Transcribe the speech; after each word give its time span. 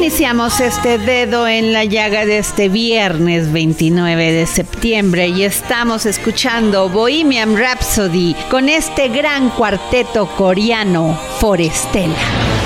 Iniciamos 0.00 0.60
este 0.60 0.96
dedo 0.96 1.46
en 1.46 1.74
la 1.74 1.84
llaga 1.84 2.24
de 2.24 2.38
este 2.38 2.70
viernes 2.70 3.52
29 3.52 4.32
de 4.32 4.46
septiembre 4.46 5.28
y 5.28 5.42
estamos 5.42 6.06
escuchando 6.06 6.88
Bohemian 6.88 7.54
Rhapsody 7.54 8.34
con 8.50 8.70
este 8.70 9.08
gran 9.08 9.50
cuarteto 9.50 10.26
coreano 10.38 11.20
Forestella. 11.38 12.59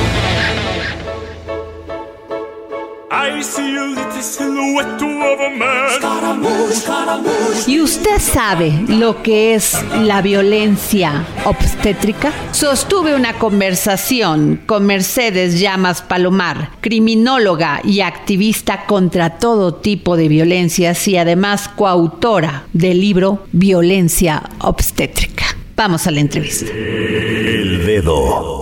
I 3.27 3.43
see 3.43 3.77
a 3.77 3.85
little 3.87 4.23
silhouette 4.23 5.03
of 5.03 5.41
a 5.41 5.51
man. 5.51 5.75
¿Y 7.67 7.81
usted 7.81 8.19
sabe 8.19 8.73
lo 8.89 9.23
que 9.23 9.55
es 9.55 9.77
la 10.03 10.21
violencia 10.21 11.25
obstétrica? 11.45 12.33
Sostuve 12.53 13.15
una 13.15 13.35
conversación 13.39 14.61
con 14.67 14.85
Mercedes 14.85 15.59
Llamas 15.59 16.03
Palomar, 16.03 16.71
criminóloga 16.83 17.81
y 17.83 18.01
activista 18.01 18.85
contra 18.85 19.39
todo 19.39 19.75
tipo 19.75 20.17
de 20.17 20.29
violencias 20.29 21.09
y 21.09 21.17
además 21.17 21.69
coautora 21.69 22.65
del 22.75 23.01
libro 23.01 23.47
Violencia 23.53 24.43
Obstétrica. 24.59 25.45
Vamos 25.77 26.07
a 26.07 26.11
la 26.11 26.21
entrevista. 26.21 26.71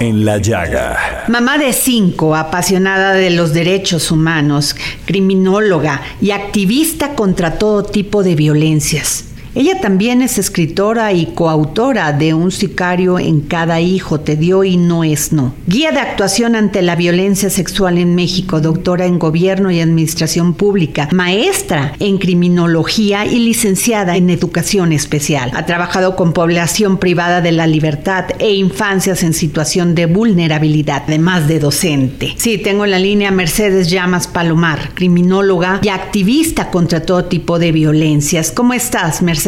En 0.01 0.27
la 0.27 0.37
Llaga. 0.37 1.25
Mamá 1.29 1.57
de 1.57 1.73
cinco, 1.73 2.37
apasionada 2.37 3.15
de 3.15 3.31
los 3.31 3.55
derechos 3.55 4.11
humanos, 4.11 4.77
criminóloga 5.07 6.03
y 6.21 6.33
activista 6.33 7.15
contra 7.15 7.57
todo 7.57 7.83
tipo 7.83 8.23
de 8.23 8.35
violencias. 8.35 9.32
Ella 9.55 9.83
también 9.83 10.23
es 10.23 10.39
escritora 10.39 11.13
y 11.13 11.27
coautora 11.27 12.15
de 12.15 12.33
Un 12.33 12.51
sicario 12.51 13.19
en 13.19 13.43
cada 13.43 13.83
hijo 13.83 14.19
te 14.19 14.35
dio 14.35 14.65
y 14.65 14.79
no 14.79 15.05
es 15.05 15.31
no. 15.31 15.55
Guía 15.67 15.93
de 15.93 16.01
actuación 16.01 16.57
ante 16.57 16.81
la 16.81 16.97
violencia 16.97 17.51
sexual 17.51 17.99
en 17.99 18.15
México, 18.15 18.63
doctora 18.63 19.05
en 19.05 19.19
gobierno 19.19 19.71
y 19.71 19.81
administración 19.81 20.55
pública, 20.55 21.11
maestra 21.13 21.93
en 22.01 22.17
criminología 22.17 23.27
y 23.27 23.41
licenciada 23.41 24.17
en 24.17 24.31
educación 24.31 24.91
especial. 24.91 25.51
Ha 25.55 25.67
trabajado 25.67 26.17
con 26.17 26.33
población 26.33 26.97
privada 26.97 27.43
de 27.43 27.53
la 27.53 27.67
libertad 27.67 28.25
e 28.39 28.55
infancias 28.55 29.23
en 29.23 29.35
situación 29.35 29.95
de 29.95 30.07
vulnerabilidad, 30.07 31.03
además 31.07 31.47
de 31.47 31.59
docente. 31.59 32.33
Sí, 32.39 32.57
tengo 32.57 32.87
en 32.87 32.91
la 32.93 32.99
línea 32.99 33.31
Mercedes 33.31 33.91
Llamas 33.91 34.29
Palomar, 34.29 34.93
criminóloga 34.95 35.79
y 35.83 35.91
activista 35.91 36.71
contra 36.71 37.03
todo 37.03 37.27
tipo 37.27 37.59
de 37.59 37.71
violencias. 37.71 38.51
¿Cómo 38.51 38.73
estás, 38.73 39.21
Mercedes? 39.21 39.42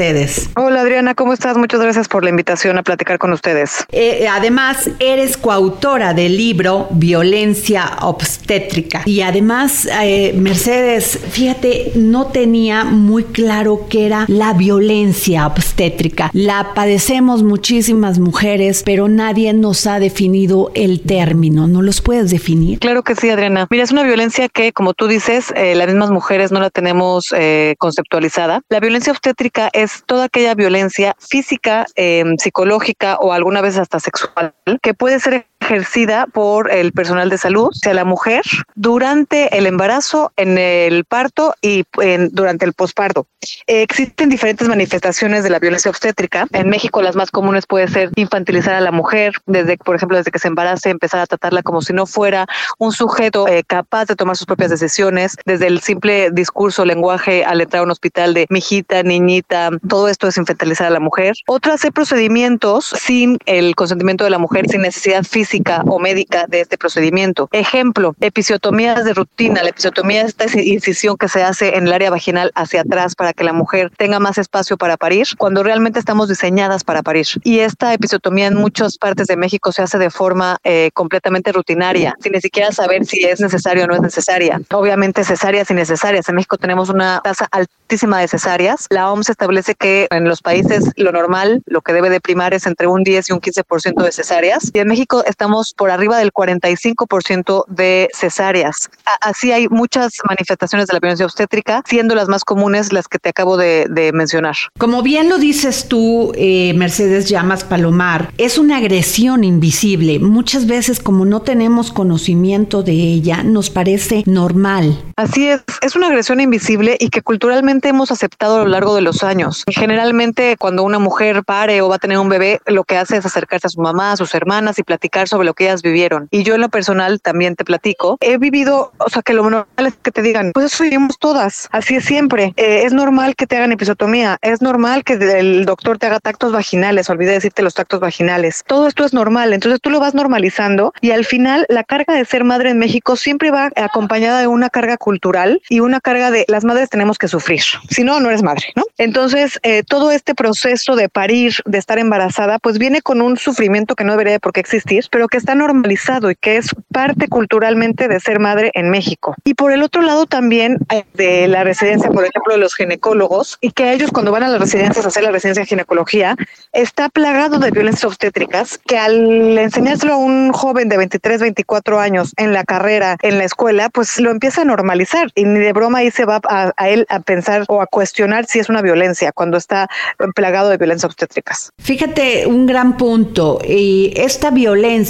Hola 0.57 0.81
Adriana, 0.81 1.15
¿cómo 1.15 1.33
estás? 1.33 1.57
Muchas 1.57 1.81
gracias 1.81 2.09
por 2.09 2.25
la 2.25 2.31
invitación 2.31 2.77
a 2.79 2.83
platicar 2.83 3.19
con 3.19 3.33
ustedes. 3.33 3.87
Eh, 3.93 4.27
además, 4.29 4.91
eres 4.99 5.37
coautora 5.37 6.15
del 6.15 6.37
libro 6.37 6.89
Violencia 6.91 7.99
Obstétrica. 8.01 9.03
Y 9.05 9.21
además, 9.21 9.87
eh, 10.03 10.35
Mercedes, 10.37 11.21
fíjate, 11.31 11.93
no 11.95 12.27
tenía 12.27 12.83
muy 12.83 13.23
claro 13.23 13.87
qué 13.89 14.07
era 14.07 14.25
la 14.27 14.53
violencia 14.55 15.47
obstétrica. 15.47 16.29
La 16.33 16.75
padecemos 16.75 17.45
muchísimas 17.45 18.19
mujeres, 18.19 18.83
pero 18.85 19.07
nadie 19.07 19.53
nos 19.53 19.87
ha 19.87 20.01
definido 20.01 20.73
el 20.75 21.03
término. 21.03 21.69
¿No 21.69 21.83
los 21.83 22.01
puedes 22.01 22.33
definir? 22.33 22.81
Claro 22.81 23.05
que 23.05 23.15
sí, 23.15 23.31
Adriana. 23.31 23.69
Mira, 23.71 23.85
es 23.85 23.93
una 23.93 24.03
violencia 24.03 24.49
que, 24.49 24.73
como 24.73 24.93
tú 24.93 25.07
dices, 25.07 25.53
eh, 25.55 25.77
las 25.77 25.87
mismas 25.87 26.11
mujeres 26.11 26.51
no 26.51 26.59
la 26.59 26.71
tenemos 26.71 27.33
eh, 27.37 27.77
conceptualizada. 27.79 28.63
La 28.69 28.81
violencia 28.81 29.13
obstétrica 29.13 29.71
es 29.73 29.84
es 29.85 30.03
toda 30.07 30.25
aquella 30.25 30.55
violencia 30.55 31.15
física, 31.19 31.87
eh, 31.97 32.25
psicológica 32.39 33.17
o 33.21 33.33
alguna 33.33 33.61
vez 33.61 33.79
hasta 33.79 34.01
sexual 34.01 34.55
que 34.83 34.95
puede 34.95 35.21
ser 35.21 35.47
ejercida 35.65 36.27
por 36.27 36.71
el 36.71 36.93
personal 36.93 37.31
de 37.31 37.39
salud, 37.39 37.71
sea 37.73 37.95
la 37.95 38.05
mujer, 38.05 38.43
durante 38.75 39.57
el 39.57 39.67
embarazo, 39.67 40.33
en 40.37 40.59
el 40.59 41.05
parto 41.05 41.55
y 41.63 41.85
en, 42.01 42.29
durante 42.33 42.65
el 42.65 42.75
posparto. 42.75 43.27
Existen 43.67 44.29
diferentes 44.29 44.69
manifestaciones 44.69 45.45
de 45.45 45.51
la 45.51 45.59
violencia 45.59 45.91
obstétrica. 45.91 46.47
En 46.53 46.69
México 46.69 47.03
las 47.03 47.17
más 47.17 47.31
comunes 47.31 47.67
puede 47.67 47.89
ser 47.89 48.11
infantilizar 48.17 48.75
a 48.75 48.81
la 48.81 48.93
mujer, 48.93 49.35
desde, 49.47 49.77
por 49.79 49.97
ejemplo, 49.97 50.17
desde 50.17 50.31
que 50.31 50.39
se 50.39 50.49
embarace, 50.49 50.91
empezar 50.91 51.21
a 51.21 51.27
tratarla 51.27 51.63
como 51.63 51.83
si 51.83 51.93
no 51.93 52.07
fuera 52.07 52.47
un 52.79 52.93
sujeto 52.93 53.49
eh, 53.49 53.63
capaz 53.67 54.07
de 54.07 54.17
tomar 54.17 54.37
sus 54.37 54.47
propias 54.47 54.71
decisiones, 54.71 55.37
desde 55.45 55.67
el 55.67 55.81
simple 55.81 56.31
discurso, 56.31 56.85
lenguaje 56.85 57.45
al 57.45 57.61
entrar 57.61 57.81
a 57.81 57.85
un 57.85 57.91
hospital 57.91 58.35
de 58.35 58.47
mijita, 58.51 59.03
niñita, 59.03 59.71
todo 59.89 60.09
esto 60.09 60.29
es 60.29 60.37
infantilizar 60.37 60.87
a 60.89 60.91
la 60.91 61.01
mujer. 61.01 61.35
Otras 61.47 61.75
hacer 61.75 61.93
procedimientos 61.93 62.95
sin 62.97 63.39
el 63.47 63.75
consentimiento 63.75 64.25
de 64.25 64.31
la 64.31 64.39
mujer, 64.39 64.69
sin 64.69 64.83
necesidad 64.83 65.25
física 65.25 65.54
o 65.87 65.99
médica 65.99 66.47
de 66.49 66.61
este 66.61 66.79
procedimiento. 66.79 67.49
Ejemplo, 67.53 68.15
episiotomías 68.21 69.05
de 69.05 69.15
rutina. 69.15 69.63
La 69.63 69.71
episiotomía 69.71 70.23
es 70.23 70.29
esta 70.29 70.47
incisión 70.61 71.17
que 71.17 71.29
se 71.29 71.43
hace 71.43 71.77
en 71.77 71.87
el 71.87 71.93
área 71.93 72.11
vaginal 72.11 72.51
hacia 72.55 72.81
atrás 72.81 73.15
para 73.15 73.33
que 73.33 73.45
la 73.45 73.53
mujer 73.53 73.91
tenga 73.97 74.19
más 74.19 74.39
espacio 74.39 74.77
para 74.77 74.97
parir, 74.97 75.27
cuando 75.39 75.63
realmente 75.63 75.99
estamos 75.99 76.29
diseñadas 76.29 76.85
para 76.85 77.03
parir. 77.03 77.27
Y 77.43 77.61
esta 77.61 77.93
episiotomía 77.93 78.47
en 78.47 78.57
muchas 78.57 78.99
partes 78.99 79.27
de 79.27 79.37
México 79.37 79.73
se 79.73 79.83
hace 79.83 79.99
de 79.99 80.11
forma 80.11 80.59
eh, 80.65 80.91
completamente 80.95 81.53
rutinaria, 81.53 82.15
sin 82.21 82.33
ni 82.33 82.41
siquiera 82.41 82.73
saber 82.73 83.05
si 83.05 83.25
es 83.25 83.41
necesario 83.41 83.85
o 83.85 83.87
no 83.87 83.95
es 83.95 84.03
necesaria. 84.03 84.61
Obviamente 84.73 85.25
cesáreas 85.25 85.71
y 85.71 85.75
necesarias. 85.75 86.29
En 86.29 86.35
México 86.35 86.57
tenemos 86.57 86.89
una 86.89 87.21
tasa 87.23 87.49
altísima 87.51 88.21
de 88.21 88.29
cesáreas. 88.29 88.87
La 88.91 89.11
OMS 89.11 89.31
establece 89.31 89.75
que 89.75 90.07
en 90.11 90.25
los 90.25 90.43
países 90.43 90.91
lo 90.97 91.13
normal, 91.13 91.63
lo 91.67 91.81
que 91.81 91.93
debe 91.93 92.11
de 92.11 92.21
primar 92.21 92.55
es 92.55 92.67
entre 92.67 92.87
un 92.87 93.05
10 93.05 93.31
y 93.31 93.33
un 93.33 93.41
15% 93.41 94.03
de 94.03 94.13
cesáreas. 94.13 94.71
Y 94.73 94.79
en 94.79 94.89
México 94.89 95.23
está 95.27 95.44
estamos 95.45 95.75
por 95.77 95.91
arriba 95.91 96.17
del 96.17 96.33
45% 96.33 97.67
de 97.69 98.09
cesáreas. 98.15 98.89
Así 99.21 99.53
hay 99.53 99.69
muchas 99.69 100.15
manifestaciones 100.27 100.87
de 100.87 100.95
la 100.95 101.01
violencia 101.01 101.27
obstétrica, 101.27 101.83
siendo 101.87 102.15
las 102.15 102.29
más 102.29 102.45
comunes 102.45 102.95
las 102.95 103.09
que 103.09 103.19
te 103.19 103.29
acabo 103.29 103.59
de, 103.59 103.87
de 103.91 104.11
mencionar. 104.13 104.55
Como 104.79 105.03
bien 105.03 105.29
lo 105.29 105.37
dices 105.37 105.87
tú, 105.87 106.33
eh, 106.35 106.73
Mercedes 106.77 107.29
Llamas 107.29 107.63
Palomar, 107.63 108.33
es 108.39 108.57
una 108.57 108.79
agresión 108.79 109.45
invisible. 109.45 110.19
Muchas 110.19 110.67
veces 110.67 110.99
como 110.99 111.27
no 111.27 111.43
tenemos 111.43 111.93
conocimiento 111.93 112.83
de 112.83 112.93
ella, 112.93 113.43
nos 113.43 113.69
parece 113.69 114.23
normal. 114.25 114.99
Así 115.17 115.49
es, 115.49 115.63
es 115.83 115.95
una 115.95 116.07
agresión 116.07 116.41
invisible 116.41 116.97
y 116.99 117.11
que 117.11 117.21
culturalmente 117.21 117.91
hemos 117.91 118.11
aceptado 118.11 118.63
a 118.63 118.65
lo 118.65 118.71
largo 118.71 118.95
de 118.95 119.03
los 119.03 119.23
años. 119.23 119.63
Generalmente 119.69 120.57
cuando 120.59 120.85
una 120.85 120.99
mujer 120.99 121.45
pare 121.45 121.83
o 121.83 121.91
va 121.91 121.97
a 121.97 121.99
tener 121.99 122.17
un 122.17 122.31
bebé, 122.31 122.63
lo 122.65 122.85
que 122.85 122.97
hace 122.97 123.19
es 123.19 123.27
acercarse 123.27 123.67
a 123.67 123.71
su 123.71 123.83
mamá, 123.83 124.13
a 124.13 124.17
sus 124.17 124.35
hermanas 124.35 124.79
y 124.79 124.83
platicar 124.83 125.24
sobre 125.29 125.47
lo 125.47 125.55
que 125.55 125.65
ellas 125.65 125.83
vivieron. 125.83 126.29
Y 126.31 126.43
yo 126.43 126.55
en 126.55 126.61
lo 126.61 126.69
personal 126.69 127.21
también 127.21 127.57
te 127.57 127.65
platico, 127.65 128.19
he 128.21 128.39
vivido, 128.39 128.93
o 128.99 129.09
sea, 129.11 129.23
que 129.23 129.33
lo 129.33 129.43
normal 129.43 129.67
es 129.87 129.95
que 130.03 130.11
te 130.11 130.23
digan, 130.23 130.53
pues 130.53 130.67
eso 130.67 130.85
vivimos 130.85 131.19
todas, 131.19 131.69
así 131.73 131.97
es 131.97 132.05
siempre. 132.05 132.55
Eh, 132.57 132.83
es 132.85 132.93
normal 132.93 133.37
que 133.37 133.47
te 133.47 133.57
hagan 133.57 133.73
episotomía, 133.73 134.39
es 134.43 134.63
normal 134.63 135.05
que 135.05 135.15
el 135.15 135.65
doctor 135.65 135.99
te 135.99 136.07
haga 136.07 136.21
tactos 136.21 136.53
vaginales, 136.53 137.11
olvidé 137.11 137.33
decirte 137.33 137.63
los 137.63 137.75
tactos 137.75 138.01
vaginales. 138.01 138.63
Todo 138.67 138.87
esto 138.87 139.05
es 139.05 139.13
normal, 139.13 139.53
entonces 139.53 139.81
tú 139.81 139.91
lo 139.91 140.01
vas 140.01 140.15
normalizando 140.15 140.93
y 141.01 141.11
al 141.11 141.25
final 141.25 141.67
la 141.69 141.85
carga 141.85 142.15
de 142.15 142.25
ser 142.25 142.45
madre 142.45 142.71
en 142.71 142.79
México 142.79 143.17
siempre 143.17 143.51
va 143.51 143.71
acompañada 143.77 144.41
de 144.41 144.47
una 144.47 144.71
carga 144.71 144.97
cultural 144.97 145.61
y 145.69 145.81
una 145.81 146.01
carga 146.01 146.31
de 146.31 146.45
las 146.49 146.65
madres 146.65 146.91
tenemos 146.91 147.19
que 147.19 147.29
sufrir, 147.29 147.63
si 147.91 148.05
no, 148.05 148.21
no 148.21 148.29
eres 148.29 148.43
madre, 148.43 148.67
¿no? 148.77 148.85
Entonces, 148.99 149.59
eh, 149.63 149.83
todo 149.83 150.11
este 150.11 150.35
proceso 150.35 150.97
de 150.97 151.09
parir, 151.09 151.55
de 151.65 151.79
estar 151.79 151.99
embarazada, 151.99 152.59
pues 152.59 152.79
viene 152.79 153.03
con 153.03 153.21
un 153.21 153.37
sufrimiento 153.37 153.95
que 153.95 154.05
no 154.05 154.13
debería 154.13 154.35
de 154.35 154.41
por 154.41 154.53
qué 154.53 154.61
existir, 154.61 155.05
pero 155.15 155.29
que 155.29 155.37
está 155.37 155.55
normalizado 155.55 156.29
y 156.29 156.35
que 156.35 156.57
es 156.57 156.75
parte 156.91 157.29
culturalmente 157.29 158.09
de 158.09 158.19
ser 158.19 158.41
madre 158.41 158.73
en 158.75 158.91
México. 158.91 159.37
Y 159.45 159.55
por 159.55 159.71
el 159.71 159.85
otro 159.85 160.03
lado 160.03 160.27
también 160.27 160.79
eh, 160.93 161.05
de 161.15 161.47
la 161.47 161.63
residencia, 161.63 162.11
por 162.11 162.25
ejemplo, 162.25 162.55
de 162.55 162.59
los 162.59 162.75
ginecólogos, 162.75 163.59
y 163.61 163.71
que 163.71 163.93
ellos 163.93 164.11
cuando 164.11 164.33
van 164.33 164.43
a 164.43 164.49
las 164.49 164.61
residencias 164.61 165.05
a 165.05 165.09
hacer 165.11 165.23
la 165.23 165.31
residencia 165.31 165.63
de 165.63 165.69
ginecología, 165.69 166.35
está 166.73 167.11
plagado 167.11 167.61
de 167.61 167.71
violencias 167.71 168.07
obstétricas, 168.07 168.77
que 168.77 168.99
al 168.99 169.57
enseñárselo 169.57 170.15
a 170.15 170.17
un 170.17 170.53
joven 170.53 170.89
de 170.89 170.97
23, 170.97 171.43
24 171.43 172.01
años 172.01 172.33
en 172.37 172.53
la 172.53 172.65
carrera, 172.65 173.17
en 173.23 173.39
la 173.39 173.45
escuela, 173.45 173.91
pues 173.91 174.19
lo 174.19 174.33
empieza 174.33 174.63
a 174.63 174.65
normalizar 174.65 175.31
y 175.37 175.45
ni 175.45 175.61
de 175.61 175.73
broma 175.73 175.99
ahí 175.99 176.11
se 176.11 176.25
va 176.25 176.41
a, 176.49 176.73
a 176.77 176.89
él 176.89 177.07
a 177.09 177.21
pensar 177.21 177.67
o 177.69 177.81
a 177.81 177.87
cuestionar 177.87 178.47
si 178.47 178.59
es 178.59 178.69
una 178.69 178.83
violencia 178.83 179.31
cuando 179.31 179.59
está 179.59 179.89
plagado 180.35 180.71
de 180.71 180.77
violencias 180.77 181.05
obstétricas. 181.05 181.71
Fíjate, 181.79 182.49
un 182.49 182.67
gran 182.67 182.97
punto. 182.97 183.61
Y 183.65 184.13
esta 184.17 184.51
violencia 184.51 185.04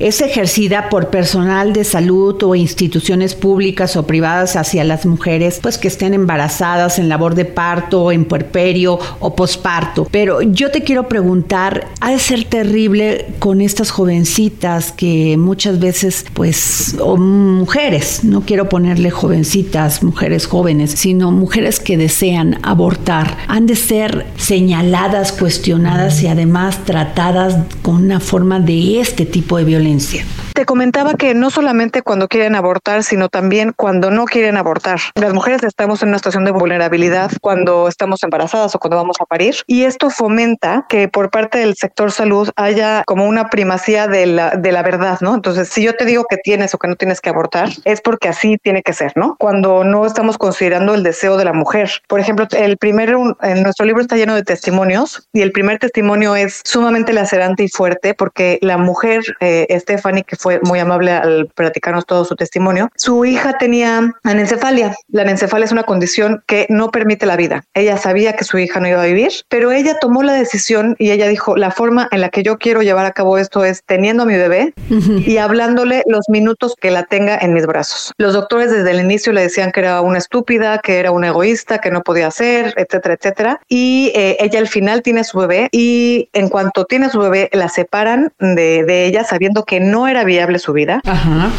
es 0.00 0.20
ejercida 0.20 0.88
por 0.88 1.10
personal 1.10 1.72
de 1.72 1.84
salud 1.84 2.42
o 2.42 2.54
instituciones 2.54 3.34
públicas 3.34 3.96
o 3.96 4.06
privadas 4.06 4.56
hacia 4.56 4.84
las 4.84 5.06
mujeres, 5.06 5.58
pues 5.62 5.78
que 5.78 5.88
estén 5.88 6.14
embarazadas 6.14 6.98
en 6.98 7.08
labor 7.08 7.34
de 7.34 7.44
parto, 7.44 8.12
en 8.12 8.24
puerperio 8.24 8.98
o 9.20 9.34
posparto. 9.34 10.08
Pero 10.10 10.42
yo 10.42 10.70
te 10.70 10.82
quiero 10.82 11.08
preguntar, 11.08 11.88
ha 12.00 12.10
de 12.10 12.18
ser 12.18 12.44
terrible 12.44 13.26
con 13.38 13.60
estas 13.60 13.90
jovencitas 13.90 14.92
que 14.92 15.36
muchas 15.36 15.78
veces, 15.78 16.24
pues, 16.34 16.96
o 17.00 17.16
mujeres, 17.16 18.24
no 18.24 18.42
quiero 18.42 18.68
ponerle 18.68 19.10
jovencitas, 19.10 20.02
mujeres 20.02 20.46
jóvenes, 20.46 20.92
sino 20.92 21.30
mujeres 21.30 21.80
que 21.80 21.96
desean 21.96 22.58
abortar, 22.62 23.36
han 23.48 23.66
de 23.66 23.76
ser 23.76 24.26
señaladas, 24.36 25.32
cuestionadas 25.32 26.22
y 26.22 26.26
además 26.26 26.84
tratadas 26.84 27.56
con 27.82 27.96
una 28.04 28.20
forma 28.20 28.60
de 28.60 29.00
este 29.00 29.24
tipo 29.24 29.37
de 29.40 29.64
violencia. 29.64 30.24
Te 30.54 30.64
comentaba 30.64 31.14
que 31.14 31.34
no 31.34 31.50
solamente 31.50 32.02
cuando 32.02 32.28
quieren 32.28 32.56
abortar, 32.56 33.04
sino 33.04 33.28
también 33.28 33.72
cuando 33.76 34.10
no 34.10 34.24
quieren 34.24 34.56
abortar. 34.56 34.98
Las 35.14 35.32
mujeres 35.32 35.62
estamos 35.62 36.02
en 36.02 36.08
una 36.08 36.18
situación 36.18 36.44
de 36.44 36.50
vulnerabilidad 36.50 37.30
cuando 37.40 37.86
estamos 37.88 38.22
embarazadas 38.24 38.74
o 38.74 38.78
cuando 38.78 38.96
vamos 38.96 39.16
a 39.20 39.24
parir 39.24 39.54
y 39.66 39.84
esto 39.84 40.10
fomenta 40.10 40.86
que 40.88 41.08
por 41.08 41.30
parte 41.30 41.58
del 41.58 41.76
sector 41.76 42.10
salud 42.10 42.50
haya 42.56 43.04
como 43.06 43.26
una 43.26 43.48
primacía 43.48 44.08
de 44.08 44.26
la, 44.26 44.50
de 44.50 44.72
la 44.72 44.82
verdad, 44.82 45.18
¿no? 45.20 45.34
Entonces, 45.34 45.68
si 45.68 45.82
yo 45.82 45.94
te 45.94 46.04
digo 46.04 46.24
que 46.28 46.36
tienes 46.36 46.74
o 46.74 46.78
que 46.78 46.88
no 46.88 46.96
tienes 46.96 47.20
que 47.20 47.30
abortar, 47.30 47.68
es 47.84 48.00
porque 48.00 48.28
así 48.28 48.58
tiene 48.58 48.82
que 48.82 48.92
ser, 48.92 49.12
¿no? 49.14 49.36
Cuando 49.38 49.84
no 49.84 50.04
estamos 50.04 50.38
considerando 50.38 50.94
el 50.94 51.02
deseo 51.02 51.36
de 51.36 51.44
la 51.44 51.52
mujer. 51.52 51.90
Por 52.08 52.18
ejemplo, 52.18 52.46
el 52.58 52.76
primer, 52.78 53.10
en 53.42 53.62
nuestro 53.62 53.86
libro 53.86 54.02
está 54.02 54.16
lleno 54.16 54.34
de 54.34 54.42
testimonios 54.42 55.28
y 55.32 55.42
el 55.42 55.52
primer 55.52 55.78
testimonio 55.78 56.34
es 56.34 56.60
sumamente 56.64 57.12
lacerante 57.12 57.62
y 57.62 57.68
fuerte 57.68 58.14
porque 58.14 58.58
la 58.62 58.76
mujer, 58.76 59.22
eh, 59.40 59.66
Stephanie, 59.80 60.24
que 60.24 60.36
fue 60.36 60.60
muy 60.62 60.78
amable 60.78 61.12
al 61.12 61.48
platicarnos 61.54 62.06
todo 62.06 62.24
su 62.24 62.36
testimonio. 62.36 62.90
Su 62.96 63.24
hija 63.24 63.58
tenía 63.58 64.14
anencefalia. 64.24 64.94
La 65.08 65.22
anencefalia 65.22 65.64
es 65.64 65.72
una 65.72 65.84
condición 65.84 66.42
que 66.46 66.66
no 66.68 66.90
permite 66.90 67.26
la 67.26 67.36
vida. 67.36 67.64
Ella 67.74 67.96
sabía 67.96 68.34
que 68.34 68.44
su 68.44 68.58
hija 68.58 68.80
no 68.80 68.88
iba 68.88 69.02
a 69.02 69.06
vivir, 69.06 69.32
pero 69.48 69.72
ella 69.72 69.98
tomó 70.00 70.22
la 70.22 70.34
decisión 70.34 70.96
y 70.98 71.10
ella 71.10 71.28
dijo, 71.28 71.56
la 71.56 71.70
forma 71.70 72.08
en 72.10 72.20
la 72.20 72.28
que 72.28 72.42
yo 72.42 72.58
quiero 72.58 72.82
llevar 72.82 73.06
a 73.06 73.12
cabo 73.12 73.38
esto 73.38 73.64
es 73.64 73.82
teniendo 73.84 74.22
a 74.22 74.26
mi 74.26 74.34
bebé 74.34 74.74
y 74.90 75.36
hablándole 75.38 76.02
los 76.06 76.28
minutos 76.28 76.74
que 76.80 76.90
la 76.90 77.04
tenga 77.04 77.38
en 77.40 77.52
mis 77.52 77.66
brazos. 77.66 78.12
Los 78.18 78.34
doctores 78.34 78.70
desde 78.70 78.90
el 78.90 79.00
inicio 79.00 79.32
le 79.32 79.42
decían 79.42 79.72
que 79.72 79.80
era 79.80 80.00
una 80.00 80.18
estúpida, 80.18 80.78
que 80.78 80.98
era 80.98 81.10
una 81.10 81.28
egoísta, 81.28 81.78
que 81.78 81.90
no 81.90 82.02
podía 82.02 82.28
hacer, 82.28 82.74
etcétera, 82.76 83.14
etcétera. 83.14 83.60
Y 83.68 84.12
eh, 84.14 84.36
ella 84.40 84.58
al 84.58 84.68
final 84.68 85.02
tiene 85.02 85.24
su 85.24 85.38
bebé 85.38 85.68
y 85.72 86.28
en 86.32 86.48
cuanto 86.48 86.84
tiene 86.84 87.10
su 87.10 87.18
bebé 87.18 87.50
la 87.52 87.68
separan 87.68 88.32
de, 88.38 88.84
de 88.84 89.06
ella 89.06 89.17
sabiendo 89.24 89.64
que 89.64 89.80
no 89.80 90.08
era 90.08 90.24
bien 90.24 90.38
su 90.58 90.72
vida, 90.72 91.02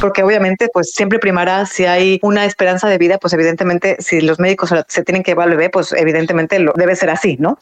porque 0.01 0.23
obviamente 0.23 0.69
pues 0.73 0.91
siempre 0.91 1.19
primará 1.19 1.65
si 1.65 1.85
hay 1.85 2.19
una 2.23 2.45
esperanza 2.45 2.87
de 2.87 2.97
vida, 2.97 3.17
pues 3.17 3.33
evidentemente 3.33 3.97
si 3.99 4.21
los 4.21 4.39
médicos 4.39 4.73
se 4.87 5.03
tienen 5.03 5.21
que 5.21 5.31
llevar 5.31 5.49
al 5.49 5.57
bebé, 5.57 5.69
pues 5.69 5.91
evidentemente 5.91 6.57
lo, 6.59 6.73
debe 6.75 6.95
ser 6.95 7.09
así, 7.09 7.37
¿no? 7.39 7.57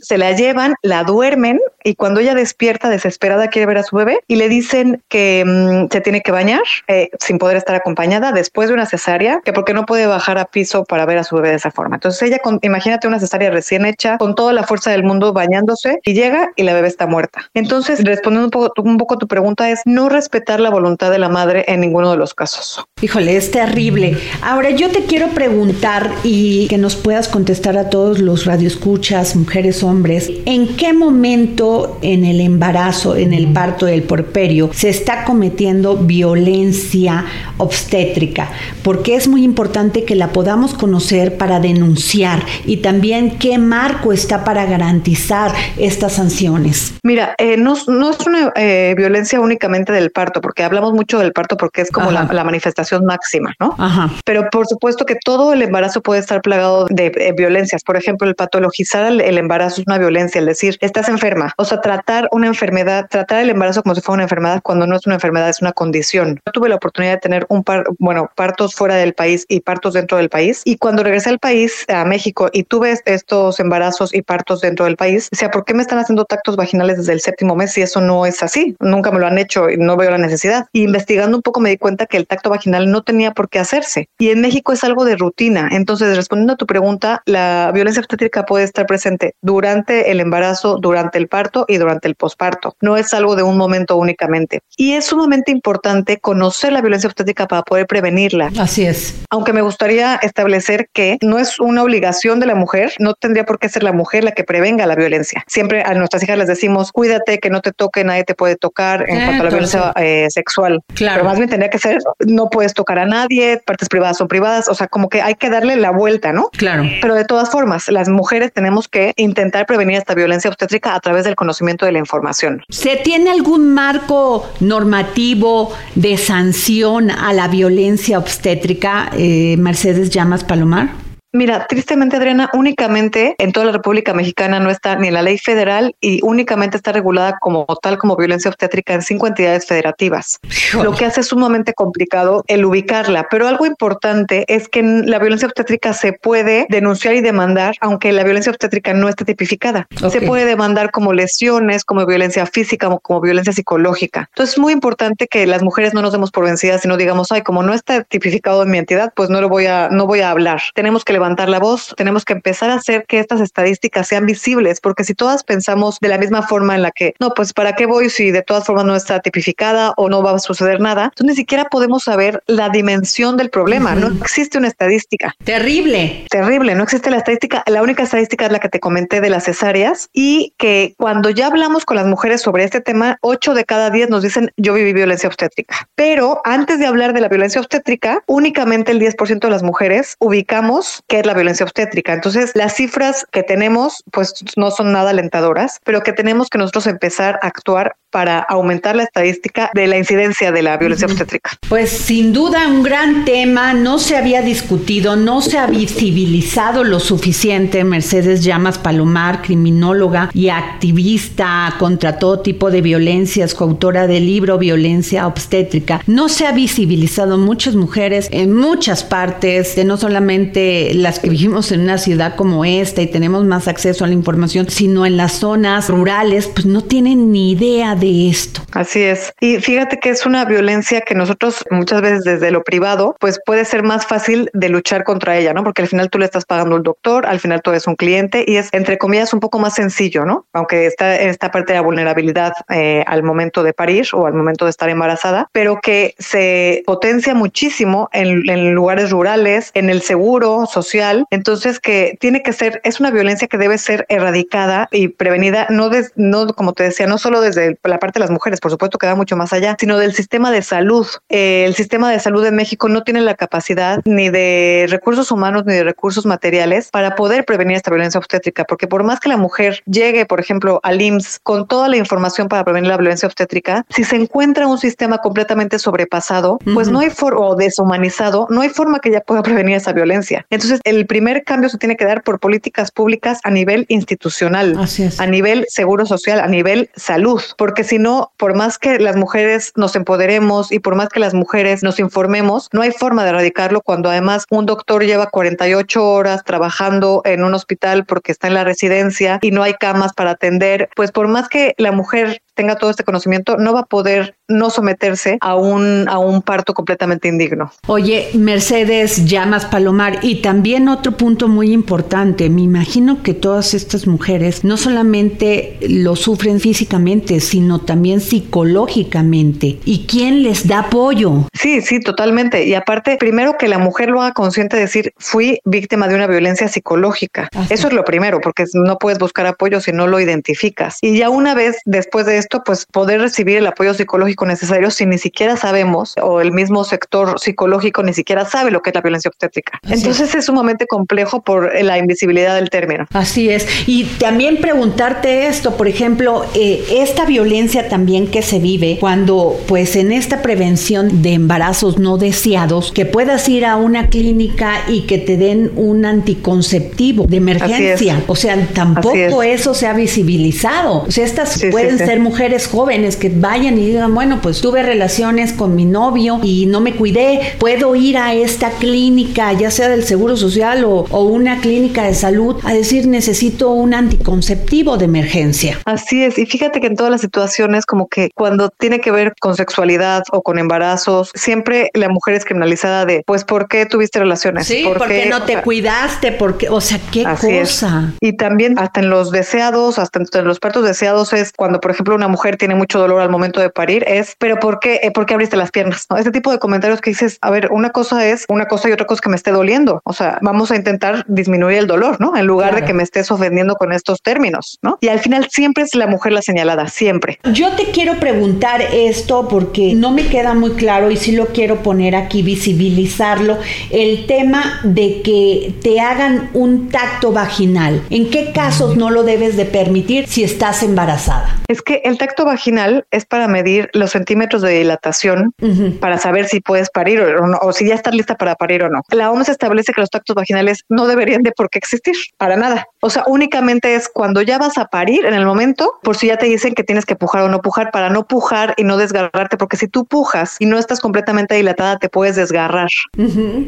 Se 0.00 0.18
la 0.18 0.32
llevan, 0.32 0.74
la 0.82 1.04
duermen 1.04 1.60
y 1.84 1.94
cuando 1.94 2.20
ella 2.20 2.34
despierta 2.34 2.88
desesperada 2.88 3.48
quiere 3.48 3.66
ver 3.66 3.78
a 3.78 3.82
su 3.82 3.96
bebé 3.96 4.20
y 4.26 4.36
le 4.36 4.48
dicen 4.48 5.02
que 5.08 5.44
mm, 5.46 5.92
se 5.92 6.00
tiene 6.00 6.22
que 6.22 6.32
bañar 6.32 6.62
eh, 6.88 7.10
sin 7.20 7.38
poder 7.38 7.56
estar 7.56 7.76
acompañada 7.76 8.32
después 8.32 8.68
de 8.68 8.74
una 8.74 8.86
cesárea, 8.86 9.40
que 9.44 9.52
porque 9.52 9.74
no 9.74 9.84
puede 9.84 10.06
bajar 10.06 10.38
a 10.38 10.46
piso 10.46 10.84
para 10.84 11.04
ver 11.06 11.18
a 11.18 11.24
su 11.24 11.36
bebé 11.36 11.50
de 11.50 11.56
esa 11.56 11.70
forma. 11.70 11.96
Entonces 11.96 12.22
ella, 12.22 12.38
con, 12.38 12.58
imagínate 12.62 13.06
una 13.06 13.20
cesárea 13.20 13.50
recién 13.50 13.84
hecha, 13.84 14.16
con 14.18 14.34
toda 14.34 14.52
la 14.52 14.62
fuerza 14.62 14.90
del 14.90 15.04
mundo 15.04 15.32
bañándose 15.32 15.98
y 16.04 16.14
llega 16.14 16.50
y 16.56 16.62
la 16.62 16.72
bebé 16.72 16.88
está 16.88 17.06
muerta. 17.06 17.50
Entonces, 17.54 18.02
respondiendo 18.04 18.46
un 18.46 18.50
poco, 18.50 18.82
un 18.82 18.96
poco 18.96 19.18
tu 19.18 19.26
pregunta 19.26 19.41
es 19.70 19.80
no 19.84 20.08
respetar 20.08 20.60
la 20.60 20.70
voluntad 20.70 21.10
de 21.10 21.18
la 21.18 21.28
madre 21.28 21.64
en 21.68 21.80
ninguno 21.80 22.10
de 22.10 22.16
los 22.16 22.34
casos. 22.34 22.84
Híjole, 23.00 23.36
es 23.36 23.50
terrible. 23.50 24.16
Ahora 24.42 24.70
yo 24.70 24.90
te 24.90 25.04
quiero 25.04 25.28
preguntar 25.28 26.12
y 26.22 26.68
que 26.68 26.78
nos 26.78 26.96
puedas 26.96 27.28
contestar 27.28 27.76
a 27.76 27.90
todos 27.90 28.20
los 28.20 28.46
radioescuchas, 28.46 29.34
mujeres, 29.36 29.82
hombres, 29.82 30.30
¿en 30.46 30.76
qué 30.76 30.92
momento 30.92 31.98
en 32.02 32.24
el 32.24 32.40
embarazo, 32.40 33.16
en 33.16 33.32
el 33.32 33.52
parto 33.52 33.86
del 33.86 34.04
porperio, 34.04 34.70
se 34.72 34.88
está 34.88 35.24
cometiendo 35.24 35.96
violencia 35.96 37.24
obstétrica? 37.58 38.50
Porque 38.82 39.14
es 39.14 39.28
muy 39.28 39.44
importante 39.44 40.04
que 40.04 40.14
la 40.14 40.28
podamos 40.28 40.74
conocer 40.74 41.36
para 41.36 41.60
denunciar 41.60 42.42
y 42.64 42.78
también 42.78 43.38
qué 43.38 43.58
marco 43.58 44.12
está 44.12 44.44
para 44.44 44.64
garantizar 44.66 45.52
estas 45.76 46.14
sanciones. 46.14 46.94
Mira, 47.02 47.34
eh, 47.38 47.56
no, 47.56 47.74
no, 47.88 48.10
es 48.10 48.26
una 48.26 48.52
eh, 48.56 48.94
violencia 48.96 49.40
únicamente 49.40 49.92
del 49.92 50.10
parto, 50.10 50.40
porque 50.40 50.62
hablamos 50.62 50.92
mucho 50.92 51.18
del 51.18 51.32
parto 51.32 51.56
porque 51.56 51.82
es 51.82 51.90
como 51.90 52.10
la, 52.10 52.24
la, 52.24 52.44
manifestación 52.44 53.04
máxima, 53.04 53.54
¿no? 53.60 53.74
Ajá. 53.78 54.10
Pero 54.24 54.48
por 54.50 54.66
supuesto 54.66 55.04
que 55.04 55.16
todo 55.24 55.52
el 55.52 55.62
embarazo 55.62 56.00
puede 56.00 56.20
estar 56.20 56.42
plagado 56.42 56.86
de 56.90 57.06
eh, 57.06 57.32
violencias. 57.36 57.82
Por 57.82 57.96
ejemplo, 57.96 58.28
el 58.28 58.34
patologizar 58.34 59.06
el, 59.06 59.20
el, 59.20 59.38
embarazo 59.38 59.80
es 59.80 59.86
una 59.86 59.98
violencia, 59.98 60.38
el 60.38 60.46
decir, 60.46 60.76
estás 60.80 61.08
enferma. 61.08 61.52
O 61.56 61.64
sea, 61.64 61.80
tratar 61.80 62.28
una 62.32 62.46
enfermedad, 62.46 63.06
tratar 63.08 63.40
el 63.40 63.50
embarazo 63.50 63.82
como 63.82 63.94
si 63.94 64.00
fuera 64.00 64.14
una 64.14 64.22
enfermedad 64.24 64.60
cuando 64.62 64.86
no 64.86 64.96
es 64.96 65.06
una 65.06 65.16
enfermedad, 65.16 65.48
es 65.48 65.62
una 65.62 65.72
condición. 65.72 66.40
Yo 66.46 66.52
tuve 66.52 66.68
la 66.68 66.76
oportunidad 66.76 67.12
de 67.14 67.18
tener 67.18 67.41
un 67.48 67.62
par, 67.64 67.84
bueno, 67.98 68.30
partos 68.34 68.74
fuera 68.74 68.96
del 68.96 69.14
país 69.14 69.44
y 69.48 69.60
partos 69.60 69.94
dentro 69.94 70.18
del 70.18 70.28
país. 70.28 70.62
Y 70.64 70.76
cuando 70.76 71.02
regresé 71.02 71.30
al 71.30 71.38
país, 71.38 71.84
a 71.88 72.04
México, 72.04 72.48
y 72.52 72.64
tuve 72.64 72.98
estos 73.06 73.60
embarazos 73.60 74.14
y 74.14 74.22
partos 74.22 74.60
dentro 74.60 74.84
del 74.84 74.96
país, 74.96 75.28
decía, 75.30 75.50
¿por 75.50 75.64
qué 75.64 75.74
me 75.74 75.82
están 75.82 75.98
haciendo 75.98 76.24
tactos 76.24 76.56
vaginales 76.56 76.98
desde 76.98 77.12
el 77.12 77.20
séptimo 77.20 77.54
mes 77.54 77.72
si 77.72 77.82
eso 77.82 78.00
no 78.00 78.26
es 78.26 78.42
así? 78.42 78.76
Nunca 78.80 79.10
me 79.10 79.18
lo 79.18 79.26
han 79.26 79.38
hecho 79.38 79.70
y 79.70 79.76
no 79.76 79.96
veo 79.96 80.10
la 80.10 80.18
necesidad. 80.18 80.66
Y 80.72 80.82
investigando 80.84 81.36
un 81.36 81.42
poco 81.42 81.60
me 81.60 81.70
di 81.70 81.78
cuenta 81.78 82.06
que 82.06 82.16
el 82.16 82.26
tacto 82.26 82.50
vaginal 82.50 82.90
no 82.90 83.02
tenía 83.02 83.32
por 83.32 83.48
qué 83.48 83.58
hacerse. 83.58 84.08
Y 84.18 84.30
en 84.30 84.40
México 84.40 84.72
es 84.72 84.84
algo 84.84 85.04
de 85.04 85.16
rutina. 85.16 85.68
Entonces, 85.72 86.16
respondiendo 86.16 86.54
a 86.54 86.56
tu 86.56 86.66
pregunta, 86.66 87.22
la 87.26 87.70
violencia 87.72 88.00
obstétrica 88.00 88.44
puede 88.44 88.64
estar 88.64 88.86
presente 88.86 89.34
durante 89.42 90.10
el 90.10 90.20
embarazo, 90.20 90.78
durante 90.80 91.18
el 91.18 91.28
parto 91.28 91.64
y 91.68 91.78
durante 91.78 92.08
el 92.08 92.14
posparto. 92.14 92.76
No 92.80 92.96
es 92.96 93.12
algo 93.14 93.36
de 93.36 93.42
un 93.42 93.56
momento 93.56 93.96
únicamente. 93.96 94.60
Y 94.76 94.92
es 94.92 95.06
sumamente 95.06 95.50
importante 95.50 96.18
conocer 96.18 96.72
la 96.72 96.80
violencia 96.80 97.08
obstétrica 97.08 97.31
para 97.34 97.62
poder 97.62 97.86
prevenirla. 97.86 98.50
Así 98.58 98.84
es. 98.84 99.22
Aunque 99.30 99.52
me 99.52 99.62
gustaría 99.62 100.16
establecer 100.16 100.88
que 100.92 101.18
no 101.22 101.38
es 101.38 101.58
una 101.58 101.82
obligación 101.82 102.40
de 102.40 102.46
la 102.46 102.54
mujer, 102.54 102.92
no 102.98 103.14
tendría 103.14 103.44
por 103.44 103.58
qué 103.58 103.68
ser 103.68 103.82
la 103.82 103.92
mujer 103.92 104.24
la 104.24 104.32
que 104.32 104.44
prevenga 104.44 104.86
la 104.86 104.94
violencia. 104.94 105.44
Siempre 105.46 105.82
a 105.82 105.94
nuestras 105.94 106.22
hijas 106.22 106.38
les 106.38 106.48
decimos, 106.48 106.92
cuídate, 106.92 107.38
que 107.38 107.50
no 107.50 107.60
te 107.60 107.72
toque, 107.72 108.04
nadie 108.04 108.24
te 108.24 108.34
puede 108.34 108.56
tocar 108.56 109.08
en 109.08 109.18
eh, 109.18 109.24
cuanto 109.24 109.42
a 109.42 109.44
la 109.44 109.50
violencia 109.50 109.92
eh, 109.96 110.26
sexual. 110.30 110.80
Claro. 110.94 111.14
Pero 111.16 111.24
más 111.28 111.38
bien 111.38 111.48
tendría 111.48 111.70
que 111.70 111.78
ser, 111.78 111.98
no 112.26 112.50
puedes 112.50 112.74
tocar 112.74 112.98
a 112.98 113.06
nadie, 113.06 113.60
partes 113.64 113.88
privadas 113.88 114.18
son 114.18 114.28
privadas, 114.28 114.68
o 114.68 114.74
sea, 114.74 114.86
como 114.86 115.08
que 115.08 115.22
hay 115.22 115.34
que 115.34 115.50
darle 115.50 115.76
la 115.76 115.90
vuelta, 115.90 116.32
¿no? 116.32 116.48
Claro. 116.50 116.84
Pero 117.00 117.14
de 117.14 117.24
todas 117.24 117.50
formas, 117.50 117.88
las 117.88 118.08
mujeres 118.08 118.52
tenemos 118.52 118.88
que 118.88 119.12
intentar 119.16 119.66
prevenir 119.66 119.96
esta 119.96 120.14
violencia 120.14 120.48
obstétrica 120.48 120.94
a 120.94 121.00
través 121.00 121.24
del 121.24 121.36
conocimiento 121.36 121.86
de 121.86 121.92
la 121.92 121.98
información. 121.98 122.62
¿Se 122.68 122.96
tiene 122.96 123.30
algún 123.30 123.74
marco 123.74 124.48
normativo 124.60 125.72
de 125.94 126.16
sanción 126.16 127.10
a 127.22 127.32
la 127.32 127.48
violencia 127.48 128.18
obstétrica, 128.18 129.10
eh, 129.16 129.56
Mercedes 129.58 130.10
Llamas 130.10 130.44
Palomar? 130.44 131.11
Mira, 131.34 131.66
tristemente, 131.66 132.18
Adriana, 132.18 132.50
únicamente 132.52 133.34
en 133.38 133.52
toda 133.52 133.64
la 133.64 133.72
República 133.72 134.12
Mexicana 134.12 134.60
no 134.60 134.68
está 134.68 134.96
ni 134.96 135.08
en 135.08 135.14
la 135.14 135.22
ley 135.22 135.38
federal 135.38 135.96
y 135.98 136.20
únicamente 136.22 136.76
está 136.76 136.92
regulada 136.92 137.38
como 137.40 137.64
tal 137.82 137.96
como 137.96 138.16
violencia 138.16 138.50
obstétrica 138.50 138.92
en 138.92 139.00
cinco 139.00 139.26
entidades 139.26 139.66
federativas, 139.66 140.38
lo 140.82 140.92
que 140.94 141.06
hace 141.06 141.22
sumamente 141.22 141.72
complicado 141.72 142.44
el 142.48 142.66
ubicarla. 142.66 143.28
Pero 143.30 143.48
algo 143.48 143.64
importante 143.64 144.44
es 144.46 144.68
que 144.68 144.82
la 144.82 145.18
violencia 145.18 145.48
obstétrica 145.48 145.94
se 145.94 146.12
puede 146.12 146.66
denunciar 146.68 147.14
y 147.14 147.22
demandar, 147.22 147.76
aunque 147.80 148.12
la 148.12 148.24
violencia 148.24 148.50
obstétrica 148.50 148.92
no 148.92 149.08
esté 149.08 149.24
tipificada. 149.24 149.88
Se 150.10 150.20
puede 150.20 150.44
demandar 150.44 150.90
como 150.90 151.14
lesiones, 151.14 151.84
como 151.84 152.04
violencia 152.04 152.44
física, 152.44 152.88
como, 152.88 153.00
como 153.00 153.22
violencia 153.22 153.54
psicológica. 153.54 154.28
Entonces 154.32 154.56
es 154.56 154.58
muy 154.58 154.74
importante 154.74 155.28
que 155.28 155.46
las 155.46 155.62
mujeres 155.62 155.94
no 155.94 156.02
nos 156.02 156.12
demos 156.12 156.30
por 156.30 156.44
vencidas 156.44 156.84
y 156.84 156.88
no 156.88 156.98
digamos, 156.98 157.32
ay, 157.32 157.40
como 157.40 157.62
no 157.62 157.72
está 157.72 158.04
tipificado 158.04 158.64
en 158.64 158.70
mi 158.70 158.76
entidad, 158.76 159.14
pues 159.16 159.30
no 159.30 159.40
lo 159.40 159.48
voy 159.48 159.64
a, 159.64 159.88
no 159.88 160.06
voy 160.06 160.20
a 160.20 160.30
hablar. 160.30 160.60
Tenemos 160.74 161.04
que 161.06 161.21
levantar 161.22 161.48
la 161.48 161.60
voz, 161.60 161.94
tenemos 161.96 162.24
que 162.24 162.32
empezar 162.32 162.70
a 162.70 162.74
hacer 162.74 163.04
que 163.06 163.20
estas 163.20 163.40
estadísticas 163.40 164.08
sean 164.08 164.26
visibles, 164.26 164.80
porque 164.80 165.04
si 165.04 165.14
todas 165.14 165.44
pensamos 165.44 165.98
de 166.00 166.08
la 166.08 166.18
misma 166.18 166.42
forma 166.42 166.74
en 166.74 166.82
la 166.82 166.90
que, 166.90 167.14
no, 167.20 167.30
pues 167.30 167.52
para 167.52 167.74
qué 167.74 167.86
voy 167.86 168.10
si 168.10 168.32
de 168.32 168.42
todas 168.42 168.64
formas 168.64 168.84
no 168.84 168.96
está 168.96 169.20
tipificada 169.20 169.94
o 169.96 170.08
no 170.08 170.20
va 170.20 170.34
a 170.34 170.38
suceder 170.40 170.80
nada, 170.80 171.04
entonces 171.04 171.26
ni 171.26 171.36
siquiera 171.36 171.66
podemos 171.66 172.02
saber 172.02 172.42
la 172.48 172.70
dimensión 172.70 173.36
del 173.36 173.50
problema. 173.50 173.94
No 173.94 174.08
existe 174.08 174.58
una 174.58 174.66
estadística. 174.66 175.32
Terrible. 175.44 176.26
Terrible, 176.28 176.74
no 176.74 176.82
existe 176.82 177.08
la 177.08 177.18
estadística. 177.18 177.62
La 177.66 177.82
única 177.82 178.02
estadística 178.02 178.46
es 178.46 178.52
la 178.52 178.58
que 178.58 178.68
te 178.68 178.80
comenté 178.80 179.20
de 179.20 179.30
las 179.30 179.44
cesáreas 179.44 180.08
y 180.12 180.54
que 180.58 180.94
cuando 180.98 181.30
ya 181.30 181.46
hablamos 181.46 181.84
con 181.84 181.96
las 181.96 182.06
mujeres 182.06 182.42
sobre 182.42 182.64
este 182.64 182.80
tema, 182.80 183.18
8 183.20 183.54
de 183.54 183.64
cada 183.64 183.90
10 183.90 184.10
nos 184.10 184.24
dicen 184.24 184.50
yo 184.56 184.74
viví 184.74 184.92
violencia 184.92 185.28
obstétrica. 185.28 185.88
Pero 185.94 186.40
antes 186.44 186.80
de 186.80 186.86
hablar 186.86 187.12
de 187.12 187.20
la 187.20 187.28
violencia 187.28 187.60
obstétrica, 187.60 188.24
únicamente 188.26 188.90
el 188.90 189.00
10% 189.00 189.38
de 189.38 189.50
las 189.50 189.62
mujeres 189.62 190.16
ubicamos 190.18 191.04
qué 191.12 191.18
es 191.18 191.26
la 191.26 191.34
violencia 191.34 191.64
obstétrica. 191.64 192.14
Entonces, 192.14 192.52
las 192.54 192.74
cifras 192.74 193.26
que 193.30 193.42
tenemos 193.42 194.02
pues 194.12 194.32
no 194.56 194.70
son 194.70 194.92
nada 194.92 195.10
alentadoras, 195.10 195.78
pero 195.84 196.02
que 196.02 196.14
tenemos 196.14 196.48
que 196.48 196.56
nosotros 196.56 196.86
empezar 196.86 197.38
a 197.42 197.48
actuar 197.48 197.96
para 198.12 198.38
aumentar 198.38 198.94
la 198.94 199.04
estadística 199.04 199.70
de 199.74 199.88
la 199.88 199.98
incidencia 199.98 200.52
de 200.52 200.62
la 200.62 200.76
violencia 200.76 201.06
obstétrica. 201.06 201.50
Pues 201.68 201.90
sin 201.90 202.32
duda 202.32 202.68
un 202.68 202.82
gran 202.82 203.24
tema, 203.24 203.72
no 203.72 203.98
se 203.98 204.16
había 204.16 204.42
discutido, 204.42 205.16
no 205.16 205.40
se 205.40 205.58
ha 205.58 205.66
visibilizado 205.66 206.84
lo 206.84 207.00
suficiente. 207.00 207.82
Mercedes 207.82 208.44
Llamas 208.44 208.78
Palomar, 208.78 209.42
criminóloga 209.42 210.30
y 210.34 210.50
activista 210.50 211.74
contra 211.78 212.18
todo 212.18 212.40
tipo 212.40 212.70
de 212.70 212.82
violencias, 212.82 213.54
coautora 213.54 214.06
del 214.06 214.26
libro 214.26 214.58
Violencia 214.58 215.26
Obstétrica. 215.26 216.02
No 216.06 216.28
se 216.28 216.46
ha 216.46 216.52
visibilizado 216.52 217.38
muchas 217.38 217.74
mujeres 217.74 218.28
en 218.30 218.52
muchas 218.54 219.02
partes, 219.02 219.74
de 219.74 219.84
no 219.84 219.96
solamente 219.96 220.92
las 220.94 221.18
que 221.18 221.30
vivimos 221.30 221.72
en 221.72 221.80
una 221.80 221.96
ciudad 221.96 222.36
como 222.36 222.66
esta 222.66 223.00
y 223.00 223.06
tenemos 223.06 223.44
más 223.44 223.68
acceso 223.68 224.04
a 224.04 224.08
la 224.08 224.14
información, 224.14 224.68
sino 224.68 225.06
en 225.06 225.16
las 225.16 225.32
zonas 225.32 225.88
rurales, 225.88 226.46
pues 226.48 226.66
no 226.66 226.82
tienen 226.82 227.32
ni 227.32 227.52
idea 227.52 227.94
de 227.94 228.01
esto. 228.02 228.62
Así 228.72 229.02
es. 229.02 229.34
Y 229.40 229.58
fíjate 229.58 229.98
que 229.98 230.10
es 230.10 230.26
una 230.26 230.44
violencia 230.44 231.02
que 231.02 231.14
nosotros 231.14 231.64
muchas 231.70 232.02
veces 232.02 232.24
desde 232.24 232.50
lo 232.50 232.62
privado, 232.64 233.16
pues 233.20 233.40
puede 233.44 233.64
ser 233.64 233.82
más 233.82 234.06
fácil 234.06 234.50
de 234.52 234.68
luchar 234.68 235.04
contra 235.04 235.36
ella, 235.36 235.52
¿no? 235.52 235.62
Porque 235.64 235.82
al 235.82 235.88
final 235.88 236.10
tú 236.10 236.18
le 236.18 236.24
estás 236.24 236.44
pagando 236.44 236.76
al 236.76 236.82
doctor, 236.82 237.26
al 237.26 237.40
final 237.40 237.62
tú 237.62 237.70
eres 237.70 237.86
un 237.86 237.96
cliente 237.96 238.44
y 238.46 238.56
es, 238.56 238.68
entre 238.72 238.98
comillas, 238.98 239.32
un 239.32 239.40
poco 239.40 239.58
más 239.58 239.74
sencillo, 239.74 240.24
¿no? 240.24 240.46
Aunque 240.52 240.86
está 240.86 241.20
en 241.20 241.30
esta 241.30 241.50
parte 241.50 241.72
de 241.72 241.78
la 241.78 241.84
vulnerabilidad 241.84 242.52
eh, 242.70 243.04
al 243.06 243.22
momento 243.22 243.62
de 243.62 243.72
parir 243.72 244.06
o 244.12 244.26
al 244.26 244.34
momento 244.34 244.64
de 244.64 244.70
estar 244.70 244.88
embarazada, 244.88 245.48
pero 245.52 245.80
que 245.80 246.14
se 246.18 246.82
potencia 246.86 247.34
muchísimo 247.34 248.08
en, 248.12 248.48
en 248.48 248.72
lugares 248.74 249.10
rurales, 249.10 249.70
en 249.74 249.90
el 249.90 250.02
seguro 250.02 250.66
social. 250.66 251.26
Entonces, 251.30 251.78
que 251.78 252.16
tiene 252.20 252.42
que 252.42 252.52
ser, 252.52 252.80
es 252.84 253.00
una 253.00 253.10
violencia 253.10 253.48
que 253.48 253.58
debe 253.58 253.78
ser 253.78 254.06
erradicada 254.08 254.88
y 254.90 255.08
prevenida, 255.08 255.66
no, 255.70 255.88
des, 255.88 256.12
no 256.16 256.46
como 256.48 256.72
te 256.72 256.84
decía, 256.84 257.06
no 257.06 257.18
solo 257.18 257.40
desde 257.40 257.76
la 257.92 257.98
parte 257.98 258.18
de 258.18 258.20
las 258.20 258.30
mujeres, 258.30 258.60
por 258.60 258.70
supuesto 258.70 258.98
que 258.98 259.06
va 259.06 259.14
mucho 259.14 259.36
más 259.36 259.52
allá, 259.52 259.76
sino 259.78 259.98
del 259.98 260.14
sistema 260.14 260.50
de 260.50 260.62
salud. 260.62 261.06
Eh, 261.28 261.64
el 261.66 261.74
sistema 261.74 262.10
de 262.10 262.18
salud 262.18 262.42
de 262.42 262.50
México 262.50 262.88
no 262.88 263.02
tiene 263.02 263.20
la 263.20 263.34
capacidad 263.34 264.00
ni 264.04 264.30
de 264.30 264.86
recursos 264.88 265.30
humanos 265.30 265.64
ni 265.66 265.74
de 265.74 265.84
recursos 265.84 266.26
materiales 266.26 266.88
para 266.90 267.14
poder 267.14 267.44
prevenir 267.44 267.76
esta 267.76 267.90
violencia 267.90 268.18
obstétrica, 268.18 268.64
porque 268.64 268.86
por 268.86 269.04
más 269.04 269.20
que 269.20 269.28
la 269.28 269.36
mujer 269.36 269.82
llegue, 269.86 270.26
por 270.26 270.40
ejemplo, 270.40 270.80
al 270.82 271.00
IMSS 271.00 271.40
con 271.42 271.68
toda 271.68 271.88
la 271.88 271.96
información 271.96 272.48
para 272.48 272.64
prevenir 272.64 272.88
la 272.88 272.96
violencia 272.96 273.26
obstétrica, 273.26 273.84
si 273.90 274.04
se 274.04 274.16
encuentra 274.16 274.66
un 274.66 274.78
sistema 274.78 275.18
completamente 275.18 275.78
sobrepasado, 275.78 276.58
pues 276.74 276.88
no 276.88 277.00
hay 277.00 277.10
forma, 277.10 277.40
o 277.40 277.56
deshumanizado, 277.56 278.46
no 278.50 278.60
hay 278.62 278.68
forma 278.68 279.00
que 279.00 279.10
ella 279.10 279.20
pueda 279.20 279.42
prevenir 279.42 279.76
esa 279.76 279.92
violencia. 279.92 280.46
Entonces, 280.50 280.80
el 280.84 281.06
primer 281.06 281.44
cambio 281.44 281.68
se 281.68 281.78
tiene 281.78 281.96
que 281.96 282.04
dar 282.04 282.22
por 282.22 282.40
políticas 282.40 282.90
públicas 282.90 283.40
a 283.44 283.50
nivel 283.50 283.86
institucional, 283.88 284.76
a 285.18 285.26
nivel 285.26 285.66
seguro 285.68 286.06
social, 286.06 286.40
a 286.40 286.46
nivel 286.46 286.90
salud, 286.96 287.42
porque 287.56 287.81
si 287.84 287.98
no, 287.98 288.32
por 288.36 288.54
más 288.54 288.78
que 288.78 288.98
las 288.98 289.16
mujeres 289.16 289.72
nos 289.76 289.96
empoderemos 289.96 290.72
y 290.72 290.78
por 290.78 290.94
más 290.94 291.08
que 291.08 291.20
las 291.20 291.34
mujeres 291.34 291.82
nos 291.82 291.98
informemos, 291.98 292.68
no 292.72 292.82
hay 292.82 292.92
forma 292.92 293.24
de 293.24 293.30
erradicarlo 293.30 293.80
cuando 293.80 294.10
además 294.10 294.46
un 294.50 294.66
doctor 294.66 295.04
lleva 295.04 295.30
48 295.30 296.04
horas 296.04 296.44
trabajando 296.44 297.22
en 297.24 297.42
un 297.44 297.54
hospital 297.54 298.04
porque 298.04 298.32
está 298.32 298.48
en 298.48 298.54
la 298.54 298.64
residencia 298.64 299.38
y 299.42 299.50
no 299.50 299.62
hay 299.62 299.74
camas 299.74 300.12
para 300.12 300.32
atender, 300.32 300.88
pues 300.96 301.12
por 301.12 301.28
más 301.28 301.48
que 301.48 301.74
la 301.78 301.92
mujer 301.92 302.42
tenga 302.54 302.76
todo 302.76 302.90
este 302.90 303.04
conocimiento, 303.04 303.56
no 303.56 303.72
va 303.72 303.80
a 303.80 303.86
poder 303.86 304.36
no 304.48 304.70
someterse 304.70 305.38
a 305.40 305.56
un, 305.56 306.08
a 306.08 306.18
un 306.18 306.42
parto 306.42 306.74
completamente 306.74 307.28
indigno. 307.28 307.72
Oye, 307.86 308.30
Mercedes 308.34 309.24
Llamas 309.26 309.64
Palomar, 309.64 310.18
y 310.22 310.42
también 310.42 310.88
otro 310.88 311.12
punto 311.12 311.48
muy 311.48 311.72
importante, 311.72 312.50
me 312.50 312.62
imagino 312.62 313.22
que 313.22 313.34
todas 313.34 313.74
estas 313.74 314.06
mujeres 314.06 314.64
no 314.64 314.76
solamente 314.76 315.78
lo 315.88 316.16
sufren 316.16 316.60
físicamente, 316.60 317.40
sino 317.40 317.80
también 317.80 318.20
psicológicamente. 318.20 319.78
¿Y 319.84 320.06
quién 320.06 320.42
les 320.42 320.68
da 320.68 320.80
apoyo? 320.80 321.46
Sí, 321.52 321.80
sí, 321.80 322.00
totalmente. 322.00 322.64
Y 322.64 322.74
aparte, 322.74 323.16
primero 323.16 323.56
que 323.58 323.68
la 323.68 323.78
mujer 323.78 324.10
lo 324.10 324.22
haga 324.22 324.32
consciente 324.32 324.76
de 324.76 324.82
decir, 324.82 325.12
fui 325.16 325.60
víctima 325.64 326.08
de 326.08 326.14
una 326.14 326.26
violencia 326.26 326.68
psicológica. 326.68 327.48
Eso 327.70 327.88
es 327.88 327.92
lo 327.94 328.04
primero, 328.04 328.40
porque 328.40 328.64
no 328.74 328.98
puedes 328.98 329.18
buscar 329.18 329.46
apoyo 329.46 329.80
si 329.80 329.92
no 329.92 330.06
lo 330.06 330.20
identificas. 330.20 330.98
Y 331.00 331.16
ya 331.16 331.30
una 331.30 331.54
vez 331.54 331.78
después 331.84 332.26
de 332.26 332.41
esto, 332.42 332.62
pues 332.64 332.86
poder 332.86 333.20
recibir 333.20 333.56
el 333.56 333.66
apoyo 333.66 333.94
psicológico 333.94 334.46
necesario 334.46 334.90
si 334.90 335.06
ni 335.06 335.18
siquiera 335.18 335.56
sabemos 335.56 336.14
o 336.20 336.40
el 336.40 336.52
mismo 336.52 336.84
sector 336.84 337.38
psicológico 337.38 338.02
ni 338.02 338.12
siquiera 338.12 338.44
sabe 338.44 338.70
lo 338.70 338.82
que 338.82 338.90
es 338.90 338.94
la 338.94 339.00
violencia 339.00 339.28
obstétrica. 339.28 339.78
Entonces 339.88 340.34
es. 340.34 340.44
sumamente 340.44 340.86
complejo 340.86 341.42
por 341.42 341.72
la 341.82 341.98
invisibilidad 341.98 342.54
del 342.54 342.70
término. 342.70 343.06
Así 343.12 343.48
es. 343.48 343.66
Y 343.86 344.04
también 344.04 344.58
preguntarte 344.58 345.46
esto, 345.46 345.76
por 345.76 345.88
ejemplo, 345.88 346.44
eh, 346.54 346.84
esta 346.90 347.24
violencia 347.24 347.88
también 347.88 348.26
que 348.28 348.42
se 348.42 348.58
vive 348.58 348.98
cuando 349.00 349.58
pues 349.66 349.96
en 349.96 350.12
esta 350.12 350.42
prevención 350.42 351.22
de 351.22 351.34
embarazos 351.34 351.98
no 351.98 352.18
deseados, 352.18 352.92
que 352.92 353.06
puedas 353.06 353.48
ir 353.48 353.64
a 353.64 353.76
una 353.76 354.08
clínica 354.08 354.82
y 354.88 355.02
que 355.02 355.18
te 355.18 355.36
den 355.36 355.72
un 355.76 356.04
anticonceptivo 356.04 357.26
de 357.26 357.36
emergencia. 357.36 358.22
O 358.26 358.36
sea, 358.36 358.56
tampoco 358.74 359.42
eso 359.42 359.74
se 359.74 359.86
ha 359.86 359.92
visibilizado. 359.92 361.04
O 361.06 361.10
sea, 361.10 361.24
estas 361.24 361.62
pueden 361.70 361.98
ser 361.98 362.20
mujeres 362.20 362.31
jóvenes 362.66 363.16
que 363.16 363.28
vayan 363.28 363.78
y 363.78 363.86
digan, 363.86 364.14
bueno, 364.14 364.40
pues 364.42 364.60
tuve 364.60 364.82
relaciones 364.82 365.52
con 365.52 365.74
mi 365.74 365.84
novio 365.84 366.40
y 366.42 366.66
no 366.66 366.80
me 366.80 366.94
cuidé, 366.94 367.54
puedo 367.58 367.94
ir 367.94 368.18
a 368.18 368.34
esta 368.34 368.70
clínica, 368.70 369.52
ya 369.52 369.70
sea 369.70 369.88
del 369.88 370.04
Seguro 370.04 370.36
Social 370.36 370.84
o, 370.84 371.06
o 371.10 371.22
una 371.24 371.60
clínica 371.60 372.04
de 372.04 372.14
salud, 372.14 372.56
a 372.64 372.72
decir 372.72 373.06
necesito 373.06 373.70
un 373.70 373.94
anticonceptivo 373.94 374.96
de 374.96 375.04
emergencia. 375.04 375.80
Así 375.84 376.24
es, 376.24 376.38
y 376.38 376.46
fíjate 376.46 376.80
que 376.80 376.86
en 376.86 376.96
todas 376.96 377.10
las 377.10 377.20
situaciones 377.20 377.86
como 377.86 378.08
que 378.08 378.30
cuando 378.34 378.70
tiene 378.70 379.00
que 379.00 379.10
ver 379.10 379.34
con 379.40 379.56
sexualidad 379.56 380.22
o 380.32 380.42
con 380.42 380.58
embarazos, 380.58 381.30
siempre 381.34 381.90
la 381.94 382.08
mujer 382.08 382.34
es 382.34 382.44
criminalizada 382.44 383.06
de, 383.06 383.22
pues, 383.26 383.44
¿por 383.44 383.68
qué 383.68 383.86
tuviste 383.86 384.18
relaciones? 384.18 384.66
Sí, 384.66 384.82
¿Por 384.84 384.98
porque 384.98 385.22
qué? 385.22 385.28
no 385.28 385.42
te 385.42 385.62
cuidaste, 385.62 386.32
porque, 386.32 386.68
o 386.68 386.80
sea, 386.80 386.98
qué 387.10 387.22
es. 387.22 387.70
cosa. 387.70 388.12
Y 388.20 388.36
también 388.36 388.78
hasta 388.78 389.00
en 389.00 389.10
los 389.10 389.30
deseados, 389.30 389.98
hasta 389.98 390.20
en 390.20 390.44
los 390.44 390.60
partos 390.60 390.84
deseados 390.84 391.32
es 391.32 391.52
cuando, 391.52 391.80
por 391.80 391.90
ejemplo, 391.90 392.18
una 392.22 392.28
mujer 392.28 392.56
tiene 392.56 392.76
mucho 392.76 393.00
dolor 393.00 393.20
al 393.20 393.30
momento 393.30 393.60
de 393.60 393.68
parir, 393.68 394.04
es, 394.06 394.36
pero 394.38 394.56
¿por 394.60 394.78
qué, 394.78 395.00
eh, 395.02 395.10
¿por 395.10 395.26
qué 395.26 395.34
abriste 395.34 395.56
las 395.56 395.72
piernas? 395.72 396.06
¿No? 396.08 396.16
Ese 396.16 396.30
tipo 396.30 396.52
de 396.52 396.60
comentarios 396.60 397.00
que 397.00 397.10
dices, 397.10 397.36
a 397.40 397.50
ver, 397.50 397.68
una 397.72 397.90
cosa 397.90 398.24
es 398.28 398.44
una 398.48 398.66
cosa 398.66 398.88
y 398.88 398.92
otra 398.92 399.06
cosa 399.06 399.16
es 399.16 399.20
que 399.22 399.28
me 399.28 399.34
esté 399.34 399.50
doliendo. 399.50 400.00
O 400.04 400.12
sea, 400.12 400.38
vamos 400.40 400.70
a 400.70 400.76
intentar 400.76 401.24
disminuir 401.26 401.78
el 401.78 401.86
dolor, 401.88 402.20
¿no? 402.20 402.36
En 402.36 402.46
lugar 402.46 402.76
de 402.76 402.84
que 402.84 402.92
me 402.92 403.02
estés 403.02 403.30
ofendiendo 403.32 403.74
con 403.74 403.92
estos 403.92 404.22
términos, 404.22 404.78
¿no? 404.82 404.98
Y 405.00 405.08
al 405.08 405.18
final 405.18 405.48
siempre 405.50 405.82
es 405.82 405.96
la 405.96 406.06
mujer 406.06 406.32
la 406.32 406.42
señalada, 406.42 406.86
siempre. 406.86 407.40
Yo 407.52 407.72
te 407.72 407.86
quiero 407.86 408.14
preguntar 408.20 408.82
esto 408.92 409.48
porque 409.48 409.94
no 409.94 410.12
me 410.12 410.28
queda 410.28 410.54
muy 410.54 410.72
claro 410.72 411.10
y 411.10 411.16
sí 411.16 411.32
lo 411.32 411.46
quiero 411.46 411.82
poner 411.82 412.14
aquí, 412.14 412.42
visibilizarlo, 412.42 413.58
el 413.90 414.26
tema 414.26 414.80
de 414.84 415.22
que 415.22 415.74
te 415.82 416.00
hagan 416.00 416.50
un 416.54 416.88
tacto 416.88 417.32
vaginal. 417.32 418.02
¿En 418.10 418.30
qué 418.30 418.52
casos 418.52 418.96
no 418.96 419.10
lo 419.10 419.24
debes 419.24 419.56
de 419.56 419.64
permitir 419.64 420.28
si 420.28 420.44
estás 420.44 420.84
embarazada? 420.84 421.56
Es 421.66 421.82
que 421.82 422.02
el 422.04 422.11
tacto 422.18 422.44
vaginal 422.44 423.06
es 423.10 423.24
para 423.24 423.48
medir 423.48 423.90
los 423.92 424.10
centímetros 424.10 424.62
de 424.62 424.78
dilatación 424.78 425.54
para 426.00 426.18
saber 426.18 426.46
si 426.46 426.60
puedes 426.60 426.90
parir 426.90 427.20
o, 427.20 427.46
no, 427.46 427.58
o 427.62 427.72
si 427.72 427.86
ya 427.86 427.94
estás 427.94 428.14
lista 428.14 428.36
para 428.36 428.54
parir 428.54 428.82
o 428.82 428.88
no. 428.88 429.02
La 429.10 429.30
OMS 429.30 429.48
establece 429.48 429.92
que 429.92 430.00
los 430.00 430.10
tactos 430.10 430.34
vaginales 430.34 430.84
no 430.88 431.06
deberían 431.06 431.42
de 431.42 431.52
por 431.52 431.70
qué 431.70 431.78
existir, 431.78 432.14
para 432.38 432.56
nada. 432.56 432.86
O 433.00 433.10
sea, 433.10 433.24
únicamente 433.26 433.94
es 433.94 434.08
cuando 434.08 434.42
ya 434.42 434.58
vas 434.58 434.78
a 434.78 434.86
parir 434.86 435.24
en 435.24 435.34
el 435.34 435.44
momento, 435.44 435.98
por 436.02 436.16
si 436.16 436.28
ya 436.28 436.36
te 436.36 436.46
dicen 436.46 436.74
que 436.74 436.84
tienes 436.84 437.06
que 437.06 437.16
pujar 437.16 437.42
o 437.42 437.48
no 437.48 437.60
pujar, 437.60 437.90
para 437.90 438.10
no 438.10 438.26
pujar 438.26 438.74
y 438.76 438.84
no 438.84 438.96
desgarrarte, 438.96 439.56
porque 439.56 439.76
si 439.76 439.88
tú 439.88 440.04
pujas 440.04 440.56
y 440.58 440.66
no 440.66 440.78
estás 440.78 441.00
completamente 441.00 441.54
dilatada, 441.54 441.98
te 441.98 442.08
puedes 442.08 442.36
desgarrar. 442.36 442.88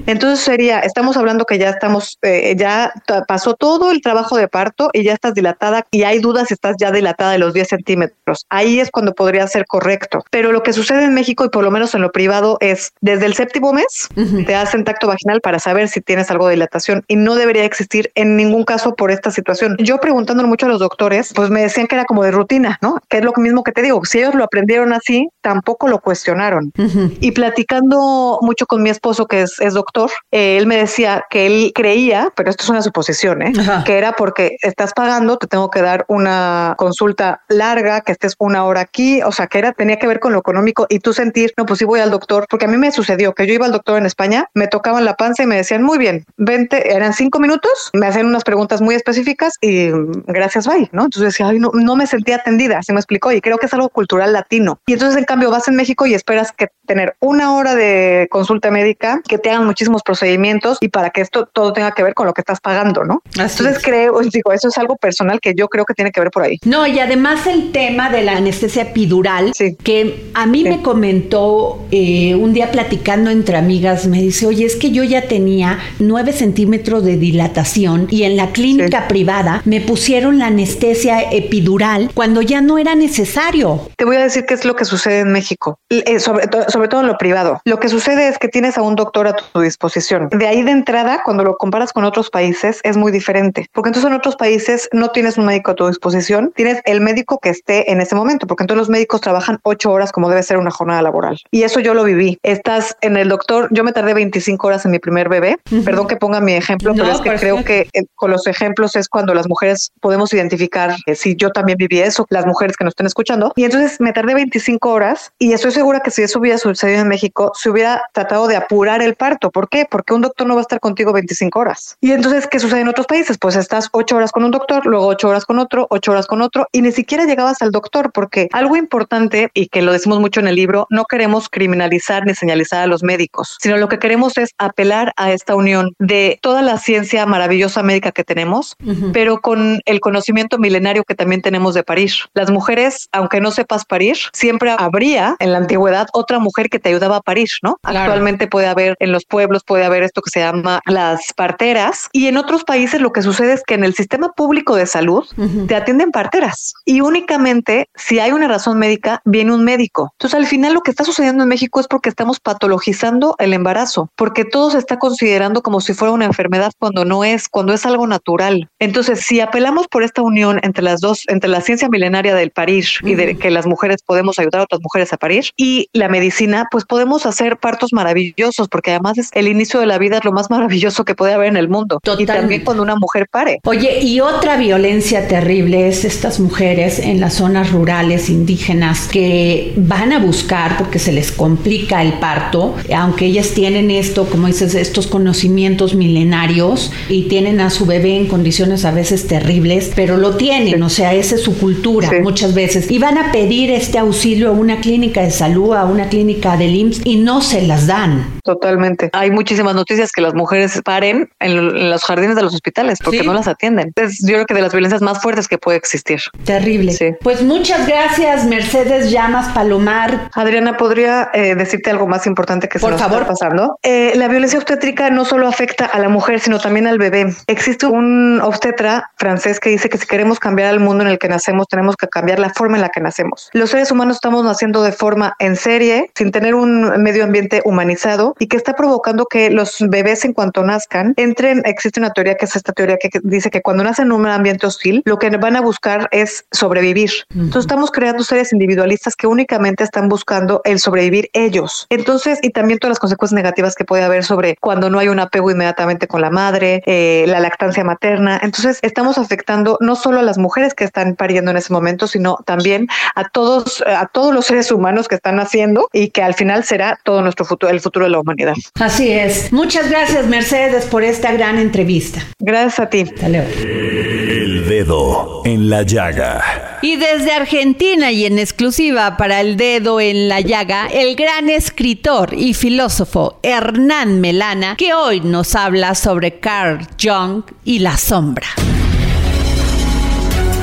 Entonces 0.06 0.40
sería, 0.40 0.80
estamos 0.80 1.16
hablando 1.16 1.44
que 1.44 1.58
ya 1.58 1.70
estamos, 1.70 2.18
eh, 2.22 2.54
ya 2.56 2.92
pasó 3.28 3.54
todo 3.54 3.90
el 3.90 4.00
trabajo 4.00 4.36
de 4.36 4.48
parto 4.48 4.90
y 4.92 5.04
ya 5.04 5.12
estás 5.12 5.34
dilatada 5.34 5.86
y 5.90 6.02
hay 6.02 6.18
dudas 6.18 6.48
si 6.48 6.54
estás 6.54 6.76
ya 6.78 6.90
dilatada 6.90 7.32
de 7.32 7.38
los 7.38 7.54
10 7.54 7.68
centímetros. 7.68 8.33
Ahí 8.48 8.80
es 8.80 8.90
cuando 8.90 9.12
podría 9.12 9.46
ser 9.46 9.66
correcto. 9.66 10.24
Pero 10.30 10.52
lo 10.52 10.62
que 10.62 10.72
sucede 10.72 11.04
en 11.04 11.14
México 11.14 11.44
y 11.44 11.48
por 11.48 11.64
lo 11.64 11.70
menos 11.70 11.94
en 11.94 12.02
lo 12.02 12.12
privado 12.12 12.58
es 12.60 12.92
desde 13.00 13.26
el 13.26 13.34
séptimo 13.34 13.72
mes 13.72 14.08
te 14.46 14.54
hacen 14.54 14.84
tacto 14.84 15.06
vaginal 15.06 15.40
para 15.40 15.58
saber 15.58 15.88
si 15.88 16.00
tienes 16.00 16.30
algo 16.30 16.46
de 16.46 16.54
dilatación 16.54 17.04
y 17.08 17.16
no 17.16 17.34
debería 17.34 17.64
existir 17.64 18.10
en 18.14 18.36
ningún 18.36 18.64
caso 18.64 18.94
por 18.94 19.10
esta 19.10 19.30
situación. 19.30 19.76
Yo 19.78 19.98
preguntándole 19.98 20.48
mucho 20.48 20.66
a 20.66 20.68
los 20.68 20.80
doctores, 20.80 21.32
pues 21.34 21.50
me 21.50 21.62
decían 21.62 21.86
que 21.86 21.94
era 21.94 22.04
como 22.04 22.22
de 22.22 22.30
rutina, 22.30 22.78
¿no? 22.82 22.98
Que 23.08 23.18
es 23.18 23.24
lo 23.24 23.32
mismo 23.36 23.62
que 23.62 23.72
te 23.72 23.82
digo. 23.82 24.04
Si 24.04 24.18
ellos 24.18 24.34
lo 24.34 24.44
aprendieron 24.44 24.92
así, 24.92 25.28
tampoco 25.40 25.88
lo 25.88 26.00
cuestionaron. 26.00 26.72
Y 27.20 27.32
platicando 27.32 28.38
mucho 28.42 28.66
con 28.66 28.82
mi 28.82 28.90
esposo, 28.90 29.26
que 29.26 29.42
es, 29.42 29.60
es 29.60 29.74
doctor, 29.74 30.10
eh, 30.30 30.56
él 30.56 30.66
me 30.66 30.76
decía 30.76 31.24
que 31.30 31.46
él 31.46 31.72
creía, 31.74 32.32
pero 32.36 32.50
esto 32.50 32.64
es 32.64 32.68
una 32.68 32.82
suposición, 32.82 33.42
¿eh? 33.42 33.52
que 33.84 33.98
era 33.98 34.12
porque 34.12 34.56
estás 34.62 34.92
pagando, 34.92 35.36
te 35.36 35.46
tengo 35.46 35.70
que 35.70 35.82
dar 35.82 36.04
una 36.08 36.74
consulta 36.76 37.42
larga, 37.48 38.00
que 38.00 38.12
una 38.38 38.64
hora 38.64 38.80
aquí, 38.80 39.22
o 39.22 39.32
sea, 39.32 39.46
que 39.46 39.58
era, 39.58 39.72
tenía 39.72 39.98
que 39.98 40.06
ver 40.06 40.20
con 40.20 40.32
lo 40.32 40.38
económico 40.38 40.86
y 40.88 40.98
tú 40.98 41.12
sentir, 41.12 41.52
no, 41.56 41.66
pues 41.66 41.78
sí 41.78 41.84
voy 41.84 42.00
al 42.00 42.10
doctor, 42.10 42.46
porque 42.48 42.66
a 42.66 42.68
mí 42.68 42.76
me 42.76 42.92
sucedió 42.92 43.34
que 43.34 43.46
yo 43.46 43.54
iba 43.54 43.66
al 43.66 43.72
doctor 43.72 43.98
en 43.98 44.06
España, 44.06 44.48
me 44.54 44.68
tocaban 44.68 45.04
la 45.04 45.14
panza 45.14 45.42
y 45.42 45.46
me 45.46 45.56
decían, 45.56 45.82
muy 45.82 45.98
bien, 45.98 46.24
vente, 46.36 46.94
eran 46.94 47.12
cinco 47.12 47.38
minutos, 47.40 47.90
me 47.92 48.06
hacían 48.06 48.26
unas 48.26 48.44
preguntas 48.44 48.80
muy 48.80 48.94
específicas 48.94 49.54
y 49.60 49.88
gracias, 50.26 50.66
bye, 50.66 50.88
¿no? 50.92 51.04
Entonces 51.04 51.32
decía, 51.32 51.48
ay, 51.48 51.58
no, 51.58 51.70
no 51.74 51.96
me 51.96 52.06
sentía 52.06 52.36
atendida, 52.36 52.82
se 52.82 52.92
me 52.92 53.00
explicó 53.00 53.32
y 53.32 53.40
creo 53.40 53.58
que 53.58 53.66
es 53.66 53.74
algo 53.74 53.88
cultural 53.88 54.32
latino. 54.32 54.80
Y 54.86 54.94
entonces, 54.94 55.18
en 55.18 55.24
cambio, 55.24 55.50
vas 55.50 55.68
en 55.68 55.76
México 55.76 56.06
y 56.06 56.14
esperas 56.14 56.52
que 56.52 56.68
tener 56.86 57.16
una 57.20 57.54
hora 57.54 57.74
de 57.74 58.28
consulta 58.30 58.70
médica, 58.70 59.20
que 59.26 59.38
te 59.38 59.50
hagan 59.50 59.66
muchísimos 59.66 60.02
procedimientos 60.02 60.78
y 60.80 60.88
para 60.88 61.10
que 61.10 61.20
esto 61.20 61.46
todo 61.46 61.72
tenga 61.72 61.92
que 61.92 62.02
ver 62.02 62.14
con 62.14 62.26
lo 62.26 62.34
que 62.34 62.40
estás 62.40 62.60
pagando, 62.60 63.04
¿no? 63.04 63.22
entonces 63.36 63.82
creo, 63.82 64.20
digo, 64.20 64.52
eso 64.52 64.68
es 64.68 64.78
algo 64.78 64.96
personal 64.96 65.40
que 65.40 65.54
yo 65.54 65.68
creo 65.68 65.84
que 65.84 65.94
tiene 65.94 66.10
que 66.10 66.20
ver 66.20 66.30
por 66.30 66.42
ahí. 66.42 66.58
No, 66.64 66.86
y 66.86 66.98
además 66.98 67.46
el 67.46 67.72
tema 67.72 68.10
de 68.14 68.22
la 68.22 68.36
anestesia 68.36 68.82
epidural, 68.82 69.52
que 69.82 70.30
a 70.34 70.46
mí 70.46 70.64
me 70.64 70.82
comentó 70.82 71.84
eh, 71.90 72.34
un 72.34 72.52
día 72.52 72.70
platicando 72.70 73.30
entre 73.30 73.56
amigas, 73.56 74.06
me 74.06 74.22
dice, 74.22 74.46
oye, 74.46 74.64
es 74.64 74.76
que 74.76 74.90
yo 74.90 75.04
ya 75.04 75.28
tenía 75.28 75.78
nueve 75.98 76.32
centímetros 76.32 77.04
de 77.04 77.16
dilatación 77.16 78.06
y 78.10 78.24
en 78.24 78.36
la 78.36 78.50
clínica 78.50 79.08
privada 79.08 79.62
me 79.64 79.80
pusieron 79.80 80.38
la 80.38 80.46
anestesia 80.46 81.20
epidural 81.30 82.10
cuando 82.14 82.42
ya 82.42 82.60
no 82.60 82.78
era 82.78 82.94
necesario. 82.94 83.88
Te 83.96 84.04
voy 84.04 84.16
a 84.16 84.22
decir 84.22 84.44
qué 84.46 84.54
es 84.54 84.64
lo 84.64 84.76
que 84.76 84.84
sucede 84.84 85.20
en 85.20 85.32
México, 85.32 85.78
eh, 85.90 86.18
sobre, 86.18 86.46
sobre 86.68 86.88
todo 86.88 87.00
en 87.00 87.06
lo 87.06 87.18
privado. 87.18 87.60
Lo 87.64 87.78
que 87.80 87.88
sucede 87.88 88.28
es 88.28 88.38
que 88.38 88.48
tienes 88.48 88.78
a 88.78 88.82
un 88.82 88.94
doctor 88.94 89.26
a 89.26 89.34
tu 89.34 89.60
disposición. 89.60 90.28
De 90.30 90.46
ahí 90.46 90.62
de 90.62 90.70
entrada, 90.70 91.22
cuando 91.24 91.44
lo 91.44 91.56
comparas 91.56 91.92
con 91.92 92.04
otros 92.04 92.30
países, 92.30 92.80
es 92.82 92.96
muy 92.96 93.12
diferente, 93.12 93.68
porque 93.72 93.88
entonces 93.88 94.10
en 94.10 94.16
otros 94.16 94.36
países 94.36 94.88
no 94.92 95.10
tienes 95.10 95.38
un 95.38 95.46
médico 95.46 95.72
a 95.72 95.74
tu 95.74 95.86
disposición, 95.86 96.52
tienes 96.54 96.80
el 96.84 97.00
médico 97.00 97.38
que 97.38 97.50
esté 97.50 97.90
en 97.90 97.93
ese 98.00 98.14
momento, 98.14 98.46
porque 98.46 98.64
entonces 98.64 98.78
los 98.78 98.88
médicos 98.88 99.20
trabajan 99.20 99.58
ocho 99.62 99.90
horas 99.92 100.12
como 100.12 100.28
debe 100.28 100.42
ser 100.42 100.58
una 100.58 100.70
jornada 100.70 101.02
laboral. 101.02 101.38
Y 101.50 101.62
eso 101.62 101.80
yo 101.80 101.94
lo 101.94 102.04
viví. 102.04 102.38
Estás 102.42 102.96
en 103.00 103.16
el 103.16 103.28
doctor, 103.28 103.68
yo 103.70 103.84
me 103.84 103.92
tardé 103.92 104.14
25 104.14 104.66
horas 104.66 104.84
en 104.84 104.90
mi 104.90 104.98
primer 104.98 105.28
bebé. 105.28 105.58
Perdón 105.84 106.06
que 106.06 106.16
ponga 106.16 106.40
mi 106.40 106.54
ejemplo, 106.54 106.92
pero 106.94 107.10
es 107.10 107.20
que 107.20 107.34
creo 107.36 107.64
que 107.64 107.88
eh, 107.92 108.04
con 108.14 108.30
los 108.30 108.46
ejemplos 108.46 108.96
es 108.96 109.08
cuando 109.08 109.34
las 109.34 109.48
mujeres 109.48 109.92
podemos 110.00 110.32
identificar 110.32 110.94
eh, 111.06 111.14
si 111.14 111.36
yo 111.36 111.50
también 111.50 111.78
viví 111.78 112.00
eso, 112.00 112.26
las 112.30 112.46
mujeres 112.46 112.76
que 112.76 112.84
nos 112.84 112.92
estén 112.92 113.06
escuchando. 113.06 113.52
Y 113.56 113.64
entonces 113.64 114.00
me 114.00 114.12
tardé 114.12 114.34
25 114.34 114.90
horas 114.90 115.32
y 115.38 115.52
estoy 115.52 115.72
segura 115.72 116.00
que 116.00 116.10
si 116.10 116.22
eso 116.22 116.38
hubiera 116.38 116.58
sucedido 116.58 117.00
en 117.00 117.08
México, 117.08 117.52
se 117.54 117.70
hubiera 117.70 118.02
tratado 118.12 118.46
de 118.46 118.56
apurar 118.56 119.02
el 119.02 119.14
parto. 119.14 119.50
¿Por 119.50 119.68
qué? 119.68 119.86
Porque 119.90 120.14
un 120.14 120.22
doctor 120.22 120.46
no 120.46 120.54
va 120.54 120.60
a 120.60 120.62
estar 120.62 120.80
contigo 120.80 121.12
25 121.12 121.58
horas. 121.58 121.96
Y 122.00 122.12
entonces, 122.12 122.46
¿qué 122.46 122.58
sucede 122.58 122.80
en 122.80 122.88
otros 122.88 123.06
países? 123.06 123.38
Pues 123.38 123.56
estás 123.56 123.88
ocho 123.92 124.16
horas 124.16 124.32
con 124.32 124.44
un 124.44 124.50
doctor, 124.50 124.86
luego 124.86 125.06
ocho 125.06 125.28
horas 125.28 125.44
con 125.44 125.58
otro, 125.58 125.86
ocho 125.90 126.12
horas 126.12 126.26
con 126.26 126.42
otro, 126.42 126.66
y 126.72 126.82
ni 126.82 126.92
siquiera 126.92 127.24
llegabas 127.24 127.62
al 127.62 127.70
doctor, 127.70 127.83
porque 128.12 128.48
algo 128.52 128.76
importante, 128.76 129.50
y 129.54 129.68
que 129.68 129.82
lo 129.82 129.92
decimos 129.92 130.20
mucho 130.20 130.40
en 130.40 130.48
el 130.48 130.56
libro, 130.56 130.86
no 130.90 131.04
queremos 131.04 131.48
criminalizar 131.48 132.24
ni 132.26 132.34
señalizar 132.34 132.82
a 132.82 132.86
los 132.86 133.02
médicos, 133.02 133.56
sino 133.60 133.76
lo 133.76 133.88
que 133.88 133.98
queremos 133.98 134.36
es 134.38 134.50
apelar 134.58 135.12
a 135.16 135.32
esta 135.32 135.54
unión 135.54 135.92
de 135.98 136.38
toda 136.42 136.62
la 136.62 136.78
ciencia 136.78 137.26
maravillosa 137.26 137.82
médica 137.82 138.12
que 138.12 138.24
tenemos, 138.24 138.76
pero 139.12 139.40
con 139.40 139.80
el 139.84 140.00
conocimiento 140.00 140.58
milenario 140.58 141.04
que 141.04 141.14
también 141.14 141.42
tenemos 141.42 141.74
de 141.74 141.82
parir. 141.82 142.12
Las 142.34 142.50
mujeres, 142.50 143.08
aunque 143.12 143.40
no 143.40 143.50
sepas 143.50 143.84
parir, 143.84 144.16
siempre 144.32 144.74
habría 144.76 145.36
en 145.38 145.52
la 145.52 145.58
antigüedad 145.58 146.06
otra 146.12 146.38
mujer 146.38 146.68
que 146.68 146.78
te 146.78 146.88
ayudaba 146.88 147.16
a 147.16 147.20
parir, 147.20 147.48
¿no? 147.62 147.76
Actualmente 147.82 148.46
puede 148.46 148.66
haber 148.66 148.96
en 149.00 149.12
los 149.12 149.24
pueblos, 149.24 149.62
puede 149.64 149.84
haber 149.84 150.02
esto 150.02 150.22
que 150.22 150.30
se 150.30 150.40
llama 150.40 150.80
las 150.86 151.32
parteras, 151.34 152.08
y 152.12 152.26
en 152.26 152.36
otros 152.36 152.64
países 152.64 153.00
lo 153.00 153.12
que 153.12 153.22
sucede 153.22 153.52
es 153.52 153.62
que 153.66 153.74
en 153.74 153.84
el 153.84 153.94
sistema 153.94 154.32
público 154.32 154.76
de 154.76 154.86
salud 154.86 155.24
te 155.68 155.74
atienden 155.74 156.10
parteras 156.10 156.74
y 156.84 157.00
únicamente 157.00 157.73
si 157.94 158.18
hay 158.18 158.32
una 158.32 158.48
razón 158.48 158.78
médica 158.78 159.20
viene 159.24 159.52
un 159.52 159.64
médico. 159.64 160.10
Entonces 160.14 160.38
al 160.38 160.46
final 160.46 160.74
lo 160.74 160.82
que 160.82 160.90
está 160.90 161.04
sucediendo 161.04 161.42
en 161.42 161.48
México 161.48 161.80
es 161.80 161.86
porque 161.86 162.08
estamos 162.08 162.40
patologizando 162.40 163.34
el 163.38 163.52
embarazo, 163.52 164.10
porque 164.16 164.44
todo 164.44 164.70
se 164.70 164.78
está 164.78 164.98
considerando 164.98 165.62
como 165.62 165.80
si 165.80 165.94
fuera 165.94 166.12
una 166.12 166.24
enfermedad 166.24 166.72
cuando 166.78 167.04
no 167.04 167.24
es, 167.24 167.48
cuando 167.48 167.72
es 167.72 167.86
algo 167.86 168.06
natural. 168.06 168.68
Entonces 168.78 169.20
si 169.20 169.40
apelamos 169.40 169.88
por 169.88 170.02
esta 170.02 170.22
unión 170.22 170.60
entre 170.62 170.82
las 170.82 171.00
dos, 171.00 171.22
entre 171.28 171.50
la 171.50 171.60
ciencia 171.60 171.88
milenaria 171.88 172.34
del 172.34 172.50
parir 172.50 172.84
y 173.02 173.14
de 173.14 173.36
que 173.36 173.50
las 173.50 173.66
mujeres 173.66 174.02
podemos 174.04 174.38
ayudar 174.38 174.60
a 174.60 174.64
otras 174.64 174.80
mujeres 174.82 175.12
a 175.12 175.16
parir 175.16 175.44
y 175.56 175.88
la 175.92 176.08
medicina, 176.08 176.66
pues 176.70 176.84
podemos 176.84 177.26
hacer 177.26 177.58
partos 177.58 177.92
maravillosos 177.92 178.68
porque 178.68 178.90
además 178.90 179.18
es 179.18 179.30
el 179.32 179.48
inicio 179.48 179.80
de 179.80 179.86
la 179.86 179.98
vida 179.98 180.18
es 180.18 180.24
lo 180.24 180.32
más 180.32 180.50
maravilloso 180.50 181.04
que 181.04 181.14
puede 181.14 181.34
haber 181.34 181.48
en 181.48 181.56
el 181.56 181.68
mundo. 181.68 182.00
Y 182.18 182.26
también 182.26 182.64
cuando 182.64 182.82
una 182.82 182.96
mujer 182.96 183.28
pare. 183.30 183.60
Oye, 183.64 184.00
y 184.00 184.20
otra 184.20 184.56
violencia 184.56 185.26
terrible 185.28 185.88
es 185.88 186.04
estas 186.04 186.40
mujeres 186.40 186.98
en 186.98 187.20
las 187.20 187.34
zonas 187.34 187.63
rurales 187.72 188.28
indígenas 188.28 189.08
que 189.08 189.72
van 189.76 190.12
a 190.12 190.18
buscar 190.18 190.78
porque 190.78 190.98
se 190.98 191.12
les 191.12 191.32
complica 191.32 192.02
el 192.02 192.14
parto, 192.14 192.74
aunque 192.94 193.26
ellas 193.26 193.50
tienen 193.50 193.90
esto, 193.90 194.26
como 194.26 194.46
dices, 194.46 194.74
estos 194.74 195.06
conocimientos 195.06 195.94
milenarios 195.94 196.92
y 197.08 197.24
tienen 197.24 197.60
a 197.60 197.70
su 197.70 197.86
bebé 197.86 198.16
en 198.16 198.26
condiciones 198.26 198.84
a 198.84 198.90
veces 198.90 199.26
terribles, 199.26 199.92
pero 199.94 200.16
lo 200.16 200.36
tienen, 200.36 200.82
o 200.82 200.88
sea, 200.88 201.14
esa 201.14 201.34
es 201.36 201.42
su 201.42 201.58
cultura 201.58 202.10
muchas 202.22 202.54
veces. 202.54 202.90
Y 202.90 202.98
van 202.98 203.18
a 203.18 203.32
pedir 203.32 203.70
este 203.70 203.98
auxilio 203.98 204.48
a 204.48 204.52
una 204.52 204.80
clínica 204.80 205.22
de 205.22 205.30
salud, 205.30 205.74
a 205.74 205.84
una 205.84 206.08
clínica 206.08 206.56
del 206.56 206.74
IMSS 206.74 207.00
y 207.04 207.16
no 207.16 207.40
se 207.40 207.62
las 207.62 207.86
dan. 207.86 208.34
Totalmente. 208.44 209.10
Hay 209.12 209.30
muchísimas 209.30 209.74
noticias 209.74 210.12
que 210.12 210.20
las 210.20 210.34
mujeres 210.34 210.80
paren 210.84 211.28
en, 211.40 211.90
los 211.90 212.02
jardines 212.04 212.36
de 212.36 212.42
los 212.42 212.54
hospitales 212.54 212.98
porque 213.02 213.22
no 213.22 213.32
las 213.32 213.48
atienden. 213.48 213.92
Es 213.96 214.18
yo 214.20 214.34
creo 214.34 214.46
que 214.46 214.54
de 214.54 214.62
las 214.62 214.72
violencias 214.72 215.02
más 215.02 215.22
fuertes 215.22 215.48
que 215.48 215.58
puede 215.58 215.78
existir. 215.78 216.20
Terrible. 216.44 216.92
Sí. 216.92 217.06
Pues 217.22 217.42
muchas 217.54 217.86
gracias, 217.86 218.44
Mercedes 218.44 219.10
Llamas 219.10 219.48
Palomar. 219.54 220.28
Adriana, 220.34 220.76
¿podría 220.76 221.30
eh, 221.32 221.54
decirte 221.54 221.90
algo 221.90 222.06
más 222.06 222.26
importante 222.26 222.68
que 222.68 222.78
se 222.78 222.82
Por 222.82 222.92
nos 222.92 223.00
favor. 223.00 223.22
está 223.22 223.32
pasando? 223.32 223.78
Eh, 223.82 224.12
la 224.16 224.28
violencia 224.28 224.58
obstétrica 224.58 225.10
no 225.10 225.24
solo 225.24 225.46
afecta 225.48 225.86
a 225.86 225.98
la 226.00 226.08
mujer, 226.08 226.40
sino 226.40 226.58
también 226.58 226.86
al 226.86 226.98
bebé. 226.98 227.34
Existe 227.46 227.86
un 227.86 228.40
obstetra 228.42 229.10
francés 229.16 229.60
que 229.60 229.70
dice 229.70 229.88
que 229.88 229.98
si 229.98 230.06
queremos 230.06 230.40
cambiar 230.40 230.74
el 230.74 230.80
mundo 230.80 231.04
en 231.04 231.10
el 231.10 231.18
que 231.18 231.28
nacemos, 231.28 231.68
tenemos 231.68 231.96
que 231.96 232.08
cambiar 232.08 232.38
la 232.40 232.50
forma 232.50 232.76
en 232.76 232.82
la 232.82 232.88
que 232.88 233.00
nacemos. 233.00 233.50
Los 233.52 233.70
seres 233.70 233.90
humanos 233.90 234.16
estamos 234.16 234.44
naciendo 234.44 234.82
de 234.82 234.92
forma 234.92 235.34
en 235.38 235.56
serie, 235.56 236.10
sin 236.14 236.32
tener 236.32 236.54
un 236.54 237.02
medio 237.02 237.24
ambiente 237.24 237.62
humanizado 237.64 238.34
y 238.38 238.48
que 238.48 238.56
está 238.56 238.74
provocando 238.74 239.26
que 239.26 239.50
los 239.50 239.78
bebés 239.88 240.24
en 240.24 240.32
cuanto 240.32 240.64
nazcan 240.64 241.14
entren, 241.16 241.62
existe 241.64 242.00
una 242.00 242.10
teoría 242.10 242.34
que 242.34 242.46
es 242.46 242.56
esta 242.56 242.72
teoría 242.72 242.96
que 242.98 243.04
que 243.14 243.20
dice 243.22 243.50
que 243.50 243.62
cuando 243.62 243.84
nacen 243.84 244.06
en 244.06 244.12
un 244.12 244.26
ambiente 244.26 244.66
hostil, 244.66 245.02
lo 245.04 245.18
que 245.18 245.30
van 245.36 245.56
a 245.56 245.60
buscar 245.60 246.08
es 246.10 246.44
sobrevivir. 246.50 247.10
Entonces 247.44 247.66
estamos 247.66 247.90
creando 247.90 248.24
seres 248.24 248.52
individualistas 248.52 249.16
que 249.16 249.26
únicamente 249.26 249.84
están 249.84 250.08
buscando 250.08 250.60
el 250.64 250.78
sobrevivir 250.78 251.30
ellos. 251.32 251.86
Entonces, 251.90 252.38
y 252.42 252.50
también 252.50 252.78
todas 252.78 252.92
las 252.92 252.98
consecuencias 252.98 253.36
negativas 253.36 253.74
que 253.74 253.84
puede 253.84 254.02
haber 254.02 254.24
sobre 254.24 254.56
cuando 254.56 254.90
no 254.90 254.98
hay 254.98 255.08
un 255.08 255.20
apego 255.20 255.50
inmediatamente 255.50 256.06
con 256.06 256.20
la 256.20 256.30
madre, 256.30 256.82
eh, 256.86 257.24
la 257.28 257.40
lactancia 257.40 257.84
materna. 257.84 258.40
Entonces, 258.42 258.78
estamos 258.82 259.18
afectando 259.18 259.76
no 259.80 259.94
solo 259.94 260.20
a 260.20 260.22
las 260.22 260.38
mujeres 260.38 260.74
que 260.74 260.84
están 260.84 261.16
pariendo 261.16 261.50
en 261.50 261.58
ese 261.58 261.72
momento, 261.72 262.06
sino 262.06 262.38
también 262.46 262.88
a 263.14 263.28
todos, 263.28 263.82
a 263.86 264.06
todos 264.06 264.34
los 264.34 264.46
seres 264.46 264.70
humanos 264.72 265.06
que 265.08 265.16
están 265.16 265.36
naciendo 265.36 265.88
y 265.92 266.08
que 266.08 266.22
al 266.22 266.34
final 266.34 266.64
será 266.64 266.98
todo 267.04 267.22
nuestro 267.22 267.44
futuro, 267.44 267.70
el 267.70 267.80
futuro 267.80 268.06
de 268.06 268.10
la 268.10 268.20
humanidad. 268.20 268.54
Así 268.80 269.12
es. 269.12 269.52
Muchas 269.52 269.90
gracias, 269.90 270.26
Mercedes, 270.26 270.86
por 270.86 271.02
esta 271.02 271.32
gran 271.32 271.58
entrevista. 271.58 272.20
Gracias 272.38 272.80
a 272.80 272.88
ti. 272.88 273.02
Hasta 273.02 273.28
luego. 273.28 273.48
El 273.60 274.68
dedo 274.68 275.42
en 275.44 275.68
la 275.68 275.82
llaga. 275.82 276.63
Y 276.82 276.96
desde 276.96 277.32
Argentina 277.32 278.12
y 278.12 278.26
en 278.26 278.38
exclusiva 278.38 279.16
para 279.16 279.40
el 279.40 279.56
dedo 279.56 280.00
en 280.00 280.28
la 280.28 280.40
llaga, 280.40 280.86
el 280.86 281.16
gran 281.16 281.48
escritor 281.48 282.34
y 282.34 282.54
filósofo 282.54 283.38
Hernán 283.42 284.20
Melana, 284.20 284.76
que 284.76 284.94
hoy 284.94 285.20
nos 285.20 285.54
habla 285.54 285.94
sobre 285.94 286.38
Carl 286.40 286.86
Jung 287.00 287.44
y 287.64 287.78
la 287.78 287.96
sombra. 287.96 288.46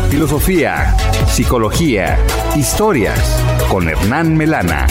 Filosofía, 0.09 0.95
psicología, 1.27 2.19
historias 2.55 3.41
con 3.69 3.87
Hernán 3.87 4.35
Melana. 4.35 4.87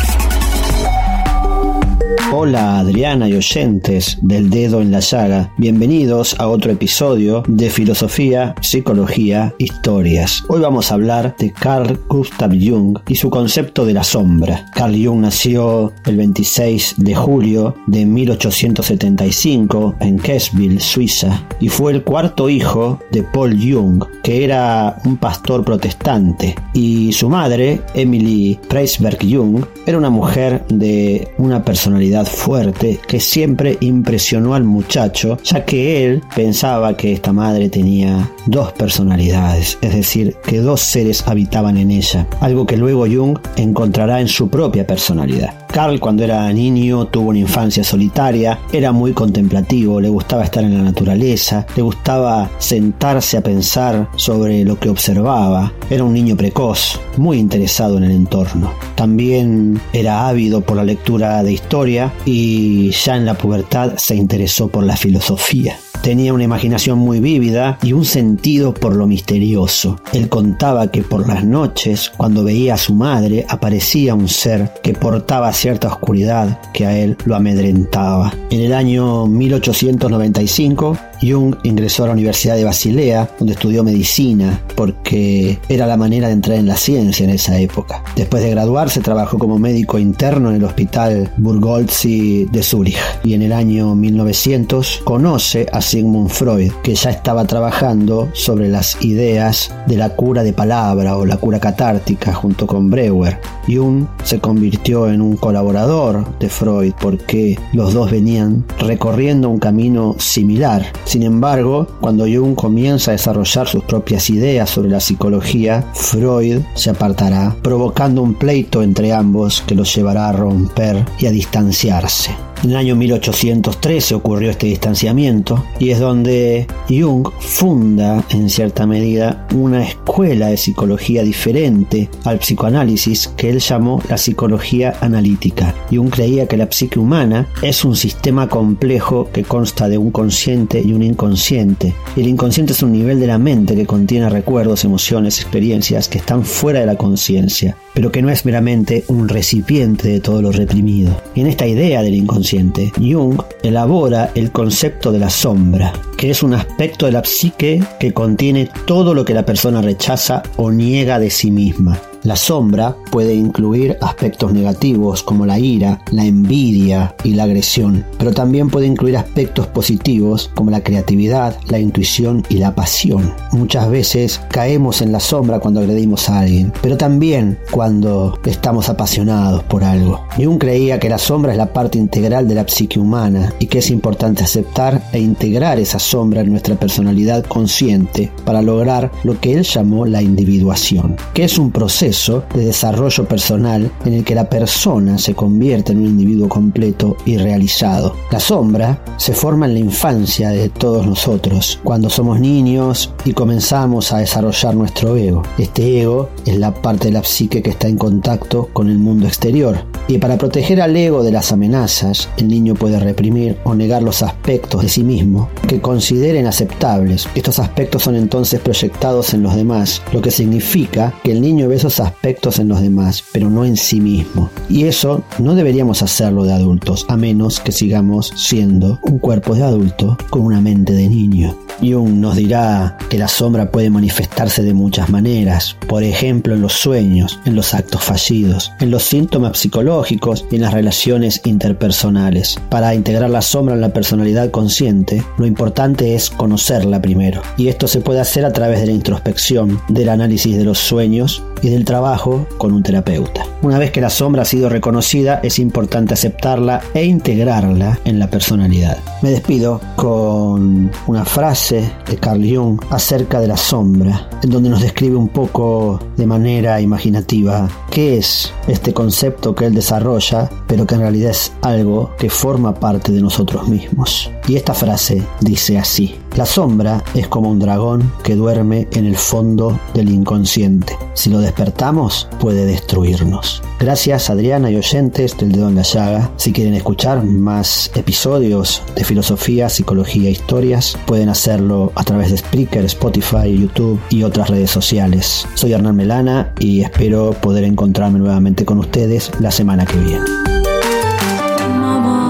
Hola 2.33 2.79
Adriana 2.79 3.29
y 3.29 3.35
oyentes 3.35 4.19
del 4.23 4.51
dedo 4.51 4.81
en 4.81 4.91
la 4.91 5.01
llaga, 5.01 5.53
bienvenidos 5.59 6.39
a 6.39 6.49
otro 6.49 6.71
episodio 6.71 7.43
de 7.47 7.71
Filosofía, 7.71 8.55
Psicología, 8.61 9.55
Historias. 9.59 10.45
Hoy 10.49 10.61
vamos 10.61 10.91
a 10.91 10.95
hablar 10.95 11.35
de 11.39 11.53
Carl 11.53 12.01
Gustav 12.09 12.53
Jung 12.53 12.99
y 13.09 13.17
su 13.17 13.31
concepto 13.31 13.85
de 13.85 13.95
la 13.95 14.05
sombra. 14.05 14.67
Carl 14.75 14.95
Jung 14.95 15.21
nació 15.21 15.93
el 16.07 16.17
26 16.17 16.95
de 16.99 17.15
julio 17.15 17.75
de 17.87 18.07
1875 18.07 19.97
en 20.01 20.19
Kessville, 20.19 20.81
Suiza, 20.81 21.47
y 21.61 21.69
fue 21.69 21.93
el 21.93 22.05
cuarto 22.05 22.49
hijo 22.49 23.01
de 23.11 23.23
Paul 23.23 23.59
Jung, 23.61 24.05
que 24.23 24.45
era 24.45 24.99
un 25.05 25.17
pastor 25.17 25.65
protestante, 25.65 26.55
y 26.75 27.13
su 27.13 27.29
madre, 27.29 27.81
Emily 27.95 28.59
Preisberg 28.69 29.19
Jung, 29.21 29.65
era 29.87 29.99
una 29.99 30.11
mujer 30.11 30.65
de 30.69 31.29
una 31.39 31.65
personalidad 31.65 32.00
fuerte 32.25 32.99
que 33.07 33.21
siempre 33.21 33.77
impresionó 33.81 34.55
al 34.55 34.65
muchacho, 34.65 35.39
ya 35.45 35.65
que 35.65 36.05
él 36.05 36.23
pensaba 36.35 36.97
que 36.97 37.13
esta 37.13 37.33
madre 37.33 37.69
tenía 37.69 38.31
dos 38.47 38.73
personalidades, 38.73 39.79
es 39.81 39.95
decir, 39.95 40.37
que 40.45 40.59
dos 40.59 40.81
seres 40.81 41.25
habitaban 41.27 41.77
en 41.77 41.91
ella, 41.91 42.27
algo 42.41 42.67
que 42.67 42.77
luego 42.77 43.07
Jung 43.07 43.39
encontrará 43.57 44.21
en 44.21 44.29
su 44.29 44.49
propia 44.49 44.87
personalidad. 44.87 45.55
Carl 45.71 46.01
cuando 46.01 46.25
era 46.25 46.53
niño 46.53 47.07
tuvo 47.07 47.31
una 47.31 47.39
infancia 47.39 47.85
solitaria, 47.85 48.59
era 48.73 48.91
muy 48.91 49.13
contemplativo, 49.13 50.01
le 50.01 50.09
gustaba 50.09 50.43
estar 50.43 50.65
en 50.65 50.77
la 50.77 50.83
naturaleza, 50.83 51.65
le 51.77 51.83
gustaba 51.83 52.51
sentarse 52.59 53.37
a 53.37 53.43
pensar 53.43 54.09
sobre 54.17 54.65
lo 54.65 54.79
que 54.81 54.89
observaba, 54.89 55.73
era 55.89 56.03
un 56.03 56.13
niño 56.13 56.37
precoz, 56.37 57.01
muy 57.17 57.39
interesado 57.39 57.99
en 57.99 58.05
el 58.05 58.13
entorno. 58.13 58.73
También 58.97 59.81
era 59.93 60.29
ávido 60.29 60.61
por 60.61 60.77
la 60.77 60.85
lectura 60.85 61.43
de 61.43 61.53
historia 61.53 61.90
y 62.25 62.91
ya 62.91 63.17
en 63.17 63.27
la 63.27 63.35
pubertad 63.35 63.95
se 63.97 64.15
interesó 64.15 64.69
por 64.69 64.85
la 64.85 64.97
filosofía. 64.97 65.77
Tenía 66.03 66.33
una 66.33 66.45
imaginación 66.45 66.99
muy 66.99 67.21
vívida 67.21 67.79
y 67.83 67.93
un 67.93 68.07
sentido 68.07 68.73
por 68.73 68.97
lo 68.97 69.07
misterioso. 69.07 70.01
Él 70.15 70.31
contaba 70.31 70.91
que 70.91 71.03
por 71.03 71.29
las 71.29 71.45
noches, 71.45 72.11
cuando 72.17 72.43
veía 72.43 72.75
a 72.75 72.79
su 72.79 72.95
madre, 72.95 73.45
aparecía 73.49 74.15
un 74.15 74.29
ser 74.29 74.73
que 74.83 74.95
portaba 74.95 75.53
cierta 75.53 75.89
oscuridad 75.89 76.59
que 76.73 76.87
a 76.87 76.97
él 76.97 77.19
lo 77.27 77.37
amedrentaba. 77.37 78.33
En 78.49 78.63
el 78.63 78.73
año 78.73 79.27
1895, 79.27 80.97
Jung 81.23 81.55
ingresó 81.63 82.05
a 82.05 82.09
la 82.09 82.13
Universidad 82.13 82.57
de 82.57 82.65
Basilea, 82.65 83.31
donde 83.39 83.53
estudió 83.53 83.85
medicina, 83.85 84.61
porque 84.77 85.59
era 85.69 85.87
la 85.87 85.97
manera 85.97 86.29
de 86.29 86.35
entrar 86.35 86.59
en 86.59 86.67
la 86.67 86.77
ciencia 86.77 87.25
en 87.25 87.31
esa 87.31 87.59
época. 87.59 88.03
Después 88.17 88.43
de 88.43 88.51
graduarse, 88.51 89.01
trabajó 89.01 89.39
como 89.39 89.59
médico 89.59 89.99
interno 89.99 90.51
en 90.51 90.57
el 90.57 90.65
Hospital 90.65 91.33
Burgolzi 91.37 92.47
de 92.47 92.63
Zúrich. 92.63 92.97
Y 93.25 93.35
en 93.35 93.43
el 93.43 93.53
año 93.53 93.95
1900 93.95 95.03
conoce 95.05 95.67
a 95.73 95.81
Sigmund 95.81 96.31
Freud, 96.31 96.73
que 96.83 96.95
ya 96.95 97.11
estaba 97.11 97.45
trabajando 97.45 98.29
sobre 98.33 98.69
las 98.69 99.03
ideas 99.03 99.73
de 99.87 99.97
la 99.97 100.11
cura 100.11 100.43
de 100.43 100.53
palabra 100.53 101.17
o 101.17 101.27
la 101.27 101.37
cura 101.37 101.61
catártica 101.61 102.33
junto 102.33 102.67
con 102.67 102.91
Breuer. 102.91 103.39
Jung 103.69 104.07
se 104.25 104.41
convirtió 104.41 105.09
en 105.11 105.21
un 105.21 105.37
colaborador 105.37 106.39
de 106.39 106.49
Freud 106.49 106.93
porque 107.01 107.59
los 107.73 107.95
dos 107.95 108.11
venían 108.11 108.65
recorriendo 108.79 109.49
un 109.49 109.59
camino 109.59 110.17
similar 110.19 110.87
sin 111.11 111.25
embargo, 111.25 111.89
cuando 112.01 112.25
Jung 112.25 112.55
comienza 112.55 113.11
a 113.11 113.15
desarrollar 113.15 113.67
sus 113.67 113.83
propias 113.83 114.31
ideas 114.31 114.71
sobre 114.71 114.91
la 114.91 115.01
psicología, 115.01 115.83
Freud 115.93 116.61
se 116.77 116.91
apartará, 116.91 117.57
provocando 117.63 118.23
un 118.23 118.35
pleito 118.35 118.81
entre 118.81 119.13
ambos 119.13 119.61
que 119.67 119.75
los 119.75 119.93
llevará 119.93 120.29
a 120.29 120.33
romper 120.33 121.05
y 121.19 121.27
a 121.27 121.33
distanciarse. 121.33 122.50
En 122.63 122.71
el 122.71 122.77
año 122.77 122.95
1813 122.95 124.15
ocurrió 124.15 124.51
este 124.51 124.67
distanciamiento 124.67 125.65
y 125.79 125.91
es 125.91 125.99
donde 125.99 126.67
Jung 126.91 127.27
funda 127.39 128.23
en 128.29 128.51
cierta 128.51 128.87
medida 128.87 129.47
una 129.55 129.83
escuela 129.83 130.49
de 130.49 130.59
psicología 130.59 131.23
diferente 131.23 132.11
al 132.25 132.39
psicoanálisis 132.39 133.29
que 133.29 133.49
él 133.49 133.61
llamó 133.61 134.03
la 134.11 134.19
psicología 134.19 134.95
analítica. 135.01 135.75
Jung 135.91 136.11
creía 136.11 136.47
que 136.47 136.59
la 136.59 136.71
psique 136.71 136.99
humana 136.99 137.49
es 137.63 137.83
un 137.83 137.97
sistema 137.97 138.47
complejo 138.47 139.31
que 139.33 139.43
consta 139.43 139.89
de 139.89 139.97
un 139.97 140.11
consciente 140.11 140.83
y 140.85 140.93
un 140.93 141.03
inconsciente. 141.03 141.95
El 142.15 142.29
inconsciente 142.29 142.75
es 142.75 142.83
un 142.83 142.93
nivel 142.93 143.21
de 143.21 143.27
la 143.27 143.39
mente 143.39 143.75
que 143.75 143.87
contiene 143.87 144.29
recuerdos, 144.29 144.85
emociones, 144.85 145.41
experiencias 145.41 146.09
que 146.09 146.19
están 146.19 146.45
fuera 146.45 146.81
de 146.81 146.87
la 146.87 146.97
conciencia 146.97 147.79
pero 147.95 148.13
que 148.13 148.23
no 148.23 148.31
es 148.31 148.45
meramente 148.45 149.05
un 149.09 149.29
recipiente 149.29 150.09
de 150.09 150.21
todo 150.21 150.43
lo 150.43 150.53
reprimido. 150.53 151.21
en 151.35 151.47
esta 151.47 151.67
idea 151.67 152.03
del 152.03 152.15
inconsciente, 152.15 152.50
Jung 152.99 153.41
elabora 153.63 154.33
el 154.35 154.51
concepto 154.51 155.13
de 155.13 155.19
la 155.21 155.31
sombra, 155.31 155.93
que 156.21 156.29
es 156.29 156.43
un 156.43 156.53
aspecto 156.53 157.07
de 157.07 157.13
la 157.13 157.25
psique 157.25 157.83
que 157.99 158.13
contiene 158.13 158.69
todo 158.85 159.15
lo 159.15 159.25
que 159.25 159.33
la 159.33 159.47
persona 159.47 159.81
rechaza 159.81 160.43
o 160.59 160.71
niega 160.71 161.19
de 161.19 161.31
sí 161.31 161.51
misma. 161.51 161.99
La 162.23 162.37
sombra 162.37 162.95
puede 163.11 163.35
incluir 163.35 163.97
aspectos 164.03 164.53
negativos 164.53 165.23
como 165.23 165.47
la 165.47 165.59
ira, 165.59 166.03
la 166.11 166.27
envidia 166.27 167.15
y 167.25 167.33
la 167.33 167.45
agresión, 167.45 168.05
pero 168.19 168.33
también 168.33 168.69
puede 168.69 168.87
incluir 168.87 169.17
aspectos 169.17 169.67
positivos 169.69 170.51
como 170.55 170.71
la 170.71 170.83
creatividad, 170.83 171.57
la 171.69 171.79
intuición 171.79 172.45
y 172.51 172.59
la 172.59 172.75
pasión. 172.75 173.33
Muchas 173.53 173.89
veces 173.89 174.39
caemos 174.51 175.01
en 175.01 175.13
la 175.13 175.21
sombra 175.21 175.61
cuando 175.61 175.81
agredimos 175.81 176.29
a 176.29 176.41
alguien, 176.41 176.75
pero 176.83 176.99
también 176.99 177.59
cuando 177.71 178.39
estamos 178.45 178.91
apasionados 178.91 179.63
por 179.65 179.83
algo. 179.83 180.21
Jung 180.37 180.59
creía 180.59 181.01
que 181.01 181.09
la 181.09 181.19
sombra 181.19 181.53
es 181.53 181.59
la 181.59 181.73
parte 181.73 181.97
integral 181.97 182.47
de 182.47 182.57
la 182.57 182.69
psique 182.69 183.01
humana 183.01 183.55
y 183.59 183.67
que 183.67 183.79
es 183.79 183.91
importante 183.91 184.45
aceptar 184.45 185.03
e 185.13 185.21
integrar 185.21 185.81
esa 185.81 185.99
sombra 186.11 186.41
en 186.41 186.51
nuestra 186.51 186.75
personalidad 186.75 187.45
consciente 187.45 188.33
para 188.45 188.63
lograr 188.63 189.13
lo 189.23 189.39
que 189.41 189.53
él 189.53 189.63
llamó 189.63 190.07
la 190.07 190.23
individuación, 190.23 191.17
que 191.35 191.45
es 191.45 191.57
un 191.57 191.71
proceso 191.71 192.43
de 192.53 192.67
desarrollo 192.67 193.27
personal 193.27 193.93
en 194.05 194.15
el 194.15 194.25
que 194.25 194.35
la 194.35 194.49
persona 194.49 195.19
se 195.19 195.35
convierte 195.35 195.93
en 195.93 195.99
un 195.99 196.07
individuo 196.07 196.49
completo 196.49 197.17
y 197.25 197.37
realizado. 197.37 198.15
La 198.33 198.41
sombra 198.41 199.05
se 199.19 199.35
forma 199.35 199.67
en 199.67 199.75
la 199.75 199.81
infancia 199.81 200.51
de 200.51 200.69
todos 200.69 201.07
nosotros, 201.07 201.79
cuando 201.85 202.11
somos 202.11 202.41
niños 202.41 203.13
y 203.25 203.33
comenzamos 203.33 204.13
a 204.13 204.19
desarrollar 204.19 204.75
nuestro 204.75 205.17
ego. 205.17 205.43
Este 205.59 206.01
ego 206.01 206.29
es 206.45 206.59
la 206.59 206.75
parte 206.75 207.07
de 207.07 207.15
la 207.15 207.23
psique 207.23 207.63
que 207.63 207.71
está 207.71 207.87
en 207.87 207.97
contacto 207.97 208.69
con 208.73 208.89
el 208.89 208.99
mundo 208.99 209.29
exterior. 209.29 209.85
Y 210.09 210.19
para 210.19 210.39
proteger 210.39 210.83
al 210.83 210.97
ego 210.97 211.23
de 211.23 211.31
las 211.31 211.53
amenazas, 211.53 212.29
el 212.37 212.49
niño 212.49 212.75
puede 212.75 212.99
reprimir 212.99 213.59
o 213.63 213.75
negar 213.75 214.03
los 214.03 214.23
aspectos 214.23 214.83
de 214.83 214.89
sí 214.89 215.05
mismo 215.05 215.49
que 215.69 215.81
consideren 216.01 216.47
aceptables. 216.47 217.29
Estos 217.35 217.59
aspectos 217.59 218.05
son 218.05 218.17
entonces 218.17 218.59
proyectados 218.59 219.35
en 219.35 219.43
los 219.43 219.55
demás, 219.55 220.01
lo 220.15 220.23
que 220.23 220.31
significa 220.31 221.13
que 221.23 221.33
el 221.33 221.43
niño 221.43 221.69
ve 221.69 221.77
esos 221.77 222.01
aspectos 222.01 222.59
en 222.59 222.69
los 222.69 222.81
demás, 222.81 223.23
pero 223.33 223.51
no 223.51 223.67
en 223.67 223.77
sí 223.77 224.01
mismo. 224.01 224.49
Y 224.71 224.85
eso 224.85 225.23
no 225.39 225.55
deberíamos 225.55 226.01
hacerlo 226.01 226.45
de 226.45 226.55
adultos, 226.55 227.05
a 227.09 227.19
menos 227.19 227.61
que 227.61 227.71
sigamos 227.71 228.33
siendo 228.35 228.99
un 229.03 229.19
cuerpo 229.19 229.55
de 229.55 229.65
adulto 229.65 230.17
con 230.31 230.41
una 230.41 230.63
mente 230.63 230.95
de 230.95 231.07
niño. 231.07 231.55
Jung 231.83 232.21
nos 232.21 232.37
dirá 232.37 232.97
que 233.09 233.19
la 233.19 233.29
sombra 233.29 233.71
puede 233.71 233.91
manifestarse 233.91 234.63
de 234.63 234.75
muchas 234.75 235.09
maneras, 235.09 235.77
por 235.89 236.03
ejemplo 236.03 236.55
en 236.55 236.63
los 236.63 236.75
sueños, 236.75 237.41
en 237.45 237.55
los 237.55 237.75
actos 237.75 238.03
fallidos, 238.05 238.73
en 238.81 238.91
los 238.91 239.03
síntomas 239.03 239.59
psicológicos 239.59 240.45
y 240.51 240.57
en 240.57 240.63
las 240.63 240.75
relaciones 240.75 241.41
interpersonales. 241.45 242.59
Para 242.69 242.95
integrar 242.95 243.31
la 243.31 243.43
sombra 243.43 243.75
en 243.75 243.81
la 243.81 243.93
personalidad 243.93 244.51
consciente, 244.51 245.23
lo 245.39 245.47
importante 245.47 245.90
es 245.99 246.31
conocerla 246.31 247.01
primero, 247.01 247.43
y 247.57 247.69
esto 247.69 247.89
se 247.89 248.01
puede 248.01 248.21
hacer 248.21 248.45
a 248.45 248.53
través 248.53 248.81
de 248.81 248.87
la 248.87 248.93
introspección, 248.93 249.81
del 249.89 250.09
análisis 250.09 250.57
de 250.57 250.65
los 250.65 250.79
sueños 250.79 251.43
y 251.63 251.71
del 251.71 251.85
trabajo 251.85 252.47
con 252.59 252.73
un 252.73 252.83
terapeuta. 252.83 253.45
Una 253.63 253.79
vez 253.79 253.91
que 253.91 254.01
la 254.01 254.11
sombra 254.11 254.43
ha 254.43 254.47
sido 254.47 254.69
reconocida, 254.69 255.41
es 255.43 255.59
importante 255.59 256.15
aceptarla 256.15 256.81
e 256.95 257.05
integrarla 257.05 257.99
en 258.05 258.19
la 258.19 258.31
personalidad. 258.31 258.99
Me 259.23 259.31
despido 259.31 259.81
con 259.97 260.91
una 261.07 261.25
frase 261.25 261.91
de 262.09 262.17
Carl 262.17 262.43
Jung 262.43 262.81
acerca 262.91 263.41
de 263.41 263.49
la 263.49 263.57
sombra, 263.57 264.29
en 264.43 264.51
donde 264.51 264.71
nos 264.71 264.81
describe 264.81 265.17
un 265.17 265.29
poco 265.29 266.01
de 266.17 266.27
manera 266.27 266.81
imaginativa 266.81 267.69
qué 267.91 268.17
es 268.19 268.53
este 268.67 268.95
concepto 268.95 269.55
que 269.55 269.67
él 269.67 269.75
desarrolla, 269.75 270.49
pero 270.67 270.87
que 270.87 270.95
en 270.95 271.03
realidad 271.03 271.31
es 271.33 271.53
algo 271.63 272.15
que 272.19 272.31
forma 272.31 272.75
parte 272.75 273.13
de 273.13 273.21
nosotros 273.21 273.69
mismos. 273.69 274.31
Y 274.49 274.57
esta 274.57 274.75
frase 274.75 275.23
dice 275.41 275.79
así. 275.81 276.17
La 276.37 276.47
sombra 276.47 277.03
es 277.15 277.27
como 277.29 277.51
un 277.51 277.59
dragón 277.59 278.13
que 278.23 278.37
duerme 278.37 278.89
en 278.93 279.05
el 279.07 279.17
fondo 279.17 279.79
del 279.95 280.11
inconsciente. 280.11 280.97
Si 281.15 281.29
lo 281.29 281.41
despertamos, 281.41 282.29
puede 282.39 282.67
destruirnos. 282.67 283.63
Gracias 283.79 284.31
Adriana 284.31 284.71
y 284.71 284.77
oyentes 284.77 285.37
del 285.37 285.53
dedo 285.53 285.69
en 285.69 285.77
la 285.77 285.83
llaga. 285.83 286.31
Si 286.37 286.53
quieren 286.53 286.75
escuchar 286.75 287.25
más 287.25 287.91
episodios 287.95 288.83
de 288.95 289.05
filosofía, 289.05 289.69
psicología 289.69 290.29
e 290.29 290.33
historias, 290.33 290.97
pueden 291.07 291.29
hacerlo 291.29 291.93
a 291.95 292.05
través 292.05 292.31
de 292.31 292.39
Spreaker, 292.39 292.85
Spotify, 292.85 293.59
YouTube 293.59 294.01
y 294.11 294.23
otras 294.23 294.51
redes 294.51 294.71
sociales. 294.71 295.47
Soy 295.55 295.73
Hernán 295.73 295.97
Melana 295.97 296.53
y 296.59 296.83
espero 296.83 297.33
poder 297.33 297.65
encontrarme 297.65 298.19
nuevamente 298.19 298.65
con 298.65 298.79
ustedes 298.79 299.31
la 299.41 299.51
semana 299.51 299.85
que 299.87 299.97
viene. 299.97 300.50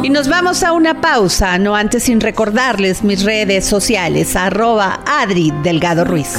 Y 0.03 0.09
nos 0.09 0.29
vamos 0.29 0.63
a 0.63 0.73
una 0.73 1.03
pausa, 1.03 1.59
no 1.59 1.77
antes 1.77 2.05
sin 2.05 2.21
recordarles 2.21 3.05
mis 3.05 3.23
redes 3.23 3.67
sociales, 3.67 4.35
arroba 4.35 5.01
Adri 5.07 5.53
Delgado 5.63 6.05
Ruiz. 6.05 6.39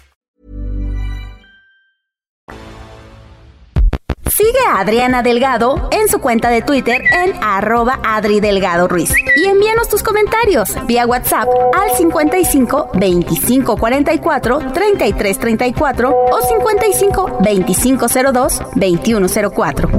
Sigue 4.51 4.65
a 4.67 4.81
Adriana 4.81 5.23
Delgado 5.23 5.87
en 5.91 6.09
su 6.09 6.19
cuenta 6.19 6.49
de 6.49 6.61
Twitter 6.61 7.01
en 7.23 7.41
arroba 7.41 8.01
Adri 8.03 8.41
Delgado 8.41 8.89
Ruiz. 8.89 9.13
Y 9.37 9.45
envíanos 9.45 9.87
tus 9.87 10.03
comentarios 10.03 10.75
vía 10.87 11.05
WhatsApp 11.05 11.47
al 11.73 11.95
55 11.95 12.89
25 12.95 13.77
44 13.77 14.59
33 14.73 15.39
34 15.39 16.09
o 16.09 16.41
55 16.41 17.37
25 17.39 18.07
02 18.33 18.61
21 18.75 19.27
04. 19.55 19.89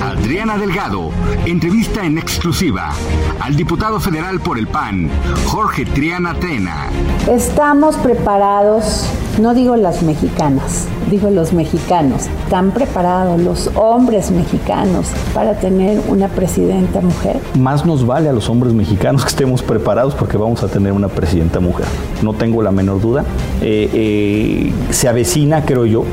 Adriana 0.00 0.56
Delgado, 0.56 1.10
entrevista 1.44 2.04
en 2.04 2.18
exclusiva 2.18 2.92
al 3.40 3.56
diputado 3.56 3.98
federal 3.98 4.38
por 4.38 4.56
el 4.56 4.68
PAN, 4.68 5.10
Jorge 5.46 5.84
Triana 5.84 6.34
Tena. 6.34 6.90
Estamos 7.28 7.96
preparados, 7.96 9.08
no 9.40 9.54
digo 9.54 9.76
las 9.76 10.02
mexicanas, 10.02 10.86
digo 11.10 11.30
los 11.30 11.52
mexicanos, 11.54 12.26
están 12.44 12.70
preparados 12.70 13.40
los 13.40 13.70
hombres 13.76 14.30
mexicanos 14.30 15.06
para 15.32 15.54
tener 15.54 16.00
una 16.08 16.28
presidenta 16.28 17.00
mujer. 17.00 17.38
Más 17.58 17.86
nos 17.86 18.06
vale 18.06 18.28
a 18.28 18.32
los 18.32 18.50
hombres 18.50 18.74
mexicanos 18.74 19.22
que 19.22 19.30
estemos 19.30 19.62
preparados 19.62 20.14
porque 20.14 20.36
vamos 20.36 20.62
a 20.62 20.68
tener 20.68 20.92
una 20.92 21.08
presidenta 21.08 21.60
mujer. 21.60 21.86
No 22.22 22.34
tengo 22.34 22.62
la 22.62 22.72
menor 22.72 23.00
duda. 23.00 23.24
Eh, 23.62 23.88
eh, 23.92 24.72
se 24.90 25.08
avecina, 25.08 25.64
creo 25.64 25.86
yo, 25.86 26.04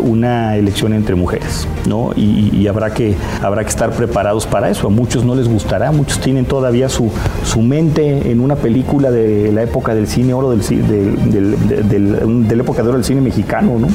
una 0.00 0.56
elección 0.56 0.92
entre 0.92 1.14
mujeres, 1.14 1.66
¿no? 1.86 2.10
Y, 2.14 2.66
habrá 2.66 2.92
que 2.92 3.14
habrá 3.42 3.62
que 3.62 3.70
estar 3.70 3.92
preparados 3.92 4.44
para 4.44 4.68
eso. 4.68 4.88
A 4.88 4.90
muchos 4.90 5.24
no 5.24 5.36
les 5.36 5.48
gustará, 5.48 5.92
muchos 5.92 6.20
tienen 6.20 6.44
todavía 6.44 6.88
su, 6.88 7.12
su 7.44 7.62
mente 7.62 8.32
en 8.32 8.40
una 8.40 8.56
película 8.56 9.12
de 9.12 9.52
la 9.52 9.62
época 9.62 9.94
del 9.94 10.08
cine 10.08 10.34
oro, 10.34 10.50
del, 10.50 10.60
del, 11.30 11.88
del, 11.88 12.48
de 12.48 12.56
época 12.66 12.82
de 12.82 12.88
oro 12.88 12.98
del 12.98 13.04
cine 13.04 13.20
mexicano, 13.20 13.78
¿no? 13.78 13.86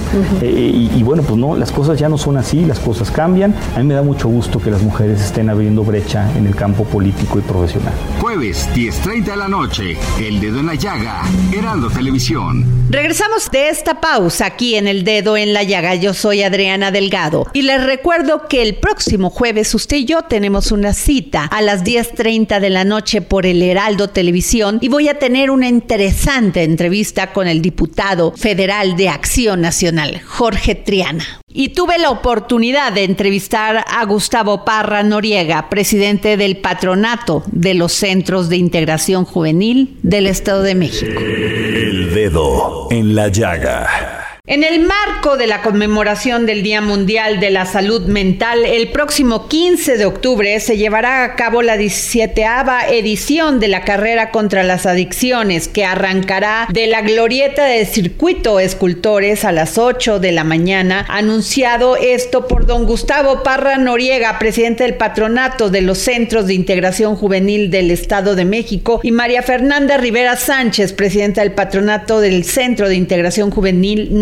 eh, 0.42 0.50
y, 0.50 0.92
y, 0.98 1.04
bueno, 1.04 1.24
pues 1.24 1.38
no, 1.38 1.58
las 1.58 1.74
cosas 1.74 2.00
ya 2.00 2.08
no 2.08 2.18
son 2.18 2.38
así, 2.38 2.64
las 2.64 2.80
cosas 2.80 3.12
cambian. 3.12 3.54
A 3.76 3.80
mí 3.80 3.86
me 3.86 3.94
da 3.94 4.02
mucho 4.02 4.30
gusto 4.30 4.60
que 4.62 4.72
las 4.72 4.82
mujeres 4.82 5.22
estén 5.22 5.50
abriendo 5.50 5.84
brecha 5.84 6.32
en 6.38 6.48
el 6.48 6.56
campo 6.56 6.86
político 6.86 7.38
y 7.38 7.42
profesional. 7.42 7.94
Jueves, 8.22 8.70
10.30 8.74 9.26
de 9.26 9.36
la 9.36 9.50
noche, 9.50 9.98
El 10.20 10.40
Dedo 10.40 10.62
en 10.62 10.68
la 10.68 10.76
Llaga, 10.76 11.24
Heraldo 11.54 11.90
Televisión. 11.90 12.66
Regresamos 12.90 13.52
de 13.52 13.70
esta 13.70 14.00
pausa 14.00 14.46
aquí 14.46 14.76
en 14.76 14.88
El 14.88 15.04
Dedo 15.04 15.36
en 15.36 15.54
la 15.54 15.64
Llaga. 15.64 15.96
Yo 15.96 16.14
soy 16.14 16.44
Adriana 16.44 16.92
Delgado 16.92 17.48
y 17.54 17.64
les 17.64 17.84
recuerdo 17.84 18.48
que 18.48 18.62
el 18.62 18.76
próximo 18.76 19.30
jueves 19.30 19.74
usted 19.76 19.98
y 19.98 20.06
yo 20.06 20.22
tenemos 20.24 20.72
una 20.72 20.94
cita 20.94 21.44
a 21.46 21.62
las 21.62 21.84
10.30 21.84 22.60
de 22.62 22.70
la 22.70 22.86
noche 22.86 23.22
por 23.22 23.46
el 23.46 23.62
Heraldo 23.62 24.10
Televisión 24.10 24.78
y 24.82 24.88
voy 24.88 25.10
a 25.10 25.20
tener 25.20 25.52
una 25.52 25.68
interesante 25.68 26.64
entrevista 26.64 27.34
con 27.34 27.48
el 27.48 27.62
diputado 27.62 28.32
federal 28.36 28.61
de 28.62 29.10
Acción 29.10 29.60
Nacional, 29.60 30.22
Jorge 30.24 30.76
Triana. 30.76 31.26
Y 31.48 31.70
tuve 31.70 31.98
la 31.98 32.12
oportunidad 32.12 32.94
de 32.94 33.06
entrevistar 33.06 33.84
a 33.88 34.06
Gustavo 34.06 34.64
Parra 34.64 35.02
Noriega, 35.02 35.68
presidente 35.68 36.38
del 36.38 36.58
patronato 36.58 37.44
de 37.48 37.74
los 37.74 37.92
Centros 37.92 38.50
de 38.50 38.58
Integración 38.58 39.26
Juvenil 39.26 39.98
del 40.04 40.28
Estado 40.28 40.62
de 40.62 40.76
México. 40.76 41.20
El 41.20 42.14
dedo 42.14 42.88
en 42.92 43.16
la 43.16 43.30
llaga. 43.30 44.21
En 44.52 44.66
el 44.66 44.82
marco 44.82 45.38
de 45.38 45.48
la 45.48 45.62
conmemoración 45.62 46.46
del 46.46 46.62
Día 46.62 46.82
Mundial 46.82 47.40
de 47.40 47.52
la 47.52 47.66
Salud 47.66 48.08
Mental, 48.08 48.66
el 48.66 48.90
próximo 48.90 49.48
15 49.48 49.96
de 49.96 50.04
octubre 50.04 50.60
se 50.60 50.76
llevará 50.76 51.24
a 51.24 51.38
cabo 51.38 51.62
la 51.62 51.78
17 51.78 52.44
edición 52.90 53.62
de 53.62 53.70
la 53.70 53.86
carrera 53.86 54.30
contra 54.32 54.64
las 54.64 54.86
adicciones, 54.86 55.70
que 55.70 55.86
arrancará 55.86 56.68
de 56.70 56.88
la 56.88 57.02
glorieta 57.02 57.64
del 57.64 57.88
circuito 57.88 58.60
escultores 58.60 59.46
a 59.46 59.54
las 59.54 59.78
8 59.78 60.20
de 60.20 60.34
la 60.34 60.44
mañana. 60.44 61.06
Anunciado 61.08 61.96
esto 61.96 62.50
por 62.50 62.66
don 62.66 62.86
Gustavo 62.86 63.44
Parra 63.44 63.78
Noriega, 63.78 64.38
presidente 64.38 64.84
del 64.84 64.96
patronato 64.96 65.70
de 65.70 65.80
los 65.80 66.00
Centros 66.00 66.48
de 66.48 66.56
Integración 66.56 67.16
Juvenil 67.16 67.72
del 67.72 67.90
Estado 67.90 68.36
de 68.36 68.44
México, 68.44 69.00
y 69.02 69.14
María 69.14 69.44
Fernanda 69.44 69.96
Rivera 69.96 70.36
Sánchez, 70.36 70.92
presidenta 70.92 71.40
del 71.40 71.54
patronato 71.54 72.20
del 72.20 72.44
Centro 72.44 72.90
de 72.90 72.96
Integración 72.96 73.50
Juvenil 73.50 74.22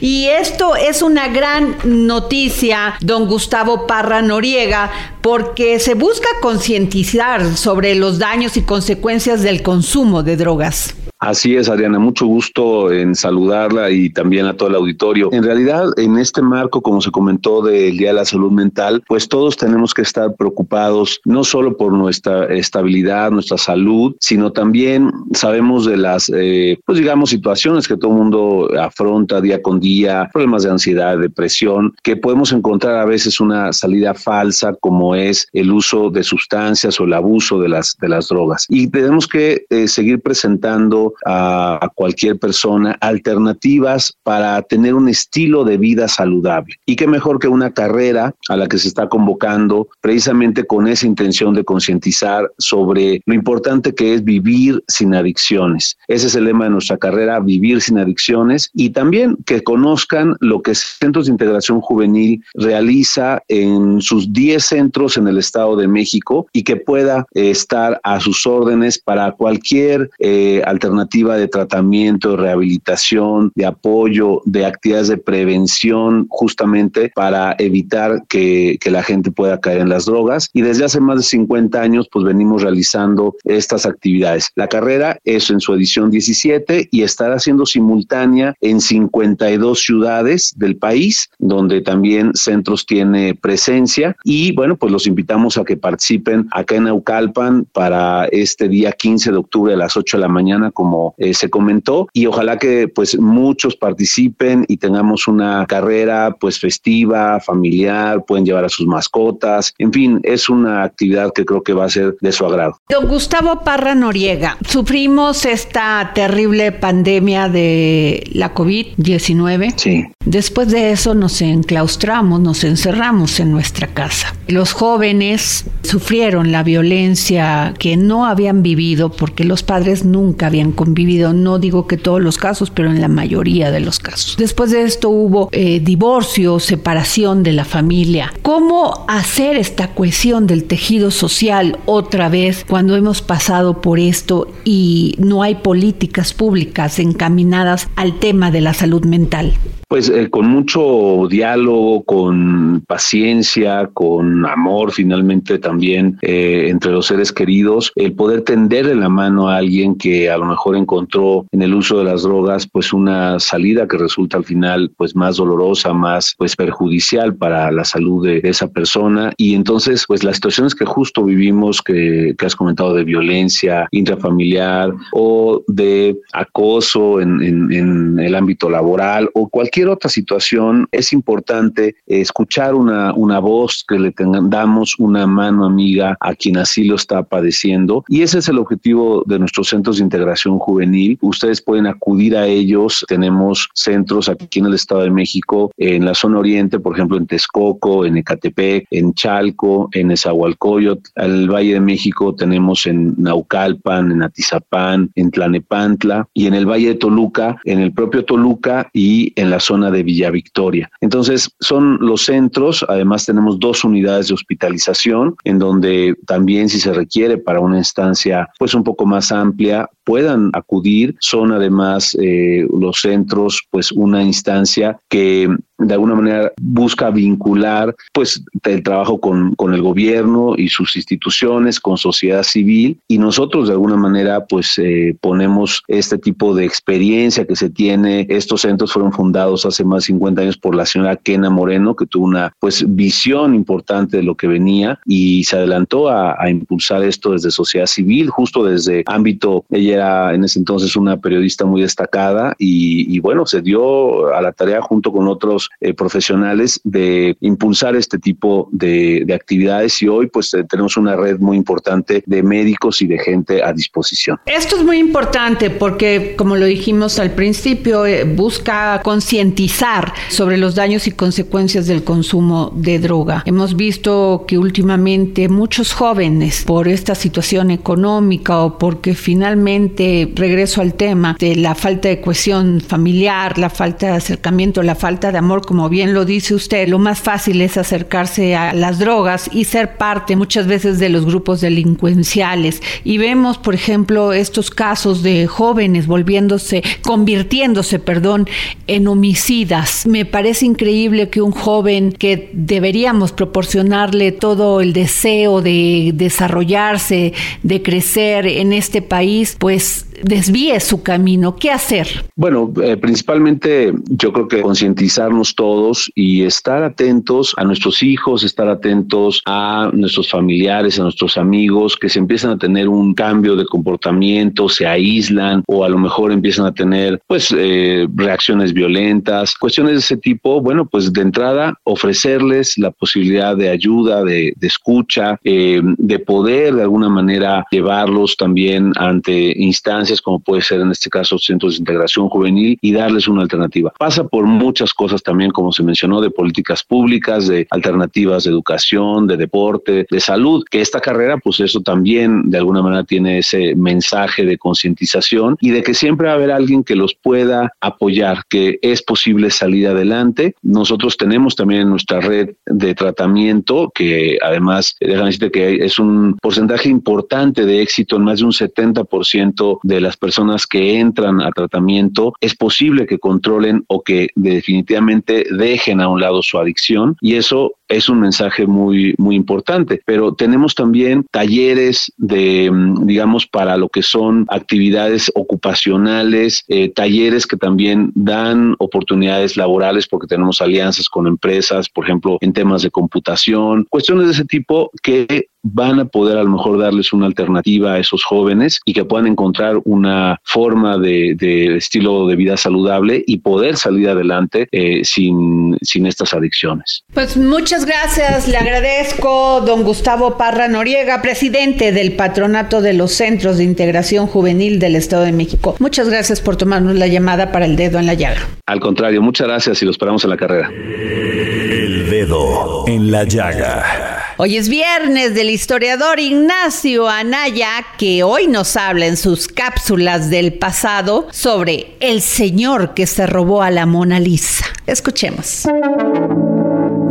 Y 0.00 0.26
esto 0.26 0.76
es 0.76 1.02
una 1.02 1.28
gran 1.28 1.76
noticia, 1.84 2.94
don 3.00 3.26
Gustavo 3.26 3.86
Parra 3.86 4.22
Noriega, 4.22 4.90
porque 5.20 5.78
se 5.78 5.94
busca 5.94 6.28
concientizar 6.40 7.56
sobre 7.56 7.94
los 7.94 8.18
daños 8.18 8.56
y 8.56 8.62
consecuencias 8.62 9.42
del 9.42 9.62
consumo 9.62 10.22
de 10.22 10.36
drogas. 10.36 10.94
Así 11.18 11.56
es, 11.56 11.68
Adriana, 11.70 11.98
mucho 11.98 12.26
gusto 12.26 12.92
en 12.92 13.14
saludarla 13.14 13.90
y 13.90 14.10
también 14.10 14.46
a 14.46 14.54
todo 14.54 14.68
el 14.68 14.74
auditorio. 14.74 15.30
En 15.32 15.42
realidad, 15.42 15.86
en 15.96 16.18
este 16.18 16.42
marco, 16.42 16.82
como 16.82 17.00
se 17.00 17.10
comentó 17.10 17.62
del 17.62 17.96
Día 17.96 18.08
de 18.08 18.14
la 18.14 18.24
Salud 18.26 18.52
Mental, 18.52 19.02
pues 19.08 19.26
todos 19.26 19.56
tenemos 19.56 19.94
que 19.94 20.02
estar 20.02 20.34
preocupados 20.36 21.20
no 21.24 21.42
solo 21.42 21.76
por 21.76 21.92
nuestra 21.92 22.44
estabilidad, 22.46 23.30
nuestra 23.30 23.56
salud, 23.56 24.14
sino 24.20 24.52
también 24.52 25.10
sabemos 25.32 25.86
de 25.86 25.96
las, 25.96 26.30
eh, 26.34 26.78
pues 26.84 26.98
digamos, 26.98 27.30
situaciones 27.30 27.88
que 27.88 27.96
todo 27.96 28.10
el 28.10 28.18
mundo 28.18 28.68
afronta 28.78 29.40
día 29.40 29.62
con 29.62 29.80
día, 29.80 30.28
problemas 30.32 30.64
de 30.64 30.70
ansiedad, 30.70 31.18
depresión, 31.18 31.94
que 32.02 32.16
podemos 32.16 32.52
encontrar 32.52 32.98
a 32.98 33.06
veces 33.06 33.40
una 33.40 33.72
salida 33.72 34.12
falsa 34.12 34.74
como 34.80 35.14
es 35.14 35.48
el 35.54 35.72
uso 35.72 36.10
de 36.10 36.22
sustancias 36.22 37.00
o 37.00 37.04
el 37.04 37.14
abuso 37.14 37.58
de 37.58 37.70
las, 37.70 37.96
de 38.00 38.08
las 38.08 38.28
drogas. 38.28 38.66
Y 38.68 38.88
tenemos 38.88 39.26
que 39.26 39.64
eh, 39.70 39.88
seguir 39.88 40.20
presentando 40.20 41.06
a, 41.24 41.88
cualquier 41.94 42.38
persona 42.38 42.96
alternativas 43.00 44.12
para 44.22 44.60
tener 44.62 44.94
un 44.94 45.08
estilo 45.08 45.64
de 45.64 45.78
vida 45.78 46.08
saludable. 46.08 46.74
Y 46.84 46.96
qué 46.96 47.06
mejor 47.06 47.38
que 47.38 47.48
una 47.48 47.72
carrera 47.72 48.34
a 48.48 48.56
la 48.56 48.66
que 48.66 48.78
se 48.78 48.88
está 48.88 49.08
convocando 49.08 49.88
precisamente 50.00 50.66
con 50.66 50.88
esa 50.88 51.06
intención 51.06 51.54
de 51.54 51.64
concientizar 51.64 52.50
sobre 52.58 53.22
lo 53.24 53.34
importante 53.34 53.94
que 53.94 54.14
es 54.14 54.24
vivir 54.24 54.82
sin 54.88 55.14
adicciones. 55.14 55.96
Ese 56.08 56.26
es 56.26 56.34
el 56.34 56.44
lema 56.44 56.64
de 56.64 56.70
nuestra 56.70 56.98
carrera, 56.98 57.40
vivir 57.40 57.80
sin 57.80 57.98
adicciones 57.98 58.70
y 58.74 58.90
también 58.90 59.36
que 59.46 59.62
conozcan 59.62 60.36
lo 60.40 60.62
que 60.62 60.74
Centros 60.74 61.26
de 61.26 61.32
Integración 61.32 61.80
Juvenil 61.80 62.42
realiza 62.54 63.42
en 63.48 64.00
sus 64.00 64.32
10 64.32 64.64
centros 64.64 65.16
en 65.16 65.28
el 65.28 65.38
Estado 65.38 65.76
de 65.76 65.88
México 65.88 66.46
y 66.52 66.62
que 66.62 66.76
pueda 66.76 67.26
eh, 67.34 67.50
estar 67.50 68.00
a 68.02 68.20
sus 68.20 68.46
órdenes 68.46 68.98
para 68.98 69.32
cualquier 69.32 70.10
eh, 70.18 70.62
alternativa 70.64 70.95
de 71.04 71.48
tratamiento, 71.48 72.32
de 72.32 72.36
rehabilitación, 72.36 73.52
de 73.54 73.66
apoyo, 73.66 74.42
de 74.44 74.66
actividades 74.66 75.08
de 75.08 75.18
prevención, 75.18 76.26
justamente 76.28 77.10
para 77.14 77.54
evitar 77.58 78.24
que, 78.28 78.78
que 78.80 78.90
la 78.90 79.02
gente 79.02 79.30
pueda 79.30 79.60
caer 79.60 79.80
en 79.80 79.88
las 79.88 80.06
drogas. 80.06 80.50
Y 80.52 80.62
desde 80.62 80.84
hace 80.84 81.00
más 81.00 81.18
de 81.18 81.22
50 81.22 81.80
años, 81.80 82.08
pues 82.10 82.24
venimos 82.24 82.62
realizando 82.62 83.34
estas 83.44 83.86
actividades. 83.86 84.50
La 84.54 84.68
carrera 84.68 85.18
es 85.24 85.50
en 85.50 85.60
su 85.60 85.74
edición 85.74 86.10
17 86.10 86.88
y 86.90 87.02
estará 87.02 87.38
siendo 87.38 87.66
simultánea 87.66 88.54
en 88.60 88.80
52 88.80 89.80
ciudades 89.80 90.52
del 90.56 90.76
país, 90.76 91.28
donde 91.38 91.80
también 91.80 92.32
Centros 92.34 92.86
tiene 92.86 93.34
presencia. 93.34 94.16
Y 94.24 94.52
bueno, 94.52 94.76
pues 94.76 94.92
los 94.92 95.06
invitamos 95.06 95.58
a 95.58 95.64
que 95.64 95.76
participen 95.76 96.48
acá 96.52 96.76
en 96.76 96.88
Aucalpan 96.88 97.66
para 97.72 98.26
este 98.26 98.68
día 98.68 98.92
15 98.92 99.32
de 99.32 99.36
octubre 99.36 99.74
a 99.74 99.76
las 99.76 99.96
8 99.96 100.16
de 100.16 100.20
la 100.20 100.28
mañana, 100.28 100.70
como 100.86 101.14
eh, 101.18 101.34
se 101.34 101.50
comentó. 101.50 102.08
Y 102.12 102.26
ojalá 102.26 102.58
que 102.58 102.86
pues 102.86 103.18
muchos 103.18 103.74
participen 103.74 104.64
y 104.68 104.76
tengamos 104.76 105.26
una 105.26 105.66
carrera 105.66 106.36
pues 106.38 106.60
festiva, 106.60 107.40
familiar, 107.40 108.24
pueden 108.24 108.46
llevar 108.46 108.64
a 108.64 108.68
sus 108.68 108.86
mascotas. 108.86 109.74
En 109.78 109.92
fin, 109.92 110.20
es 110.22 110.48
una 110.48 110.84
actividad 110.84 111.32
que 111.34 111.44
creo 111.44 111.62
que 111.62 111.72
va 111.72 111.86
a 111.86 111.88
ser 111.88 112.16
de 112.20 112.30
su 112.30 112.46
agrado. 112.46 112.78
Don 112.88 113.08
Gustavo 113.08 113.64
Parra 113.64 113.96
Noriega, 113.96 114.58
sufrimos 114.68 115.44
esta 115.44 116.12
terrible 116.14 116.70
pandemia 116.70 117.48
de 117.48 118.22
la 118.32 118.54
COVID-19. 118.54 119.74
Sí. 119.76 120.04
Después 120.24 120.70
de 120.70 120.92
eso 120.92 121.14
nos 121.14 121.40
enclaustramos, 121.42 122.40
nos 122.40 122.62
encerramos 122.62 123.40
en 123.40 123.50
nuestra 123.50 123.88
casa. 123.88 124.34
Los 124.46 124.72
jóvenes 124.72 125.64
sufrieron 125.82 126.52
la 126.52 126.62
violencia 126.62 127.74
que 127.78 127.96
no 127.96 128.26
habían 128.26 128.62
vivido 128.62 129.10
porque 129.10 129.44
los 129.44 129.62
padres 129.62 130.04
nunca 130.04 130.46
habían 130.46 130.72
convivido. 130.76 131.32
No 131.32 131.58
digo 131.58 131.88
que 131.88 131.96
todos 131.96 132.22
los 132.22 132.38
casos, 132.38 132.70
pero 132.70 132.90
en 132.90 133.00
la 133.00 133.08
mayoría 133.08 133.72
de 133.72 133.80
los 133.80 133.98
casos. 133.98 134.36
Después 134.38 134.70
de 134.70 134.82
esto 134.82 135.10
hubo 135.10 135.48
eh, 135.50 135.80
divorcio, 135.80 136.60
separación 136.60 137.42
de 137.42 137.52
la 137.52 137.64
familia. 137.64 138.32
¿Cómo 138.42 139.04
hacer 139.08 139.56
esta 139.56 139.92
cohesión 139.94 140.46
del 140.46 140.64
tejido 140.64 141.10
social 141.10 141.80
otra 141.86 142.28
vez 142.28 142.64
cuando 142.68 142.94
hemos 142.94 143.22
pasado 143.22 143.80
por 143.80 143.98
esto 143.98 144.46
y 144.64 145.16
no 145.18 145.42
hay 145.42 145.56
políticas 145.56 146.32
públicas 146.32 147.00
encaminadas 147.00 147.88
al 147.96 148.20
tema 148.20 148.52
de 148.52 148.60
la 148.60 148.74
salud 148.74 149.04
mental? 149.04 149.54
Pues 149.88 150.08
eh, 150.08 150.28
con 150.30 150.48
mucho 150.48 151.28
diálogo, 151.30 152.02
con 152.02 152.82
paciencia, 152.88 153.88
con 153.94 154.44
amor 154.44 154.90
finalmente 154.90 155.60
también 155.60 156.18
eh, 156.22 156.66
entre 156.68 156.90
los 156.90 157.06
seres 157.06 157.32
queridos, 157.32 157.92
el 157.94 158.12
poder 158.12 158.42
tenderle 158.42 158.96
la 158.96 159.08
mano 159.08 159.48
a 159.48 159.58
alguien 159.58 159.94
que 159.96 160.28
a 160.28 160.38
lo 160.38 160.46
mejor 160.46 160.76
encontró 160.76 161.46
en 161.52 161.62
el 161.62 161.72
uso 161.72 161.98
de 161.98 162.04
las 162.04 162.22
drogas 162.22 162.66
pues 162.66 162.92
una 162.92 163.38
salida 163.38 163.86
que 163.86 163.96
resulta 163.96 164.38
al 164.38 164.44
final 164.44 164.90
pues 164.96 165.14
más 165.14 165.36
dolorosa, 165.36 165.92
más 165.92 166.34
pues 166.36 166.56
perjudicial 166.56 167.36
para 167.36 167.70
la 167.70 167.84
salud 167.84 168.26
de 168.26 168.40
esa 168.42 168.66
persona. 168.66 169.32
Y 169.36 169.54
entonces 169.54 170.04
pues 170.08 170.24
las 170.24 170.34
situaciones 170.34 170.74
que 170.74 170.84
justo 170.84 171.22
vivimos 171.22 171.80
que, 171.80 172.34
que 172.36 172.46
has 172.46 172.56
comentado 172.56 172.92
de 172.92 173.04
violencia 173.04 173.86
intrafamiliar 173.92 174.92
o 175.12 175.62
de 175.68 176.16
acoso 176.32 177.20
en, 177.20 177.40
en, 177.40 177.72
en 177.72 178.18
el 178.18 178.34
ámbito 178.34 178.68
laboral 178.68 179.30
o 179.34 179.48
cualquier 179.48 179.75
otra 179.84 180.10
situación, 180.10 180.88
es 180.90 181.12
importante 181.12 181.96
escuchar 182.06 182.74
una, 182.74 183.12
una 183.14 183.38
voz 183.38 183.84
que 183.86 183.98
le 183.98 184.14
damos 184.16 184.98
una 184.98 185.26
mano 185.26 185.64
amiga 185.64 186.16
a 186.20 186.34
quien 186.34 186.56
así 186.56 186.84
lo 186.84 186.96
está 186.96 187.22
padeciendo. 187.22 188.04
Y 188.08 188.22
ese 188.22 188.38
es 188.38 188.48
el 188.48 188.58
objetivo 188.58 189.22
de 189.26 189.38
nuestros 189.38 189.68
centros 189.68 189.98
de 189.98 190.04
integración 190.04 190.58
juvenil. 190.58 191.18
Ustedes 191.20 191.60
pueden 191.60 191.86
acudir 191.86 192.36
a 192.36 192.46
ellos. 192.46 193.04
Tenemos 193.08 193.68
centros 193.74 194.28
aquí 194.28 194.58
en 194.58 194.66
el 194.66 194.74
Estado 194.74 195.02
de 195.02 195.10
México, 195.10 195.70
en 195.76 196.04
la 196.04 196.14
zona 196.14 196.38
oriente, 196.38 196.78
por 196.78 196.94
ejemplo, 196.94 197.16
en 197.18 197.26
Texcoco, 197.26 198.04
en 198.04 198.16
Ecatepec, 198.16 198.86
en 198.90 199.12
Chalco, 199.14 199.88
en 199.92 200.10
Esahualcoyot. 200.10 201.00
El 201.16 201.50
Valle 201.50 201.74
de 201.74 201.80
México 201.80 202.34
tenemos 202.34 202.86
en 202.86 203.14
Naucalpan, 203.18 204.12
en 204.12 204.22
Atizapán, 204.22 205.10
en 205.14 205.30
Tlanepantla 205.30 206.28
y 206.34 206.46
en 206.46 206.54
el 206.54 206.66
Valle 206.66 206.88
de 206.88 206.94
Toluca, 206.94 207.56
en 207.64 207.80
el 207.80 207.92
propio 207.92 208.24
Toluca 208.24 208.88
y 208.92 209.32
en 209.36 209.50
la 209.50 209.60
zona 209.66 209.90
de 209.90 210.02
Villa 210.02 210.30
Victoria. 210.30 210.90
Entonces, 211.00 211.50
son 211.60 211.98
los 212.00 212.24
centros, 212.24 212.84
además 212.88 213.26
tenemos 213.26 213.58
dos 213.58 213.84
unidades 213.84 214.28
de 214.28 214.34
hospitalización, 214.34 215.36
en 215.44 215.58
donde 215.58 216.14
también 216.26 216.68
si 216.68 216.80
se 216.80 216.92
requiere 216.92 217.38
para 217.38 217.60
una 217.60 217.78
instancia 217.78 218.48
pues 218.58 218.74
un 218.74 218.84
poco 218.84 219.06
más 219.06 219.32
amplia, 219.32 219.88
puedan 220.04 220.50
acudir. 220.54 221.16
Son 221.20 221.52
además 221.52 222.16
eh, 222.20 222.66
los 222.72 223.00
centros 223.00 223.62
pues 223.70 223.92
una 223.92 224.22
instancia 224.22 224.98
que 225.08 225.48
de 225.78 225.94
alguna 225.94 226.14
manera 226.14 226.52
busca 226.60 227.10
vincular 227.10 227.94
pues 228.12 228.42
el 228.64 228.82
trabajo 228.82 229.20
con, 229.20 229.54
con, 229.54 229.74
el 229.74 229.82
gobierno 229.82 230.54
y 230.56 230.68
sus 230.68 230.96
instituciones, 230.96 231.80
con 231.80 231.98
sociedad 231.98 232.42
civil 232.42 232.98
y 233.08 233.18
nosotros 233.18 233.68
de 233.68 233.74
alguna 233.74 233.96
manera 233.96 234.46
pues 234.46 234.78
eh, 234.78 235.16
ponemos 235.20 235.82
este 235.88 236.18
tipo 236.18 236.54
de 236.54 236.64
experiencia 236.64 237.46
que 237.46 237.56
se 237.56 237.68
tiene. 237.68 238.26
Estos 238.28 238.62
centros 238.62 238.92
fueron 238.92 239.12
fundados 239.12 239.66
hace 239.66 239.84
más 239.84 240.04
de 240.04 240.06
50 240.06 240.42
años 240.42 240.56
por 240.56 240.74
la 240.74 240.86
señora 240.86 241.16
Kena 241.16 241.50
Moreno 241.50 241.94
que 241.94 242.06
tuvo 242.06 242.26
una 242.26 242.52
pues 242.58 242.84
visión 242.94 243.54
importante 243.54 244.16
de 244.16 244.22
lo 244.22 244.34
que 244.34 244.46
venía 244.46 244.98
y 245.04 245.44
se 245.44 245.56
adelantó 245.56 246.08
a, 246.08 246.36
impulsar 246.46 247.02
esto 247.02 247.32
desde 247.32 247.50
sociedad 247.50 247.86
civil, 247.86 248.30
justo 248.30 248.64
desde 248.64 249.02
ámbito, 249.06 249.64
ella 249.70 249.94
era 249.94 250.34
en 250.34 250.44
ese 250.44 250.60
entonces 250.60 250.94
una 250.94 251.16
periodista 251.16 251.64
muy 251.64 251.82
destacada 251.82 252.54
y 252.58 253.18
bueno, 253.18 253.46
se 253.46 253.62
dio 253.62 254.32
a 254.32 254.40
la 254.40 254.52
tarea 254.52 254.80
junto 254.80 255.10
con 255.10 255.26
otros 255.26 255.65
eh, 255.80 255.94
profesionales 255.94 256.80
de 256.84 257.36
impulsar 257.40 257.96
este 257.96 258.18
tipo 258.18 258.68
de, 258.72 259.24
de 259.26 259.34
actividades 259.34 260.00
y 260.02 260.08
hoy 260.08 260.26
pues 260.26 260.52
eh, 260.54 260.64
tenemos 260.64 260.96
una 260.96 261.16
red 261.16 261.38
muy 261.38 261.56
importante 261.56 262.22
de 262.26 262.42
médicos 262.42 263.02
y 263.02 263.06
de 263.06 263.18
gente 263.18 263.62
a 263.62 263.72
disposición. 263.72 264.38
Esto 264.46 264.76
es 264.76 264.84
muy 264.84 264.98
importante 264.98 265.70
porque 265.70 266.34
como 266.36 266.56
lo 266.56 266.66
dijimos 266.66 267.18
al 267.18 267.32
principio, 267.32 268.06
eh, 268.06 268.24
busca 268.24 269.00
concientizar 269.02 270.12
sobre 270.28 270.56
los 270.56 270.74
daños 270.74 271.06
y 271.06 271.12
consecuencias 271.12 271.86
del 271.86 272.04
consumo 272.04 272.72
de 272.74 272.98
droga. 272.98 273.42
Hemos 273.46 273.76
visto 273.76 274.44
que 274.46 274.58
últimamente 274.58 275.48
muchos 275.48 275.92
jóvenes 275.92 276.64
por 276.64 276.88
esta 276.88 277.14
situación 277.14 277.70
económica 277.70 278.60
o 278.60 278.78
porque 278.78 279.14
finalmente 279.14 280.32
regreso 280.34 280.80
al 280.80 280.94
tema 280.94 281.36
de 281.38 281.56
la 281.56 281.74
falta 281.74 282.08
de 282.08 282.20
cohesión 282.20 282.80
familiar, 282.80 283.58
la 283.58 283.70
falta 283.70 284.06
de 284.06 284.12
acercamiento, 284.12 284.82
la 284.82 284.94
falta 284.94 285.32
de 285.32 285.38
amor 285.38 285.55
como 285.62 285.88
bien 285.88 286.14
lo 286.14 286.24
dice 286.24 286.54
usted, 286.54 286.88
lo 286.88 286.98
más 286.98 287.20
fácil 287.20 287.60
es 287.60 287.76
acercarse 287.76 288.56
a 288.56 288.72
las 288.72 288.98
drogas 288.98 289.48
y 289.52 289.64
ser 289.64 289.96
parte 289.96 290.36
muchas 290.36 290.66
veces 290.66 290.98
de 290.98 291.08
los 291.08 291.24
grupos 291.24 291.60
delincuenciales. 291.60 292.82
Y 293.04 293.18
vemos, 293.18 293.58
por 293.58 293.74
ejemplo, 293.74 294.32
estos 294.32 294.70
casos 294.70 295.22
de 295.22 295.46
jóvenes 295.46 296.06
volviéndose, 296.06 296.82
convirtiéndose, 297.02 297.98
perdón, 297.98 298.48
en 298.86 299.08
homicidas. 299.08 300.06
Me 300.06 300.24
parece 300.24 300.66
increíble 300.66 301.28
que 301.28 301.42
un 301.42 301.52
joven 301.52 302.12
que 302.12 302.50
deberíamos 302.52 303.32
proporcionarle 303.32 304.32
todo 304.32 304.80
el 304.80 304.92
deseo 304.92 305.62
de 305.62 306.12
desarrollarse, 306.14 307.32
de 307.62 307.82
crecer 307.82 308.46
en 308.46 308.72
este 308.72 309.02
país, 309.02 309.56
pues 309.58 310.06
desvíe 310.22 310.78
su 310.80 311.02
camino. 311.02 311.56
¿Qué 311.56 311.70
hacer? 311.70 312.06
Bueno, 312.34 312.72
eh, 312.82 312.96
principalmente 312.96 313.92
yo 314.08 314.32
creo 314.32 314.48
que 314.48 314.62
concientizarnos 314.62 315.54
todos 315.54 316.10
y 316.14 316.42
estar 316.42 316.82
atentos 316.82 317.54
a 317.56 317.64
nuestros 317.64 318.02
hijos, 318.02 318.44
estar 318.44 318.68
atentos 318.68 319.42
a 319.46 319.90
nuestros 319.92 320.30
familiares, 320.30 320.98
a 320.98 321.04
nuestros 321.04 321.36
amigos 321.36 321.96
que 321.96 322.08
se 322.08 322.18
empiezan 322.18 322.52
a 322.52 322.58
tener 322.58 322.88
un 322.88 323.14
cambio 323.14 323.56
de 323.56 323.66
comportamiento, 323.66 324.68
se 324.68 324.86
aíslan 324.86 325.62
o 325.66 325.84
a 325.84 325.88
lo 325.88 325.98
mejor 325.98 326.32
empiezan 326.32 326.66
a 326.66 326.74
tener 326.74 327.20
pues 327.26 327.54
eh, 327.56 328.06
reacciones 328.14 328.72
violentas, 328.72 329.54
cuestiones 329.54 329.92
de 329.92 329.98
ese 329.98 330.16
tipo. 330.16 330.60
Bueno, 330.60 330.86
pues 330.86 331.12
de 331.12 331.22
entrada 331.22 331.78
ofrecerles 331.84 332.78
la 332.78 332.90
posibilidad 332.90 333.56
de 333.56 333.70
ayuda, 333.70 334.24
de, 334.24 334.54
escucha, 334.60 335.38
eh, 335.44 335.80
de 335.82 336.18
poder 336.18 336.74
de 336.74 336.82
alguna 336.82 337.08
manera 337.08 337.64
llevarlos 337.70 338.36
también 338.36 338.92
ante 338.96 339.52
instancias 339.56 340.05
instancias 340.06 340.22
como 340.22 340.40
puede 340.40 340.62
ser 340.62 340.80
en 340.80 340.90
este 340.90 341.10
caso 341.10 341.38
centros 341.38 341.74
de 341.74 341.78
integración 341.80 342.28
juvenil 342.28 342.78
y 342.80 342.92
darles 342.92 343.28
una 343.28 343.42
alternativa. 343.42 343.92
Pasa 343.98 344.26
por 344.26 344.44
muchas 344.46 344.94
cosas 344.94 345.22
también, 345.22 345.50
como 345.50 345.72
se 345.72 345.82
mencionó, 345.82 346.20
de 346.20 346.30
políticas 346.30 346.82
públicas, 346.82 347.48
de 347.48 347.66
alternativas 347.70 348.44
de 348.44 348.50
educación, 348.50 349.26
de 349.26 349.36
deporte, 349.36 350.06
de 350.10 350.20
salud, 350.20 350.64
que 350.70 350.80
esta 350.80 351.00
carrera, 351.00 351.38
pues 351.38 351.60
eso 351.60 351.80
también 351.80 352.50
de 352.50 352.58
alguna 352.58 352.82
manera 352.82 353.04
tiene 353.04 353.38
ese 353.38 353.74
mensaje 353.74 354.44
de 354.44 354.58
concientización 354.58 355.56
y 355.60 355.70
de 355.70 355.82
que 355.82 355.94
siempre 355.94 356.26
va 356.26 356.34
a 356.34 356.36
haber 356.36 356.50
alguien 356.50 356.84
que 356.84 356.96
los 356.96 357.14
pueda 357.14 357.72
apoyar, 357.80 358.42
que 358.48 358.78
es 358.82 359.02
posible 359.02 359.50
salir 359.50 359.88
adelante. 359.88 360.54
Nosotros 360.62 361.16
tenemos 361.16 361.56
también 361.56 361.88
nuestra 361.88 362.20
red 362.20 362.50
de 362.66 362.94
tratamiento, 362.94 363.90
que 363.94 364.38
además, 364.42 364.96
déjame 365.00 365.26
decirte 365.26 365.50
que 365.50 365.84
es 365.84 365.98
un 365.98 366.36
porcentaje 366.40 366.88
importante 366.88 367.64
de 367.64 367.82
éxito 367.82 368.16
en 368.16 368.22
más 368.22 368.38
de 368.38 368.44
un 368.44 368.52
70% 368.52 369.80
de 369.82 369.95
las 370.00 370.16
personas 370.16 370.66
que 370.66 370.98
entran 370.98 371.40
a 371.40 371.50
tratamiento, 371.50 372.34
es 372.40 372.54
posible 372.54 373.06
que 373.06 373.18
controlen 373.18 373.84
o 373.88 374.02
que 374.02 374.28
definitivamente 374.34 375.46
dejen 375.50 376.00
a 376.00 376.08
un 376.08 376.20
lado 376.20 376.42
su 376.42 376.58
adicción 376.58 377.16
y 377.20 377.34
eso 377.34 377.74
es 377.88 378.08
un 378.08 378.20
mensaje 378.20 378.66
muy, 378.66 379.14
muy 379.18 379.36
importante. 379.36 380.00
Pero 380.04 380.34
tenemos 380.34 380.74
también 380.74 381.24
talleres 381.30 382.12
de, 382.16 382.70
mm, 382.70 383.06
digamos, 383.06 383.46
para 383.46 383.76
lo 383.76 383.88
que 383.88 384.02
son 384.02 384.46
actividades 384.48 385.30
ocupacionales, 385.34 386.64
eh, 386.68 386.90
talleres 386.90 387.46
que 387.46 387.56
también 387.56 388.12
dan 388.14 388.74
oportunidades 388.78 389.56
laborales 389.56 390.06
porque 390.06 390.26
tenemos 390.26 390.60
alianzas 390.60 391.08
con 391.08 391.26
empresas, 391.26 391.88
por 391.88 392.04
ejemplo, 392.04 392.38
en 392.40 392.52
temas 392.52 392.82
de 392.82 392.90
computación, 392.90 393.86
cuestiones 393.88 394.26
de 394.26 394.32
ese 394.32 394.44
tipo 394.44 394.90
que 395.02 395.48
van 395.62 395.98
a 395.98 396.04
poder 396.04 396.38
a 396.38 396.44
lo 396.44 396.50
mejor 396.50 396.78
darles 396.78 397.12
una 397.12 397.26
alternativa 397.26 397.94
a 397.94 397.98
esos 397.98 398.22
jóvenes 398.22 398.80
y 398.84 398.92
que 398.92 399.04
puedan 399.04 399.26
encontrar 399.26 399.80
una 399.84 400.38
forma 400.44 400.96
de, 400.96 401.36
estilo 401.76 402.26
de 402.28 402.36
vida 402.36 402.56
saludable 402.56 403.24
y 403.26 403.38
poder 403.38 403.76
salir 403.76 404.08
adelante 404.08 404.68
eh, 404.70 405.04
sin, 405.04 405.76
sin 405.82 406.06
estas 406.06 406.32
adicciones. 406.34 407.02
Pues 407.12 407.36
muchas 407.36 407.75
gracias, 407.84 408.48
le 408.48 408.56
agradezco 408.56 409.60
don 409.60 409.82
Gustavo 409.82 410.38
Parra 410.38 410.68
Noriega, 410.68 411.20
presidente 411.20 411.92
del 411.92 412.12
Patronato 412.12 412.80
de 412.80 412.94
los 412.94 413.12
Centros 413.12 413.58
de 413.58 413.64
Integración 413.64 414.26
Juvenil 414.26 414.78
del 414.78 414.96
Estado 414.96 415.24
de 415.24 415.32
México. 415.32 415.76
Muchas 415.78 416.08
gracias 416.08 416.40
por 416.40 416.56
tomarnos 416.56 416.94
la 416.94 417.06
llamada 417.06 417.52
para 417.52 417.66
el 417.66 417.76
dedo 417.76 417.98
en 417.98 418.06
la 418.06 418.14
llaga. 418.14 418.40
Al 418.66 418.80
contrario, 418.80 419.20
muchas 419.20 419.48
gracias 419.48 419.82
y 419.82 419.84
los 419.84 419.94
esperamos 419.94 420.24
en 420.24 420.30
la 420.30 420.36
carrera. 420.36 420.70
El 420.70 422.08
dedo 422.08 422.84
en 422.86 423.10
la 423.10 423.24
llaga. 423.24 424.34
Hoy 424.38 424.56
es 424.56 424.68
viernes 424.68 425.34
del 425.34 425.50
historiador 425.50 426.20
Ignacio 426.20 427.08
Anaya, 427.08 427.84
que 427.98 428.22
hoy 428.22 428.46
nos 428.46 428.76
habla 428.76 429.06
en 429.06 429.16
sus 429.16 429.48
cápsulas 429.48 430.30
del 430.30 430.52
pasado 430.54 431.26
sobre 431.30 431.94
el 432.00 432.20
señor 432.20 432.94
que 432.94 433.06
se 433.06 433.26
robó 433.26 433.62
a 433.62 433.70
la 433.70 433.86
Mona 433.86 434.20
Lisa. 434.20 434.66
Escuchemos. 434.86 435.66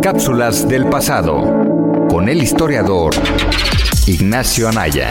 Cápsulas 0.06 0.68
del 0.68 0.86
pasado 0.86 2.06
con 2.08 2.30
el 2.30 2.44
historiador 2.44 3.16
Ignacio 4.06 4.70
Anaya. 4.70 5.10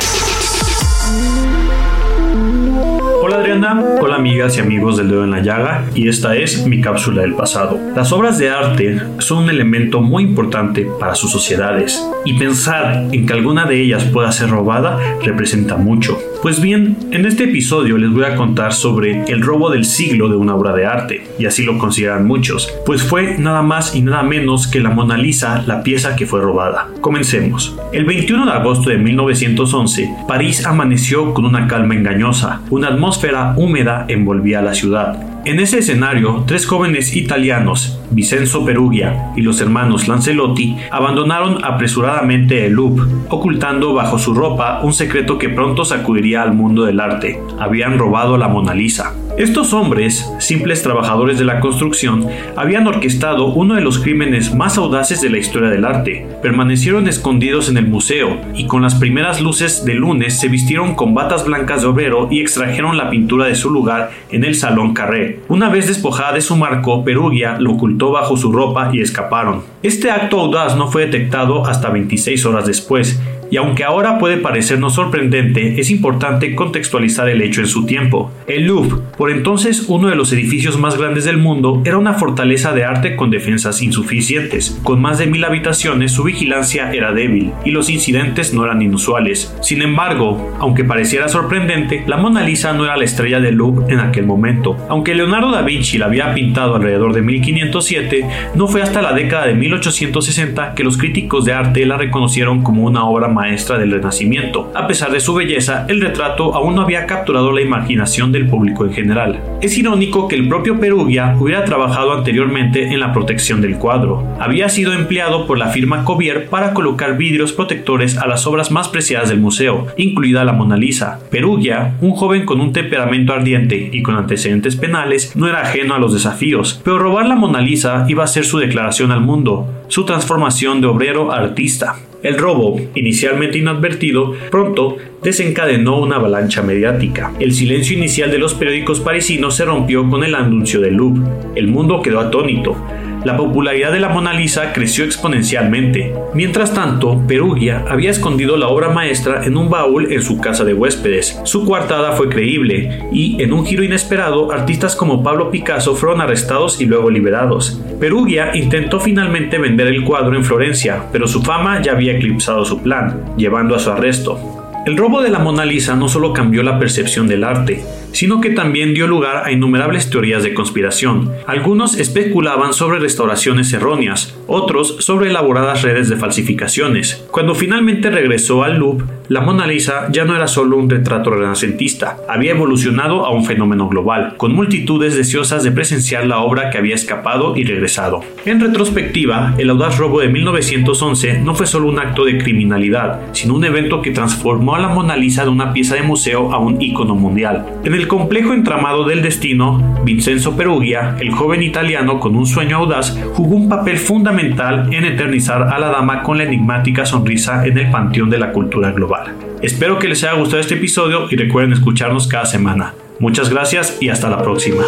Hola 3.20 3.38
Adriana, 3.38 3.84
hola 4.00 4.14
amigas 4.14 4.56
y 4.56 4.60
amigos 4.60 4.96
del 4.96 5.08
dedo 5.08 5.24
en 5.24 5.32
la 5.32 5.40
llaga 5.40 5.84
y 5.96 6.08
esta 6.08 6.36
es 6.36 6.64
mi 6.68 6.80
cápsula 6.80 7.22
del 7.22 7.34
pasado. 7.34 7.76
Las 7.96 8.12
obras 8.12 8.38
de 8.38 8.50
arte 8.50 9.00
son 9.18 9.42
un 9.42 9.50
elemento 9.50 10.00
muy 10.00 10.22
importante 10.22 10.88
para 11.00 11.16
sus 11.16 11.32
sociedades 11.32 12.00
y 12.24 12.38
pensar 12.38 13.08
en 13.10 13.26
que 13.26 13.32
alguna 13.32 13.66
de 13.66 13.82
ellas 13.82 14.04
pueda 14.04 14.30
ser 14.30 14.50
robada 14.50 15.00
representa 15.24 15.76
mucho. 15.76 16.20
Pues 16.44 16.60
bien, 16.60 16.98
en 17.10 17.24
este 17.24 17.44
episodio 17.44 17.96
les 17.96 18.12
voy 18.12 18.24
a 18.24 18.36
contar 18.36 18.74
sobre 18.74 19.22
el 19.28 19.40
robo 19.40 19.70
del 19.70 19.86
siglo 19.86 20.28
de 20.28 20.36
una 20.36 20.54
obra 20.54 20.74
de 20.74 20.84
arte, 20.84 21.26
y 21.38 21.46
así 21.46 21.62
lo 21.62 21.78
consideran 21.78 22.26
muchos, 22.26 22.70
pues 22.84 23.02
fue 23.02 23.38
nada 23.38 23.62
más 23.62 23.96
y 23.96 24.02
nada 24.02 24.22
menos 24.22 24.66
que 24.66 24.80
la 24.80 24.90
Mona 24.90 25.16
Lisa 25.16 25.64
la 25.66 25.82
pieza 25.82 26.16
que 26.16 26.26
fue 26.26 26.42
robada. 26.42 26.88
Comencemos. 27.00 27.80
El 27.94 28.04
21 28.04 28.44
de 28.44 28.52
agosto 28.52 28.90
de 28.90 28.98
1911, 28.98 30.16
París 30.28 30.66
amaneció 30.66 31.32
con 31.32 31.46
una 31.46 31.66
calma 31.66 31.94
engañosa, 31.94 32.60
una 32.68 32.88
atmósfera 32.88 33.54
húmeda 33.56 34.04
envolvía 34.06 34.58
a 34.58 34.62
la 34.64 34.74
ciudad. 34.74 35.33
En 35.46 35.60
ese 35.60 35.80
escenario, 35.80 36.42
tres 36.46 36.64
jóvenes 36.64 37.14
italianos, 37.14 38.00
Vincenzo 38.10 38.64
Perugia 38.64 39.30
y 39.36 39.42
los 39.42 39.60
hermanos 39.60 40.08
Lancelotti, 40.08 40.74
abandonaron 40.90 41.62
apresuradamente 41.62 42.64
el 42.64 42.72
Louvre, 42.72 43.04
ocultando 43.28 43.92
bajo 43.92 44.18
su 44.18 44.32
ropa 44.32 44.80
un 44.82 44.94
secreto 44.94 45.36
que 45.36 45.50
pronto 45.50 45.84
sacudiría 45.84 46.40
al 46.42 46.54
mundo 46.54 46.84
del 46.84 46.98
arte. 46.98 47.42
Habían 47.58 47.98
robado 47.98 48.38
la 48.38 48.48
Mona 48.48 48.72
Lisa. 48.72 49.12
Estos 49.36 49.72
hombres, 49.72 50.32
simples 50.38 50.84
trabajadores 50.84 51.40
de 51.40 51.44
la 51.44 51.58
construcción, 51.58 52.24
habían 52.56 52.86
orquestado 52.86 53.46
uno 53.46 53.74
de 53.74 53.80
los 53.80 53.98
crímenes 53.98 54.54
más 54.54 54.78
audaces 54.78 55.20
de 55.20 55.28
la 55.28 55.38
historia 55.38 55.70
del 55.70 55.84
arte. 55.84 56.24
Permanecieron 56.40 57.08
escondidos 57.08 57.68
en 57.68 57.76
el 57.76 57.88
museo 57.88 58.40
y 58.54 58.66
con 58.66 58.82
las 58.82 58.94
primeras 58.94 59.40
luces 59.40 59.84
de 59.84 59.94
lunes 59.94 60.38
se 60.38 60.48
vistieron 60.48 60.94
con 60.94 61.14
batas 61.14 61.44
blancas 61.44 61.82
de 61.82 61.88
obrero 61.88 62.28
y 62.30 62.40
extrajeron 62.40 62.96
la 62.96 63.10
pintura 63.10 63.46
de 63.46 63.56
su 63.56 63.70
lugar 63.70 64.12
en 64.30 64.44
el 64.44 64.54
Salón 64.54 64.94
Carré. 64.94 65.33
Una 65.48 65.68
vez 65.68 65.86
despojada 65.86 66.32
de 66.32 66.40
su 66.40 66.56
marco, 66.56 67.04
Perugia 67.04 67.58
lo 67.58 67.72
ocultó 67.72 68.12
bajo 68.12 68.36
su 68.36 68.52
ropa 68.52 68.90
y 68.92 69.00
escaparon. 69.00 69.62
Este 69.82 70.10
acto 70.10 70.40
audaz 70.40 70.76
no 70.76 70.88
fue 70.88 71.06
detectado 71.06 71.66
hasta 71.66 71.90
26 71.90 72.46
horas 72.46 72.66
después 72.66 73.20
y 73.54 73.56
aunque 73.56 73.84
ahora 73.84 74.18
puede 74.18 74.38
parecernos 74.38 74.96
sorprendente, 74.96 75.78
es 75.80 75.88
importante 75.92 76.56
contextualizar 76.56 77.28
el 77.28 77.40
hecho 77.40 77.60
en 77.60 77.68
su 77.68 77.86
tiempo. 77.86 78.32
El 78.48 78.66
Louvre, 78.66 78.98
por 79.16 79.30
entonces 79.30 79.84
uno 79.86 80.08
de 80.08 80.16
los 80.16 80.32
edificios 80.32 80.76
más 80.76 80.98
grandes 80.98 81.24
del 81.24 81.36
mundo, 81.36 81.80
era 81.84 81.96
una 81.96 82.14
fortaleza 82.14 82.72
de 82.72 82.84
arte 82.84 83.14
con 83.14 83.30
defensas 83.30 83.80
insuficientes. 83.80 84.80
Con 84.82 85.00
más 85.00 85.18
de 85.18 85.28
mil 85.28 85.44
habitaciones, 85.44 86.10
su 86.10 86.24
vigilancia 86.24 86.92
era 86.92 87.12
débil 87.12 87.52
y 87.64 87.70
los 87.70 87.90
incidentes 87.90 88.52
no 88.52 88.64
eran 88.64 88.82
inusuales. 88.82 89.56
Sin 89.62 89.82
embargo, 89.82 90.56
aunque 90.58 90.82
pareciera 90.82 91.28
sorprendente, 91.28 92.02
la 92.08 92.16
Mona 92.16 92.42
Lisa 92.42 92.72
no 92.72 92.84
era 92.84 92.96
la 92.96 93.04
estrella 93.04 93.38
del 93.38 93.54
Louvre 93.54 93.94
en 93.94 94.00
aquel 94.00 94.26
momento. 94.26 94.76
Aunque 94.88 95.14
Leonardo 95.14 95.52
da 95.52 95.62
Vinci 95.62 95.96
la 95.96 96.06
había 96.06 96.34
pintado 96.34 96.74
alrededor 96.74 97.12
de 97.12 97.22
1507, 97.22 98.26
no 98.56 98.66
fue 98.66 98.82
hasta 98.82 99.00
la 99.00 99.12
década 99.12 99.46
de 99.46 99.54
1860 99.54 100.74
que 100.74 100.82
los 100.82 100.98
críticos 100.98 101.44
de 101.44 101.52
arte 101.52 101.86
la 101.86 101.96
reconocieron 101.96 102.64
como 102.64 102.82
una 102.82 103.04
obra 103.04 103.28
maestra 103.28 103.43
del 103.44 103.90
Renacimiento. 103.90 104.72
A 104.74 104.86
pesar 104.86 105.12
de 105.12 105.20
su 105.20 105.34
belleza, 105.34 105.84
el 105.88 106.00
retrato 106.00 106.54
aún 106.54 106.74
no 106.74 106.82
había 106.82 107.06
capturado 107.06 107.52
la 107.52 107.60
imaginación 107.60 108.32
del 108.32 108.48
público 108.48 108.84
en 108.84 108.92
general. 108.92 109.40
Es 109.60 109.76
irónico 109.76 110.28
que 110.28 110.36
el 110.36 110.48
propio 110.48 110.80
Perugia 110.80 111.36
hubiera 111.38 111.64
trabajado 111.64 112.12
anteriormente 112.12 112.92
en 112.92 113.00
la 113.00 113.12
protección 113.12 113.60
del 113.60 113.76
cuadro. 113.76 114.26
Había 114.40 114.68
sido 114.68 114.92
empleado 114.94 115.46
por 115.46 115.58
la 115.58 115.68
firma 115.68 116.04
Covier 116.04 116.48
para 116.48 116.72
colocar 116.72 117.16
vidrios 117.16 117.52
protectores 117.52 118.16
a 118.16 118.26
las 118.26 118.46
obras 118.46 118.70
más 118.70 118.88
preciadas 118.88 119.28
del 119.28 119.40
museo, 119.40 119.88
incluida 119.96 120.44
la 120.44 120.52
Mona 120.52 120.76
Lisa. 120.76 121.20
Perugia, 121.30 121.94
un 122.00 122.12
joven 122.12 122.46
con 122.46 122.60
un 122.60 122.72
temperamento 122.72 123.34
ardiente 123.34 123.90
y 123.92 124.02
con 124.02 124.16
antecedentes 124.16 124.76
penales, 124.76 125.36
no 125.36 125.48
era 125.48 125.60
ajeno 125.60 125.94
a 125.94 125.98
los 125.98 126.14
desafíos, 126.14 126.80
pero 126.82 126.98
robar 126.98 127.26
la 127.26 127.36
Mona 127.36 127.60
Lisa 127.60 128.06
iba 128.08 128.24
a 128.24 128.28
ser 128.28 128.44
su 128.44 128.58
declaración 128.58 129.12
al 129.12 129.20
mundo, 129.20 129.68
su 129.88 130.04
transformación 130.04 130.80
de 130.80 130.86
obrero 130.86 131.30
a 131.30 131.36
artista. 131.36 131.96
El 132.24 132.38
robo, 132.38 132.80
inicialmente 132.94 133.58
inadvertido, 133.58 134.34
pronto 134.50 134.96
desencadenó 135.22 136.00
una 136.00 136.16
avalancha 136.16 136.62
mediática. 136.62 137.34
El 137.38 137.52
silencio 137.52 137.98
inicial 137.98 138.30
de 138.30 138.38
los 138.38 138.54
periódicos 138.54 139.00
parisinos 139.00 139.56
se 139.56 139.66
rompió 139.66 140.08
con 140.08 140.24
el 140.24 140.34
anuncio 140.34 140.80
del 140.80 140.94
Louvre. 140.94 141.22
El 141.54 141.68
mundo 141.68 142.00
quedó 142.00 142.20
atónito 142.20 142.76
la 143.24 143.36
popularidad 143.36 143.92
de 143.92 144.00
la 144.00 144.10
Mona 144.10 144.32
Lisa 144.32 144.72
creció 144.72 145.04
exponencialmente. 145.04 146.14
Mientras 146.34 146.74
tanto, 146.74 147.22
Perugia 147.26 147.84
había 147.88 148.10
escondido 148.10 148.56
la 148.56 148.68
obra 148.68 148.90
maestra 148.90 149.44
en 149.44 149.56
un 149.56 149.70
baúl 149.70 150.12
en 150.12 150.22
su 150.22 150.40
casa 150.40 150.64
de 150.64 150.74
huéspedes. 150.74 151.40
Su 151.44 151.64
coartada 151.64 152.12
fue 152.12 152.28
creíble 152.28 153.08
y, 153.12 153.42
en 153.42 153.52
un 153.52 153.64
giro 153.64 153.82
inesperado, 153.82 154.52
artistas 154.52 154.94
como 154.94 155.22
Pablo 155.22 155.50
Picasso 155.50 155.94
fueron 155.94 156.20
arrestados 156.20 156.80
y 156.80 156.86
luego 156.86 157.10
liberados. 157.10 157.80
Perugia 157.98 158.54
intentó 158.54 159.00
finalmente 159.00 159.58
vender 159.58 159.86
el 159.88 160.04
cuadro 160.04 160.36
en 160.36 160.44
Florencia, 160.44 161.04
pero 161.10 161.26
su 161.26 161.42
fama 161.42 161.80
ya 161.82 161.92
había 161.92 162.12
eclipsado 162.12 162.64
su 162.64 162.82
plan, 162.82 163.24
llevando 163.36 163.74
a 163.74 163.78
su 163.78 163.90
arresto. 163.90 164.63
El 164.86 164.98
robo 164.98 165.22
de 165.22 165.30
la 165.30 165.38
Mona 165.38 165.64
Lisa 165.64 165.96
no 165.96 166.08
solo 166.08 166.34
cambió 166.34 166.62
la 166.62 166.78
percepción 166.78 167.26
del 167.26 167.42
arte, 167.42 167.82
sino 168.12 168.42
que 168.42 168.50
también 168.50 168.92
dio 168.92 169.06
lugar 169.06 169.42
a 169.46 169.50
innumerables 169.50 170.10
teorías 170.10 170.42
de 170.42 170.52
conspiración. 170.52 171.32
Algunos 171.46 171.98
especulaban 171.98 172.74
sobre 172.74 172.98
restauraciones 172.98 173.72
erróneas, 173.72 174.38
otros 174.46 174.96
sobre 175.00 175.30
elaboradas 175.30 175.80
redes 175.80 176.10
de 176.10 176.16
falsificaciones. 176.16 177.24
Cuando 177.30 177.54
finalmente 177.54 178.10
regresó 178.10 178.62
al 178.62 178.76
Louvre, 178.76 179.06
la 179.28 179.40
Mona 179.40 179.66
Lisa 179.66 180.08
ya 180.12 180.26
no 180.26 180.36
era 180.36 180.46
solo 180.46 180.76
un 180.76 180.90
retrato 180.90 181.30
renacentista, 181.30 182.18
había 182.28 182.50
evolucionado 182.50 183.24
a 183.24 183.30
un 183.30 183.46
fenómeno 183.46 183.88
global, 183.88 184.34
con 184.36 184.54
multitudes 184.54 185.16
deseosas 185.16 185.64
de 185.64 185.72
presenciar 185.72 186.26
la 186.26 186.40
obra 186.40 186.68
que 186.68 186.76
había 186.76 186.94
escapado 186.94 187.56
y 187.56 187.64
regresado. 187.64 188.20
En 188.44 188.60
retrospectiva, 188.60 189.54
el 189.56 189.70
audaz 189.70 189.96
robo 189.96 190.20
de 190.20 190.28
1911 190.28 191.40
no 191.40 191.54
fue 191.54 191.66
solo 191.66 191.88
un 191.88 191.98
acto 191.98 192.26
de 192.26 192.36
criminalidad, 192.36 193.22
sino 193.32 193.54
un 193.54 193.64
evento 193.64 194.02
que 194.02 194.10
transformó 194.10 194.73
la 194.78 194.88
Mona 194.88 195.16
Lisa 195.16 195.44
de 195.44 195.50
una 195.50 195.72
pieza 195.72 195.94
de 195.94 196.02
museo 196.02 196.52
a 196.52 196.58
un 196.58 196.80
ícono 196.80 197.14
mundial. 197.14 197.66
En 197.84 197.94
el 197.94 198.08
complejo 198.08 198.52
entramado 198.52 199.04
del 199.04 199.22
destino, 199.22 199.96
Vincenzo 200.04 200.56
Perugia, 200.56 201.16
el 201.20 201.30
joven 201.30 201.62
italiano 201.62 202.20
con 202.20 202.36
un 202.36 202.46
sueño 202.46 202.78
audaz, 202.78 203.18
jugó 203.34 203.56
un 203.56 203.68
papel 203.68 203.98
fundamental 203.98 204.92
en 204.92 205.04
eternizar 205.04 205.62
a 205.62 205.78
la 205.78 205.88
dama 205.88 206.22
con 206.22 206.38
la 206.38 206.44
enigmática 206.44 207.06
sonrisa 207.06 207.66
en 207.66 207.78
el 207.78 207.90
panteón 207.90 208.30
de 208.30 208.38
la 208.38 208.52
cultura 208.52 208.92
global. 208.92 209.34
Espero 209.62 209.98
que 209.98 210.08
les 210.08 210.22
haya 210.24 210.38
gustado 210.38 210.60
este 210.60 210.74
episodio 210.74 211.26
y 211.30 211.36
recuerden 211.36 211.72
escucharnos 211.72 212.26
cada 212.26 212.46
semana. 212.46 212.94
Muchas 213.18 213.50
gracias 213.50 213.98
y 214.00 214.08
hasta 214.08 214.28
la 214.28 214.42
próxima. 214.42 214.82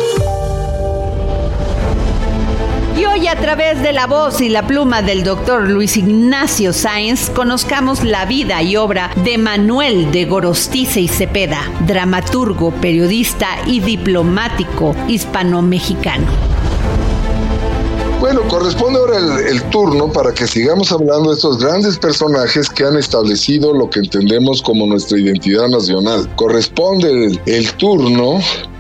Hoy 3.26 3.32
a 3.32 3.40
través 3.40 3.82
de 3.82 3.92
la 3.92 4.06
voz 4.06 4.40
y 4.40 4.48
la 4.48 4.68
pluma 4.68 5.02
del 5.02 5.24
doctor 5.24 5.68
Luis 5.68 5.96
Ignacio 5.96 6.72
Sáenz 6.72 7.28
conozcamos 7.28 8.04
la 8.04 8.24
vida 8.24 8.62
y 8.62 8.76
obra 8.76 9.10
de 9.24 9.36
Manuel 9.36 10.12
de 10.12 10.26
Gorostiza 10.26 11.00
y 11.00 11.08
Cepeda, 11.08 11.60
dramaturgo, 11.88 12.70
periodista 12.70 13.48
y 13.66 13.80
diplomático 13.80 14.94
hispano-mexicano. 15.08 16.24
Bueno, 18.20 18.42
corresponde 18.46 19.00
ahora 19.00 19.18
el, 19.40 19.60
turno 19.70 20.12
para 20.12 20.32
que 20.32 20.46
sigamos 20.46 20.92
hablando 20.92 21.30
de 21.30 21.34
estos 21.34 21.58
grandes 21.58 21.98
personajes 21.98 22.70
que 22.70 22.84
han 22.84 22.96
establecido 22.96 23.74
lo 23.74 23.90
que 23.90 23.98
entendemos 23.98 24.62
como 24.62 24.86
nuestra 24.86 25.18
identidad 25.18 25.66
nacional. 25.68 26.32
Corresponde 26.36 27.40
el 27.46 27.72
turno 27.72 28.38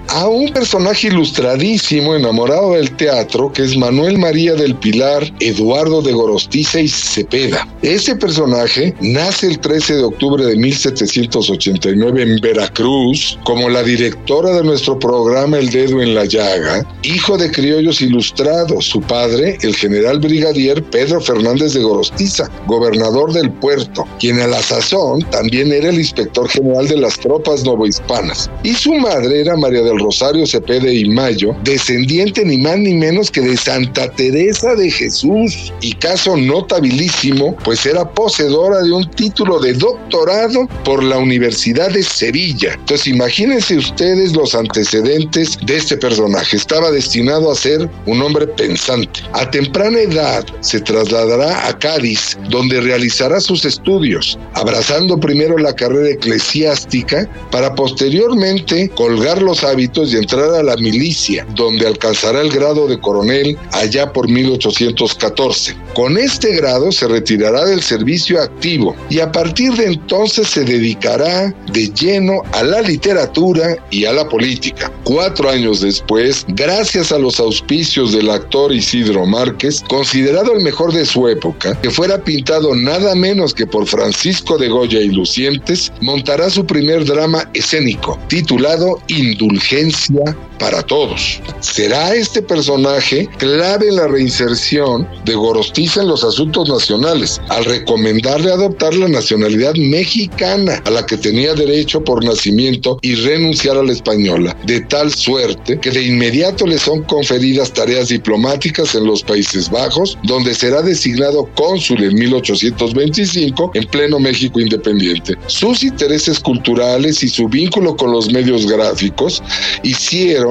a 0.08 0.28
un 0.28 0.48
personaje 0.52 1.08
ilustradísimo, 1.08 2.14
enamorado 2.14 2.72
del 2.74 2.90
teatro, 2.96 3.52
que 3.52 3.62
es 3.62 3.76
Manuel 3.76 4.18
María 4.18 4.54
del 4.54 4.74
Pilar 4.74 5.22
Eduardo 5.40 6.02
de 6.02 6.12
Gorostiza 6.12 6.80
y 6.80 6.88
Cepeda. 6.88 7.66
Ese 7.82 8.16
personaje 8.16 8.94
nace 9.00 9.48
el 9.48 9.58
13 9.58 9.96
de 9.96 10.04
octubre 10.04 10.44
de 10.44 10.56
1789 10.56 12.22
en 12.22 12.40
Veracruz, 12.40 13.38
como 13.44 13.68
la 13.68 13.82
directora 13.82 14.52
de 14.52 14.64
nuestro 14.64 14.98
programa 14.98 15.58
El 15.58 15.70
Dedo 15.70 16.00
en 16.00 16.14
la 16.14 16.24
Llaga, 16.24 16.86
hijo 17.02 17.36
de 17.36 17.50
criollos 17.50 18.00
ilustrados. 18.00 18.86
Su 18.86 19.00
padre, 19.00 19.58
el 19.62 19.74
general 19.74 20.20
brigadier 20.20 20.82
Pedro 20.84 21.20
Fernández 21.20 21.74
de 21.74 21.82
Gorostiza, 21.82 22.50
gobernador 22.66 23.32
del 23.32 23.50
puerto, 23.50 24.06
quien 24.18 24.40
a 24.40 24.46
la 24.46 24.62
sazón 24.62 25.22
también 25.30 25.72
era 25.72 25.88
el 25.88 25.98
inspector 25.98 26.48
general 26.48 26.88
de 26.88 26.98
las 26.98 27.18
tropas 27.18 27.64
novohispanas. 27.64 28.50
Y 28.62 28.72
su 28.74 28.94
madre 28.94 29.40
era 29.40 29.56
María 29.56 29.82
del 29.82 29.95
Rosario 29.98 30.46
Cepede 30.46 30.94
y 30.94 31.08
Mayo, 31.08 31.54
descendiente 31.64 32.44
ni 32.44 32.58
más 32.58 32.78
ni 32.78 32.94
menos 32.94 33.30
que 33.30 33.40
de 33.40 33.56
Santa 33.56 34.10
Teresa 34.12 34.74
de 34.74 34.90
Jesús, 34.90 35.72
y 35.80 35.92
caso 35.94 36.36
notabilísimo, 36.36 37.56
pues 37.64 37.86
era 37.86 38.08
poseedora 38.10 38.82
de 38.82 38.92
un 38.92 39.10
título 39.10 39.58
de 39.58 39.74
doctorado 39.74 40.68
por 40.84 41.02
la 41.02 41.18
Universidad 41.18 41.90
de 41.90 42.02
Sevilla. 42.02 42.74
Entonces 42.74 43.06
imagínense 43.06 43.76
ustedes 43.76 44.32
los 44.34 44.54
antecedentes 44.54 45.58
de 45.64 45.76
este 45.76 45.96
personaje. 45.96 46.56
Estaba 46.56 46.90
destinado 46.90 47.50
a 47.50 47.54
ser 47.54 47.88
un 48.06 48.22
hombre 48.22 48.46
pensante. 48.46 49.20
A 49.32 49.50
temprana 49.50 50.00
edad 50.00 50.44
se 50.60 50.80
trasladará 50.80 51.68
a 51.68 51.78
Cádiz, 51.78 52.36
donde 52.48 52.80
realizará 52.80 53.40
sus 53.40 53.64
estudios, 53.64 54.38
abrazando 54.54 55.18
primero 55.18 55.58
la 55.58 55.74
carrera 55.74 56.10
eclesiástica 56.10 57.28
para 57.50 57.74
posteriormente 57.74 58.88
colgar 58.90 59.42
los 59.42 59.64
hábitos 59.64 59.85
y 59.86 60.16
entrar 60.16 60.52
a 60.52 60.62
la 60.62 60.76
milicia, 60.76 61.46
donde 61.54 61.86
alcanzará 61.86 62.40
el 62.40 62.50
grado 62.50 62.88
de 62.88 62.98
coronel 62.98 63.56
allá 63.72 64.12
por 64.12 64.28
1814. 64.28 65.76
Con 65.94 66.18
este 66.18 66.54
grado 66.56 66.90
se 66.90 67.06
retirará 67.06 67.64
del 67.64 67.80
servicio 67.80 68.42
activo 68.42 68.96
y 69.08 69.20
a 69.20 69.30
partir 69.30 69.72
de 69.74 69.86
entonces 69.86 70.48
se 70.48 70.64
dedicará 70.64 71.54
de 71.72 71.88
lleno 71.88 72.42
a 72.52 72.64
la 72.64 72.82
literatura 72.82 73.76
y 73.90 74.04
a 74.04 74.12
la 74.12 74.28
política. 74.28 74.92
Cuatro 75.04 75.48
años 75.48 75.80
después, 75.80 76.44
gracias 76.48 77.12
a 77.12 77.18
los 77.18 77.38
auspicios 77.38 78.12
del 78.12 78.28
actor 78.28 78.72
Isidro 78.72 79.24
Márquez, 79.24 79.82
considerado 79.88 80.52
el 80.52 80.62
mejor 80.62 80.92
de 80.92 81.06
su 81.06 81.28
época, 81.28 81.80
que 81.80 81.90
fuera 81.90 82.22
pintado 82.22 82.74
nada 82.74 83.14
menos 83.14 83.54
que 83.54 83.66
por 83.66 83.86
Francisco 83.86 84.58
de 84.58 84.68
Goya 84.68 85.00
y 85.00 85.10
Lucientes, 85.10 85.92
montará 86.00 86.50
su 86.50 86.66
primer 86.66 87.04
drama 87.04 87.48
escénico, 87.54 88.18
titulado 88.28 89.00
Indulgencia 89.08 89.75
urgencia 89.76 90.24
para 90.58 90.82
todos. 90.82 91.40
Será 91.60 92.14
este 92.14 92.42
personaje 92.42 93.28
clave 93.38 93.88
en 93.88 93.96
la 93.96 94.08
reinserción 94.08 95.08
de 95.24 95.34
Gorostiza 95.34 96.02
en 96.02 96.08
los 96.08 96.24
asuntos 96.24 96.68
nacionales, 96.68 97.40
al 97.48 97.64
recomendarle 97.64 98.52
adoptar 98.52 98.94
la 98.94 99.08
nacionalidad 99.08 99.74
mexicana 99.74 100.82
a 100.84 100.90
la 100.90 101.04
que 101.06 101.16
tenía 101.16 101.54
derecho 101.54 102.02
por 102.02 102.24
nacimiento 102.24 102.98
y 103.02 103.14
renunciar 103.14 103.76
a 103.76 103.82
la 103.82 103.92
española, 103.92 104.56
de 104.64 104.80
tal 104.82 105.12
suerte 105.12 105.78
que 105.80 105.90
de 105.90 106.02
inmediato 106.02 106.66
le 106.66 106.78
son 106.78 107.02
conferidas 107.02 107.72
tareas 107.72 108.08
diplomáticas 108.08 108.94
en 108.94 109.06
los 109.06 109.22
Países 109.22 109.70
Bajos, 109.70 110.18
donde 110.22 110.54
será 110.54 110.82
designado 110.82 111.48
cónsul 111.54 112.02
en 112.02 112.14
1825 112.14 113.72
en 113.74 113.86
pleno 113.86 114.18
México 114.18 114.60
independiente. 114.60 115.34
Sus 115.46 115.82
intereses 115.82 116.40
culturales 116.40 117.22
y 117.22 117.28
su 117.28 117.48
vínculo 117.48 117.96
con 117.96 118.12
los 118.12 118.32
medios 118.32 118.66
gráficos 118.66 119.42
hicieron, 119.82 120.45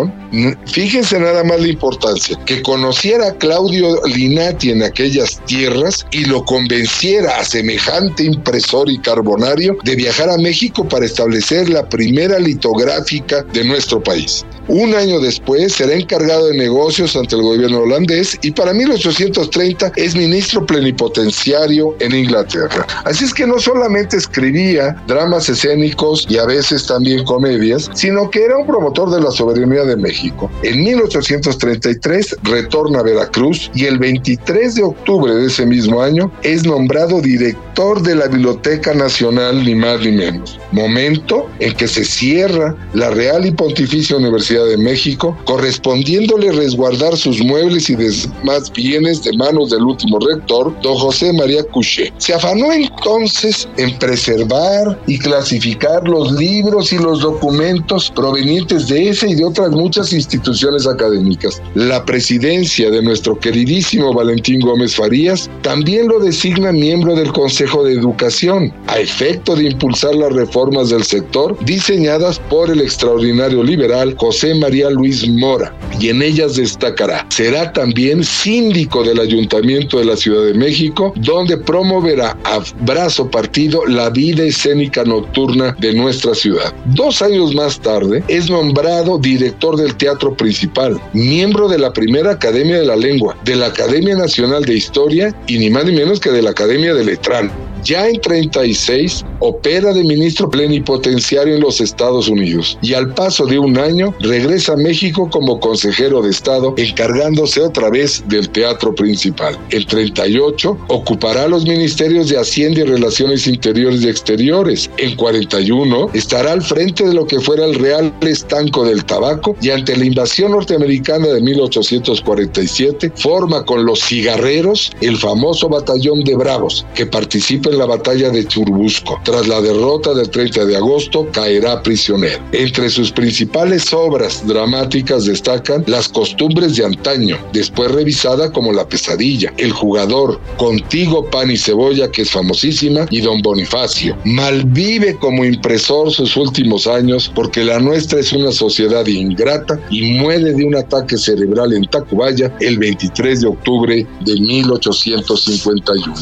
fíjense 0.66 1.20
nada 1.20 1.44
más 1.44 1.60
la 1.60 1.68
importancia, 1.68 2.38
que 2.46 2.62
conociera 2.62 3.28
a 3.28 3.38
Claudio 3.38 4.02
Linati 4.06 4.72
en 4.72 4.84
aquellas 4.84 5.40
tierras 5.46 6.06
y 6.12 6.26
lo 6.26 6.44
convenciera 6.46 7.38
a 7.38 7.46
semejante 7.46 8.24
impresor 8.24 8.90
y 8.90 9.00
carbonario 9.00 9.78
de 9.84 9.96
viajar 9.96 10.30
a 10.30 10.38
México 10.38 10.88
para 10.88 11.06
establecer 11.06 11.70
la 11.70 11.88
primera 11.88 12.40
litográfica 12.40 13.44
de 13.54 13.64
nuestro 13.64 14.02
país. 14.02 14.46
Un 14.68 14.96
año 14.96 15.20
después 15.20 15.74
será 15.74 15.94
encargado 15.94 16.48
de 16.48 16.58
negocios 16.58 17.16
ante 17.16 17.36
el 17.36 17.44
gobierno 17.44 17.82
holandés 17.82 18.38
y 18.42 18.52
para 18.52 18.74
1830 18.74 19.92
es 19.96 20.16
ministro 20.16 20.66
plenipotenciario 20.66 21.96
en 22.00 22.16
Inglaterra. 22.16 22.88
Así 23.04 23.26
es 23.26 23.34
que 23.34 23.46
no 23.46 23.60
solamente 23.60 24.18
escribía 24.18 24.96
dramas 25.08 25.50
escénicos 25.50 26.26
y 26.30 26.40
a 26.40 26.46
veces 26.46 26.88
también 26.88 27.24
comedias, 27.26 27.92
sino 27.94 28.30
que 28.32 28.44
era 28.44 28.58
un 28.58 28.66
promotor 28.66 29.12
de 29.12 29.22
la 29.22 29.30
soberanía 29.30 29.85
de 29.86 29.96
México. 29.96 30.50
En 30.64 30.84
1833 30.84 32.38
retorna 32.44 33.00
a 33.00 33.04
Veracruz 33.04 33.72
y 33.74 33.86
el 33.86 34.00
23 34.00 34.76
de 34.76 34.84
octubre 34.84 35.34
de 35.34 35.48
ese 35.48 35.66
mismo 35.66 36.02
año 36.02 36.32
es 36.44 36.66
nombrado 36.66 37.22
director 37.22 38.02
de 38.02 38.16
la 38.16 38.28
Biblioteca 38.28 38.94
Nacional, 38.94 39.64
ni 39.64 39.76
más 39.76 40.00
ni 40.02 40.12
menos. 40.12 40.60
Momento 40.72 41.50
en 41.60 41.74
que 41.74 41.88
se 41.88 42.06
cierra 42.06 42.76
la 42.94 43.10
Real 43.10 43.46
y 43.46 43.52
Pontificia 43.52 44.18
Universidad 44.18 44.66
de 44.66 44.78
México, 44.78 45.38
correspondiéndole 45.46 46.52
resguardar 46.52 47.18
sus 47.18 47.44
muebles 47.44 47.90
y 47.90 47.96
demás 47.96 48.72
bienes 48.74 49.24
de 49.24 49.34
manos 49.34 49.72
del 49.72 49.84
último 49.84 50.20
rector, 50.20 50.74
don 50.82 50.96
José 50.96 51.34
María 51.34 51.64
Couché. 51.64 52.14
Se 52.18 52.34
afanó 52.34 52.72
entonces 52.72 53.68
en 53.78 53.98
preservar 54.00 55.00
y 55.08 55.20
clasificar 55.20 56.08
los 56.08 56.32
libros 56.32 56.94
y 56.94 56.98
los 56.98 57.22
documentos 57.22 58.12
provenientes 58.16 58.88
de 58.88 59.10
ese 59.10 59.30
y 59.30 59.36
de 59.36 59.46
otras 59.46 59.72
muchas 59.76 60.14
instituciones 60.14 60.88
académicas. 60.88 61.62
La 61.76 62.04
presidencia 62.06 62.90
de 62.90 63.02
nuestro 63.02 63.38
queridísimo 63.40 64.14
Valentín 64.14 64.60
Gómez 64.60 64.96
Farías 64.96 65.50
también 65.62 66.08
lo 66.08 66.20
designa 66.20 66.72
miembro 66.72 67.16
del 67.16 67.32
Consejo 67.32 67.84
de 67.84 67.94
Educación, 67.94 68.74
a 68.88 69.00
efecto 69.00 69.56
de 69.56 69.66
impulsar 69.66 70.16
las 70.16 70.34
reformas 70.34 70.90
del 70.90 71.04
sector 71.04 71.58
diseñadas 71.66 72.40
por 72.50 72.70
el 72.70 72.82
extraordinario 72.82 73.64
liberal 73.64 74.16
José 74.18 74.56
María 74.56 74.90
Luis 74.90 75.28
Mora, 75.28 75.76
y 76.00 76.10
en 76.10 76.22
ellas 76.22 76.56
destacará. 76.56 77.26
Será 77.30 77.72
también 77.74 78.24
síndico 78.24 79.04
del 79.04 79.20
Ayuntamiento 79.20 80.00
de 80.00 80.06
la 80.06 80.16
Ciudad 80.16 80.46
de 80.46 80.54
México, 80.54 81.14
donde 81.18 81.58
promoverá 81.58 82.38
a 82.44 82.60
brazo 82.82 83.30
partido 83.30 83.86
la 83.88 84.10
vida 84.10 84.44
escénica 84.44 85.04
nocturna 85.04 85.76
de 85.80 85.94
nuestra 85.94 86.34
ciudad. 86.36 86.74
Dos 86.94 87.22
años 87.22 87.54
más 87.56 87.80
tarde 87.80 88.24
es 88.28 88.50
nombrado 88.50 89.18
director 89.18 89.65
del 89.74 89.96
Teatro 89.96 90.38
Principal, 90.38 91.02
miembro 91.14 91.68
de 91.68 91.80
la 91.80 91.92
primera 91.92 92.32
Academia 92.32 92.78
de 92.78 92.86
la 92.86 92.96
Lengua, 92.96 93.36
de 93.44 93.56
la 93.56 93.68
Academia 93.68 94.16
Nacional 94.16 94.64
de 94.64 94.76
Historia 94.76 95.36
y 95.48 95.58
ni 95.58 95.72
más 95.72 95.86
ni 95.86 95.94
menos 95.94 96.20
que 96.20 96.30
de 96.30 96.44
la 96.44 96.52
Academia 96.52 96.94
de 96.94 97.04
Letrán 97.04 97.52
Ya 97.86 98.08
en 98.08 98.20
36 98.20 99.24
opera 99.40 99.94
de 99.94 100.04
ministro 100.04 100.50
plenipotenciario 100.50 101.54
en 101.54 101.62
los 101.62 101.80
Estados 101.82 102.28
Unidos 102.28 102.80
y 102.82 102.96
al 102.96 103.14
paso 103.14 103.46
de 103.46 103.60
un 103.60 103.78
año 103.78 104.12
regresa 104.22 104.74
a 104.74 104.78
México 104.78 105.30
como 105.30 105.60
consejero 105.60 106.24
de 106.24 106.32
Estado 106.32 106.74
encargándose 106.78 107.62
otra 107.62 107.92
vez 107.92 108.24
del 108.28 108.50
teatro 108.50 108.96
principal. 108.96 109.56
En 109.70 109.86
38 109.86 110.78
ocupará 110.88 111.48
los 111.48 111.66
ministerios 111.66 112.30
de 112.30 112.40
Hacienda 112.40 112.82
y 112.82 112.86
Relaciones 112.86 113.46
Interiores 113.46 114.02
y 114.02 114.10
Exteriores. 114.10 114.90
En 114.98 115.16
41 115.16 116.10
estará 116.14 116.54
al 116.54 116.64
frente 116.64 117.08
de 117.08 117.14
lo 117.14 117.28
que 117.28 117.40
fuera 117.40 117.66
el 117.66 117.76
Real 117.76 118.12
Estanco 118.22 118.84
del 118.84 119.06
Tabaco 119.06 119.56
y 119.62 119.70
ante 119.70 119.96
la 119.96 120.06
invasión 120.06 120.54
norteamericana 120.54 121.28
de 121.28 121.42
1847 121.42 123.12
forma 123.16 123.64
con 123.64 123.86
los 123.86 124.00
cigarreros 124.04 124.92
el 125.02 125.18
famoso 125.18 125.70
batallón 125.70 126.24
de 126.24 126.36
Bravos 126.36 126.84
que 126.96 127.06
participa 127.06 127.70
en 127.70 127.75
la 127.76 127.86
batalla 127.86 128.30
de 128.30 128.46
Churbusco. 128.46 129.20
Tras 129.24 129.48
la 129.48 129.62
derrota 129.62 130.14
del 130.14 130.30
30 130.30 130.66
de 130.66 130.78
agosto 130.78 131.28
caerá 131.32 131.82
prisionero. 131.84 132.44
Entre 132.52 132.90
sus 132.90 133.12
principales 133.12 133.94
obras 133.94 134.46
dramáticas 134.48 135.26
destacan 135.26 135.84
Las 135.88 136.08
costumbres 136.10 136.76
de 136.76 136.86
antaño, 136.86 137.38
después 137.54 137.92
revisada 137.92 138.52
como 138.52 138.72
La 138.72 138.88
pesadilla, 138.88 139.54
El 139.58 139.72
jugador, 139.72 140.40
Contigo 140.58 141.30
pan 141.30 141.52
y 141.52 141.58
cebolla 141.58 142.12
que 142.12 142.24
es 142.24 142.32
famosísima 142.32 143.06
y 143.10 143.22
Don 143.22 143.42
Bonifacio. 143.42 144.18
Malvive 144.26 145.18
como 145.18 145.46
impresor 145.46 146.12
sus 146.12 146.36
últimos 146.38 146.88
años 146.88 147.32
porque 147.34 147.64
la 147.64 147.80
nuestra 147.80 148.20
es 148.20 148.34
una 148.34 148.52
sociedad 148.52 149.06
ingrata 149.06 149.80
y 149.90 150.14
muere 150.14 150.54
de 150.54 150.66
un 150.66 150.76
ataque 150.76 151.18
cerebral 151.18 151.74
en 151.74 151.86
Tacubaya 151.86 152.56
el 152.60 152.78
23 152.78 153.42
de 153.42 153.48
octubre 153.48 154.08
de 154.22 154.34
1851. 154.40 156.14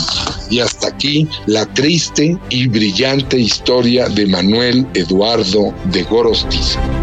Y 0.49 0.59
hasta 0.59 0.87
aquí 0.87 1.27
la 1.45 1.65
triste 1.65 2.37
y 2.49 2.67
brillante 2.67 3.37
historia 3.37 4.07
de 4.09 4.25
Manuel 4.27 4.87
Eduardo 4.93 5.73
de 5.85 6.03
Gorostiza. 6.03 7.02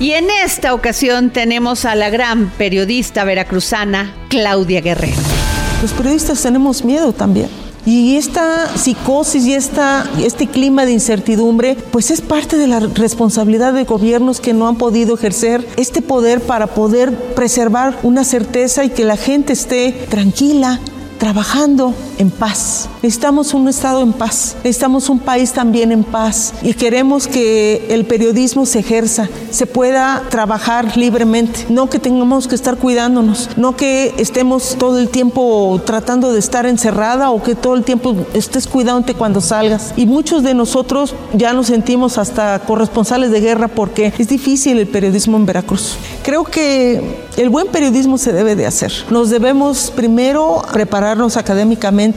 y 0.00 0.10
en 0.10 0.26
esta 0.44 0.74
ocasión 0.74 1.30
tenemos 1.30 1.84
a 1.84 1.94
la 1.94 2.10
gran 2.10 2.50
periodista 2.50 3.22
veracruzana 3.22 4.12
Claudia 4.28 4.80
Guerrero. 4.80 5.20
Los 5.82 5.92
periodistas 5.92 6.42
tenemos 6.42 6.84
miedo 6.84 7.12
también. 7.12 7.48
Y 7.86 8.16
esta 8.16 8.76
psicosis 8.76 9.46
y 9.46 9.54
esta, 9.54 10.04
este 10.22 10.48
clima 10.48 10.84
de 10.84 10.92
incertidumbre, 10.92 11.76
pues 11.92 12.10
es 12.10 12.20
parte 12.20 12.56
de 12.56 12.66
la 12.66 12.80
responsabilidad 12.80 13.72
de 13.72 13.84
gobiernos 13.84 14.40
que 14.40 14.52
no 14.52 14.66
han 14.68 14.76
podido 14.76 15.14
ejercer 15.14 15.66
este 15.76 16.02
poder 16.02 16.40
para 16.40 16.66
poder 16.66 17.14
preservar 17.34 17.98
una 18.02 18.24
certeza 18.24 18.84
y 18.84 18.90
que 18.90 19.04
la 19.04 19.16
gente 19.16 19.52
esté 19.52 19.92
tranquila, 20.10 20.80
trabajando 21.18 21.94
en 22.20 22.30
paz. 22.30 22.88
Necesitamos 23.02 23.54
un 23.54 23.66
Estado 23.66 24.02
en 24.02 24.12
paz, 24.12 24.56
necesitamos 24.62 25.08
un 25.08 25.20
país 25.20 25.52
también 25.52 25.90
en 25.90 26.04
paz 26.04 26.52
y 26.62 26.74
queremos 26.74 27.26
que 27.26 27.86
el 27.88 28.04
periodismo 28.04 28.66
se 28.66 28.80
ejerza, 28.80 29.28
se 29.50 29.66
pueda 29.66 30.24
trabajar 30.28 30.98
libremente, 30.98 31.64
no 31.70 31.88
que 31.88 31.98
tengamos 31.98 32.46
que 32.46 32.54
estar 32.54 32.76
cuidándonos, 32.76 33.48
no 33.56 33.74
que 33.74 34.14
estemos 34.18 34.76
todo 34.78 34.98
el 34.98 35.08
tiempo 35.08 35.80
tratando 35.86 36.32
de 36.32 36.38
estar 36.38 36.66
encerrada 36.66 37.30
o 37.30 37.42
que 37.42 37.54
todo 37.54 37.74
el 37.74 37.84
tiempo 37.84 38.14
estés 38.34 38.66
cuidándote 38.66 39.14
cuando 39.14 39.40
salgas. 39.40 39.94
Y 39.96 40.04
muchos 40.04 40.42
de 40.42 40.52
nosotros 40.52 41.14
ya 41.32 41.54
nos 41.54 41.68
sentimos 41.68 42.18
hasta 42.18 42.58
corresponsales 42.58 43.30
de 43.30 43.40
guerra 43.40 43.68
porque 43.68 44.12
es 44.18 44.28
difícil 44.28 44.78
el 44.78 44.88
periodismo 44.88 45.38
en 45.38 45.46
Veracruz. 45.46 45.96
Creo 46.22 46.44
que 46.44 47.18
el 47.38 47.48
buen 47.48 47.68
periodismo 47.68 48.18
se 48.18 48.32
debe 48.34 48.56
de 48.56 48.66
hacer. 48.66 48.92
Nos 49.08 49.30
debemos 49.30 49.90
primero 49.94 50.62
prepararnos 50.70 51.38
académicamente 51.38 52.09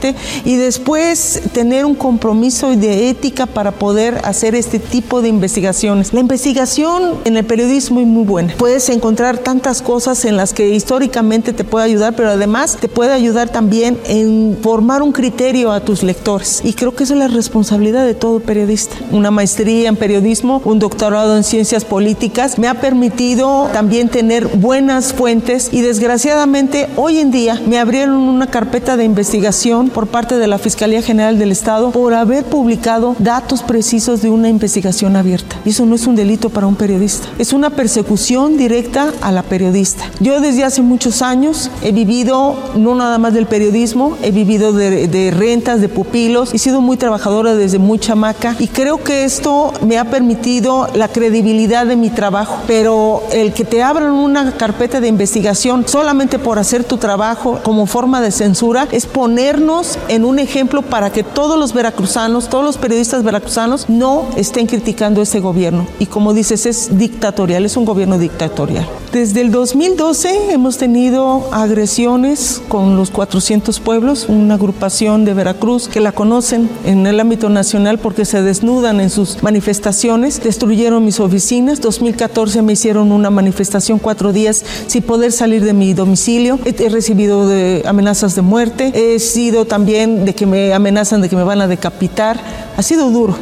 y 0.44 0.56
después 0.56 1.42
tener 1.52 1.84
un 1.84 1.94
compromiso 1.94 2.74
de 2.74 3.08
ética 3.10 3.46
para 3.46 3.72
poder 3.72 4.20
hacer 4.24 4.54
este 4.54 4.78
tipo 4.78 5.22
de 5.22 5.28
investigaciones. 5.28 6.12
La 6.12 6.20
investigación 6.20 7.18
en 7.24 7.36
el 7.36 7.44
periodismo 7.44 8.00
es 8.00 8.06
muy 8.06 8.24
buena. 8.24 8.54
Puedes 8.56 8.88
encontrar 8.88 9.38
tantas 9.38 9.82
cosas 9.82 10.24
en 10.24 10.36
las 10.36 10.52
que 10.52 10.68
históricamente 10.70 11.52
te 11.52 11.64
puede 11.64 11.86
ayudar, 11.86 12.14
pero 12.16 12.30
además 12.30 12.76
te 12.80 12.88
puede 12.88 13.12
ayudar 13.12 13.48
también 13.48 13.98
en 14.06 14.58
formar 14.62 15.02
un 15.02 15.12
criterio 15.12 15.72
a 15.72 15.80
tus 15.80 16.02
lectores. 16.02 16.60
Y 16.64 16.72
creo 16.72 16.94
que 16.94 17.04
esa 17.04 17.14
es 17.14 17.18
la 17.18 17.28
responsabilidad 17.28 18.06
de 18.06 18.14
todo 18.14 18.40
periodista. 18.40 18.96
Una 19.10 19.30
maestría 19.30 19.88
en 19.88 19.96
periodismo, 19.96 20.60
un 20.64 20.78
doctorado 20.78 21.36
en 21.36 21.44
ciencias 21.44 21.84
políticas, 21.84 22.58
me 22.58 22.68
ha 22.68 22.74
permitido 22.80 23.68
también 23.72 24.08
tener 24.08 24.46
buenas 24.46 25.12
fuentes 25.12 25.70
y 25.72 25.80
desgraciadamente 25.80 26.88
hoy 26.96 27.18
en 27.18 27.30
día 27.30 27.60
me 27.66 27.78
abrieron 27.78 28.16
una 28.16 28.46
carpeta 28.46 28.96
de 28.96 29.04
investigación 29.04 29.83
por 29.90 30.06
parte 30.06 30.36
de 30.36 30.46
la 30.46 30.58
Fiscalía 30.58 31.02
General 31.02 31.38
del 31.38 31.52
Estado 31.52 31.90
por 31.90 32.14
haber 32.14 32.44
publicado 32.44 33.16
datos 33.18 33.62
precisos 33.62 34.22
de 34.22 34.30
una 34.30 34.48
investigación 34.48 35.16
abierta. 35.16 35.56
Y 35.64 35.70
eso 35.70 35.86
no 35.86 35.94
es 35.94 36.06
un 36.06 36.16
delito 36.16 36.50
para 36.50 36.66
un 36.66 36.76
periodista, 36.76 37.28
es 37.38 37.52
una 37.52 37.70
persecución 37.70 38.56
directa 38.56 39.12
a 39.20 39.32
la 39.32 39.42
periodista. 39.42 40.04
Yo 40.20 40.40
desde 40.40 40.64
hace 40.64 40.82
muchos 40.82 41.22
años 41.22 41.70
he 41.82 41.92
vivido 41.92 42.56
no 42.76 42.94
nada 42.94 43.18
más 43.18 43.34
del 43.34 43.46
periodismo, 43.46 44.16
he 44.22 44.30
vivido 44.30 44.72
de, 44.72 45.08
de 45.08 45.30
rentas, 45.30 45.80
de 45.80 45.88
pupilos, 45.88 46.52
he 46.54 46.58
sido 46.58 46.80
muy 46.80 46.96
trabajadora 46.96 47.54
desde 47.54 47.78
muy 47.78 47.98
chamaca 47.98 48.56
y 48.58 48.68
creo 48.68 49.02
que 49.02 49.24
esto 49.24 49.72
me 49.86 49.98
ha 49.98 50.04
permitido 50.10 50.88
la 50.94 51.08
credibilidad 51.08 51.86
de 51.86 51.96
mi 51.96 52.10
trabajo, 52.10 52.58
pero 52.66 53.22
el 53.32 53.52
que 53.52 53.64
te 53.64 53.82
abran 53.82 54.12
una 54.12 54.52
carpeta 54.52 55.00
de 55.00 55.08
investigación 55.08 55.86
solamente 55.86 56.38
por 56.38 56.58
hacer 56.58 56.84
tu 56.84 56.96
trabajo 56.96 57.60
como 57.62 57.86
forma 57.86 58.20
de 58.20 58.30
censura 58.30 58.88
es 58.92 59.06
ponernos 59.64 59.98
en 60.08 60.24
un 60.24 60.38
ejemplo 60.38 60.82
para 60.82 61.10
que 61.10 61.22
todos 61.22 61.58
los 61.58 61.72
veracruzanos, 61.72 62.48
todos 62.48 62.64
los 62.64 62.76
periodistas 62.76 63.22
veracruzanos 63.22 63.88
no 63.88 64.26
estén 64.36 64.66
criticando 64.66 65.22
ese 65.22 65.40
gobierno. 65.40 65.86
Y 65.98 66.06
como 66.06 66.34
dices, 66.34 66.66
es 66.66 66.98
dictatorial, 66.98 67.64
es 67.64 67.76
un 67.76 67.86
gobierno 67.86 68.18
dictatorial. 68.18 68.86
Desde 69.12 69.40
el 69.40 69.52
2012 69.52 70.52
hemos 70.52 70.76
tenido 70.76 71.48
agresiones 71.52 72.60
con 72.68 72.96
los 72.96 73.10
400 73.10 73.78
pueblos, 73.80 74.26
una 74.28 74.54
agrupación 74.54 75.24
de 75.24 75.34
Veracruz 75.34 75.86
que 75.86 76.00
la 76.00 76.12
conocen 76.12 76.68
en 76.84 77.06
el 77.06 77.20
ámbito 77.20 77.48
nacional 77.48 77.98
porque 77.98 78.24
se 78.24 78.42
desnudan 78.42 79.00
en 79.00 79.10
sus 79.10 79.40
manifestaciones, 79.42 80.42
destruyeron 80.42 81.04
mis 81.04 81.20
oficinas, 81.20 81.80
2014 81.80 82.60
me 82.62 82.72
hicieron 82.72 83.12
una 83.12 83.30
manifestación 83.30 84.00
cuatro 84.00 84.32
días 84.32 84.64
sin 84.88 85.04
poder 85.04 85.30
salir 85.30 85.64
de 85.64 85.74
mi 85.74 85.94
domicilio, 85.94 86.58
he 86.64 86.88
recibido 86.88 87.46
de 87.46 87.84
amenazas 87.86 88.34
de 88.34 88.42
muerte, 88.42 88.90
he 88.94 89.20
sido 89.20 89.53
también 89.64 90.24
de 90.24 90.34
que 90.34 90.46
me 90.46 90.74
amenazan 90.74 91.20
de 91.20 91.28
que 91.28 91.36
me 91.36 91.44
van 91.44 91.60
a 91.60 91.68
decapitar, 91.68 92.40
ha 92.76 92.82
sido 92.82 93.10
duro. 93.10 93.36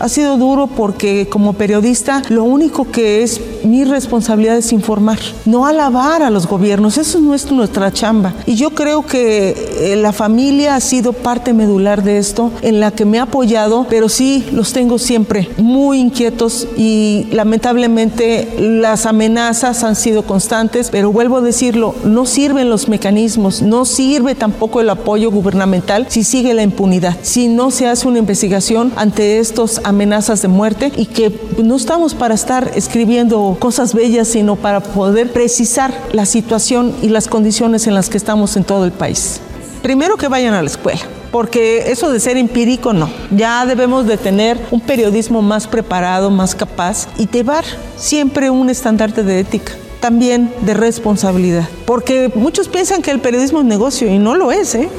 Ha 0.00 0.08
sido 0.08 0.38
duro 0.38 0.68
porque 0.68 1.28
como 1.28 1.52
periodista 1.52 2.22
lo 2.28 2.44
único 2.44 2.90
que 2.90 3.22
es 3.22 3.40
mi 3.64 3.84
responsabilidad 3.84 4.56
es 4.56 4.72
informar, 4.72 5.18
no 5.44 5.66
alabar 5.66 6.22
a 6.22 6.30
los 6.30 6.46
gobiernos, 6.46 6.98
eso 6.98 7.20
no 7.20 7.34
es 7.34 7.50
nuestra 7.50 7.92
chamba. 7.92 8.34
Y 8.46 8.54
yo 8.54 8.70
creo 8.70 9.04
que 9.06 9.92
eh, 9.92 9.96
la 9.96 10.12
familia 10.12 10.74
ha 10.74 10.80
sido 10.80 11.12
parte 11.12 11.52
medular 11.52 12.02
de 12.02 12.18
esto, 12.18 12.50
en 12.62 12.80
la 12.80 12.90
que 12.90 13.04
me 13.04 13.18
ha 13.18 13.24
apoyado, 13.24 13.86
pero 13.88 14.08
sí 14.08 14.46
los 14.52 14.72
tengo 14.72 14.98
siempre 14.98 15.48
muy 15.58 15.98
inquietos 15.98 16.66
y 16.76 17.26
lamentablemente 17.32 18.48
las 18.58 19.06
amenazas 19.06 19.84
han 19.84 19.96
sido 19.96 20.22
constantes, 20.24 20.90
pero 20.90 21.12
vuelvo 21.12 21.38
a 21.38 21.40
decirlo, 21.40 21.94
no 22.04 22.26
sirven 22.26 22.70
los 22.70 22.88
mecanismos, 22.88 23.62
no 23.62 23.84
sirve 23.84 24.34
tampoco 24.34 24.80
el 24.80 24.90
apoyo 24.90 25.30
gubernamental 25.30 26.06
si 26.08 26.24
sigue 26.24 26.54
la 26.54 26.62
impunidad, 26.62 27.16
si 27.22 27.48
no 27.48 27.70
se 27.70 27.86
hace 27.86 28.08
una 28.08 28.18
investigación 28.18 28.92
ante 28.96 29.38
estos 29.38 29.80
amenazas 29.84 30.42
de 30.42 30.48
muerte 30.48 30.92
y 30.96 31.06
que 31.06 31.32
no 31.62 31.76
estamos 31.76 32.14
para 32.14 32.34
estar 32.34 32.70
escribiendo 32.74 33.47
cosas 33.56 33.94
bellas, 33.94 34.28
sino 34.28 34.56
para 34.56 34.80
poder 34.80 35.32
precisar 35.32 35.92
la 36.12 36.26
situación 36.26 36.94
y 37.02 37.08
las 37.08 37.28
condiciones 37.28 37.86
en 37.86 37.94
las 37.94 38.08
que 38.08 38.16
estamos 38.16 38.56
en 38.56 38.64
todo 38.64 38.84
el 38.84 38.92
país. 38.92 39.40
Primero 39.82 40.16
que 40.16 40.28
vayan 40.28 40.54
a 40.54 40.62
la 40.62 40.68
escuela, 40.68 41.00
porque 41.30 41.90
eso 41.90 42.10
de 42.10 42.20
ser 42.20 42.36
empírico 42.36 42.92
no. 42.92 43.08
Ya 43.30 43.64
debemos 43.64 44.06
de 44.06 44.16
tener 44.16 44.58
un 44.70 44.80
periodismo 44.80 45.40
más 45.42 45.66
preparado, 45.66 46.30
más 46.30 46.54
capaz 46.54 47.08
y 47.16 47.28
llevar 47.28 47.64
siempre 47.96 48.50
un 48.50 48.70
estandarte 48.70 49.22
de 49.22 49.40
ética, 49.40 49.72
también 50.00 50.52
de 50.62 50.74
responsabilidad. 50.74 51.68
Porque 51.88 52.30
muchos 52.34 52.68
piensan 52.68 53.00
que 53.00 53.10
el 53.10 53.18
periodismo 53.18 53.60
es 53.60 53.64
negocio 53.64 54.12
y 54.12 54.18
no 54.18 54.36
lo 54.36 54.52
es, 54.52 54.74
¿eh? 54.74 54.90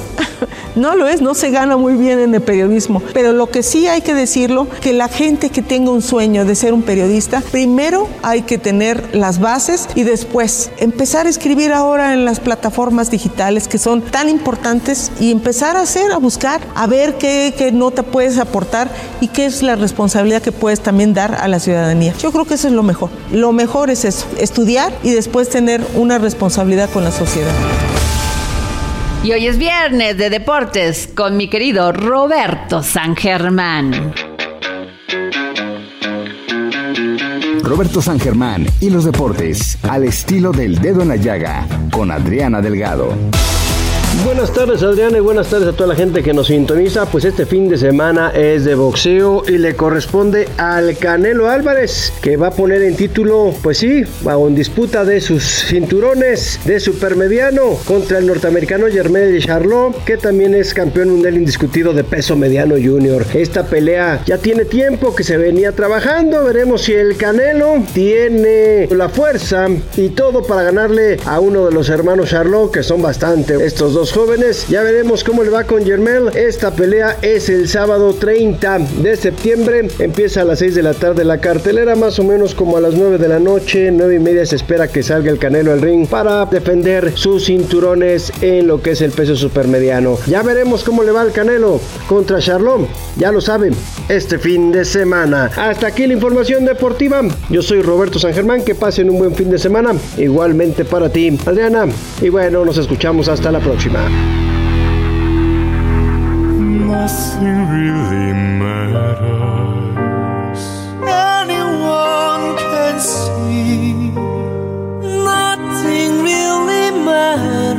No 0.75 0.95
lo 0.95 1.07
es, 1.07 1.21
no 1.21 1.33
se 1.33 1.49
gana 1.49 1.75
muy 1.77 1.95
bien 1.95 2.19
en 2.19 2.33
el 2.33 2.41
periodismo, 2.41 3.01
pero 3.13 3.33
lo 3.33 3.49
que 3.49 3.63
sí 3.63 3.87
hay 3.87 4.01
que 4.01 4.13
decirlo, 4.13 4.67
que 4.81 4.93
la 4.93 5.09
gente 5.09 5.49
que 5.49 5.61
tenga 5.61 5.91
un 5.91 6.01
sueño 6.01 6.45
de 6.45 6.55
ser 6.55 6.73
un 6.73 6.83
periodista, 6.83 7.41
primero 7.51 8.07
hay 8.21 8.43
que 8.43 8.57
tener 8.57 9.13
las 9.13 9.39
bases 9.39 9.89
y 9.95 10.03
después 10.03 10.71
empezar 10.77 11.25
a 11.25 11.29
escribir 11.29 11.73
ahora 11.73 12.13
en 12.13 12.23
las 12.23 12.39
plataformas 12.39 13.11
digitales 13.11 13.67
que 13.67 13.77
son 13.77 14.01
tan 14.01 14.29
importantes 14.29 15.11
y 15.19 15.31
empezar 15.31 15.75
a 15.75 15.81
hacer, 15.81 16.11
a 16.11 16.17
buscar, 16.17 16.61
a 16.75 16.87
ver 16.87 17.17
qué, 17.17 17.53
qué 17.57 17.71
nota 17.73 18.03
puedes 18.03 18.37
aportar 18.37 18.89
y 19.19 19.27
qué 19.27 19.47
es 19.47 19.61
la 19.63 19.75
responsabilidad 19.75 20.41
que 20.41 20.53
puedes 20.53 20.79
también 20.79 21.13
dar 21.13 21.35
a 21.35 21.47
la 21.49 21.59
ciudadanía. 21.59 22.13
Yo 22.21 22.31
creo 22.31 22.45
que 22.45 22.53
eso 22.53 22.67
es 22.67 22.73
lo 22.73 22.83
mejor. 22.83 23.09
Lo 23.33 23.51
mejor 23.51 23.89
es 23.89 24.05
eso, 24.05 24.27
estudiar 24.37 24.93
y 25.03 25.11
después 25.11 25.49
tener 25.49 25.85
una 25.95 26.19
responsabilidad 26.19 26.78
con 26.87 27.03
la 27.03 27.11
sociedad. 27.11 27.53
Y 29.23 29.33
hoy 29.33 29.47
es 29.47 29.57
viernes 29.57 30.17
de 30.17 30.29
deportes 30.29 31.09
con 31.13 31.35
mi 31.35 31.49
querido 31.49 31.91
Roberto 31.91 32.81
San 32.81 33.15
Germán. 33.15 34.13
Roberto 37.63 38.01
San 38.01 38.19
Germán 38.19 38.65
y 38.79 38.89
los 38.89 39.05
deportes 39.05 39.77
al 39.83 40.05
estilo 40.05 40.51
del 40.51 40.79
dedo 40.79 41.01
en 41.01 41.09
la 41.09 41.17
llaga 41.17 41.67
con 41.91 42.11
Adriana 42.11 42.61
Delgado. 42.61 43.13
Buenas 44.25 44.51
tardes 44.53 44.83
Adriana 44.83 45.17
y 45.17 45.21
buenas 45.21 45.49
tardes 45.49 45.69
a 45.69 45.73
toda 45.73 45.87
la 45.87 45.95
gente 45.95 46.23
que 46.23 46.33
nos 46.33 46.47
sintoniza. 46.47 47.05
Pues 47.05 47.25
este 47.25 47.45
fin 47.45 47.69
de 47.69 47.77
semana 47.77 48.31
es 48.31 48.65
de 48.65 48.75
boxeo 48.75 49.43
y 49.47 49.57
le 49.59 49.75
corresponde 49.75 50.47
al 50.57 50.97
Canelo 50.97 51.47
Álvarez 51.47 52.11
que 52.21 52.35
va 52.35 52.47
a 52.47 52.51
poner 52.51 52.81
en 52.81 52.95
título, 52.95 53.53
pues 53.61 53.77
sí, 53.77 54.03
en 54.25 54.55
disputa 54.55 55.05
de 55.05 55.21
sus 55.21 55.43
cinturones 55.43 56.59
de 56.65 56.79
supermediano 56.79 57.77
contra 57.85 58.17
el 58.17 58.27
norteamericano 58.27 58.87
Germel 58.91 59.43
Charlot 59.43 60.03
que 60.03 60.17
también 60.17 60.53
es 60.53 60.73
campeón 60.73 61.11
mundial 61.11 61.35
indiscutido 61.35 61.93
de 61.93 62.03
peso 62.03 62.35
mediano 62.35 62.75
junior. 62.75 63.25
Esta 63.33 63.67
pelea 63.67 64.23
ya 64.25 64.37
tiene 64.39 64.65
tiempo 64.65 65.15
que 65.15 65.23
se 65.23 65.37
venía 65.37 65.71
trabajando. 65.71 66.43
Veremos 66.43 66.81
si 66.81 66.93
el 66.93 67.15
Canelo 67.15 67.83
tiene 67.93 68.87
la 68.87 69.07
fuerza 69.07 69.67
y 69.95 70.09
todo 70.09 70.43
para 70.43 70.63
ganarle 70.63 71.19
a 71.25 71.39
uno 71.39 71.67
de 71.67 71.71
los 71.71 71.89
hermanos 71.89 72.29
Charlot 72.29 72.71
que 72.71 72.83
son 72.83 73.01
bastante 73.01 73.63
estos 73.63 73.93
dos 73.93 73.98
jóvenes. 74.07 74.67
Ya 74.69 74.81
veremos 74.81 75.23
cómo 75.23 75.43
le 75.43 75.49
va 75.49 75.65
con 75.65 75.83
Germel. 75.83 76.29
Esta 76.35 76.71
pelea 76.71 77.17
es 77.21 77.49
el 77.49 77.67
sábado 77.67 78.13
30 78.13 78.79
de 79.01 79.15
septiembre. 79.17 79.89
Empieza 79.99 80.41
a 80.41 80.45
las 80.45 80.59
6 80.59 80.75
de 80.75 80.83
la 80.83 80.93
tarde 80.93 81.25
la 81.25 81.39
cartelera, 81.39 81.95
más 81.95 82.17
o 82.19 82.23
menos 82.23 82.55
como 82.55 82.77
a 82.77 82.81
las 82.81 82.93
9 82.93 83.17
de 83.17 83.27
la 83.27 83.39
noche. 83.39 83.91
9 83.91 84.15
y 84.15 84.19
media 84.19 84.45
se 84.45 84.55
espera 84.55 84.87
que 84.87 85.03
salga 85.03 85.29
el 85.29 85.37
Canelo 85.37 85.73
al 85.73 85.81
ring 85.81 86.07
para 86.07 86.45
defender 86.45 87.11
sus 87.17 87.45
cinturones 87.45 88.31
en 88.41 88.67
lo 88.67 88.81
que 88.81 88.91
es 88.91 89.01
el 89.01 89.11
peso 89.11 89.35
supermediano. 89.35 90.17
Ya 90.27 90.41
veremos 90.41 90.83
cómo 90.83 91.03
le 91.03 91.11
va 91.11 91.21
al 91.21 91.33
Canelo 91.33 91.81
contra 92.07 92.39
Charlot. 92.39 92.87
Ya 93.17 93.31
lo 93.31 93.41
saben, 93.41 93.73
este 94.07 94.39
fin 94.39 94.71
de 94.71 94.85
semana. 94.85 95.51
Hasta 95.57 95.87
aquí 95.87 96.07
la 96.07 96.13
información 96.13 96.63
deportiva. 96.63 97.21
Yo 97.49 97.61
soy 97.61 97.81
Roberto 97.81 98.17
San 98.17 98.33
Germán. 98.33 98.63
Que 98.63 98.75
pasen 98.75 99.09
un 99.09 99.17
buen 99.17 99.35
fin 99.35 99.49
de 99.49 99.57
semana. 99.57 99.93
Igualmente 100.17 100.85
para 100.85 101.09
ti, 101.09 101.37
Adriana. 101.45 101.85
Y 102.21 102.29
bueno, 102.29 102.63
nos 102.63 102.77
escuchamos 102.77 103.27
hasta 103.27 103.51
la 103.51 103.59
próxima. 103.59 103.88
Nothing 103.91 104.13
really 107.73 108.33
matters. 108.59 110.61
Anyone 111.07 112.55
can 112.57 112.99
see. 112.99 114.11
Nothing 115.25 116.21
really 116.21 116.91
matters. 117.03 117.78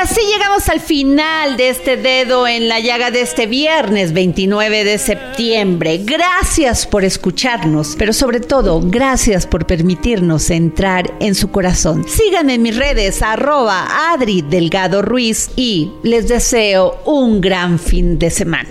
Así 0.00 0.22
llegamos 0.32 0.66
al 0.70 0.80
final 0.80 1.58
de 1.58 1.68
este 1.68 1.98
dedo 1.98 2.48
en 2.48 2.68
la 2.68 2.80
llaga 2.80 3.10
de 3.10 3.20
este 3.20 3.46
viernes 3.46 4.14
29 4.14 4.82
de 4.82 4.96
septiembre. 4.96 6.00
Gracias 6.02 6.86
por 6.86 7.04
escucharnos, 7.04 7.96
pero 7.98 8.14
sobre 8.14 8.40
todo, 8.40 8.80
gracias 8.82 9.46
por 9.46 9.66
permitirnos 9.66 10.48
entrar 10.48 11.12
en 11.20 11.34
su 11.34 11.50
corazón. 11.50 12.06
Síganme 12.08 12.54
en 12.54 12.62
mis 12.62 12.76
redes, 12.78 13.20
arroba 13.20 14.10
Adri 14.10 14.40
Delgado 14.40 15.02
Ruiz 15.02 15.50
y 15.54 15.92
les 16.02 16.28
deseo 16.28 17.02
un 17.04 17.42
gran 17.42 17.78
fin 17.78 18.18
de 18.18 18.30
semana. 18.30 18.70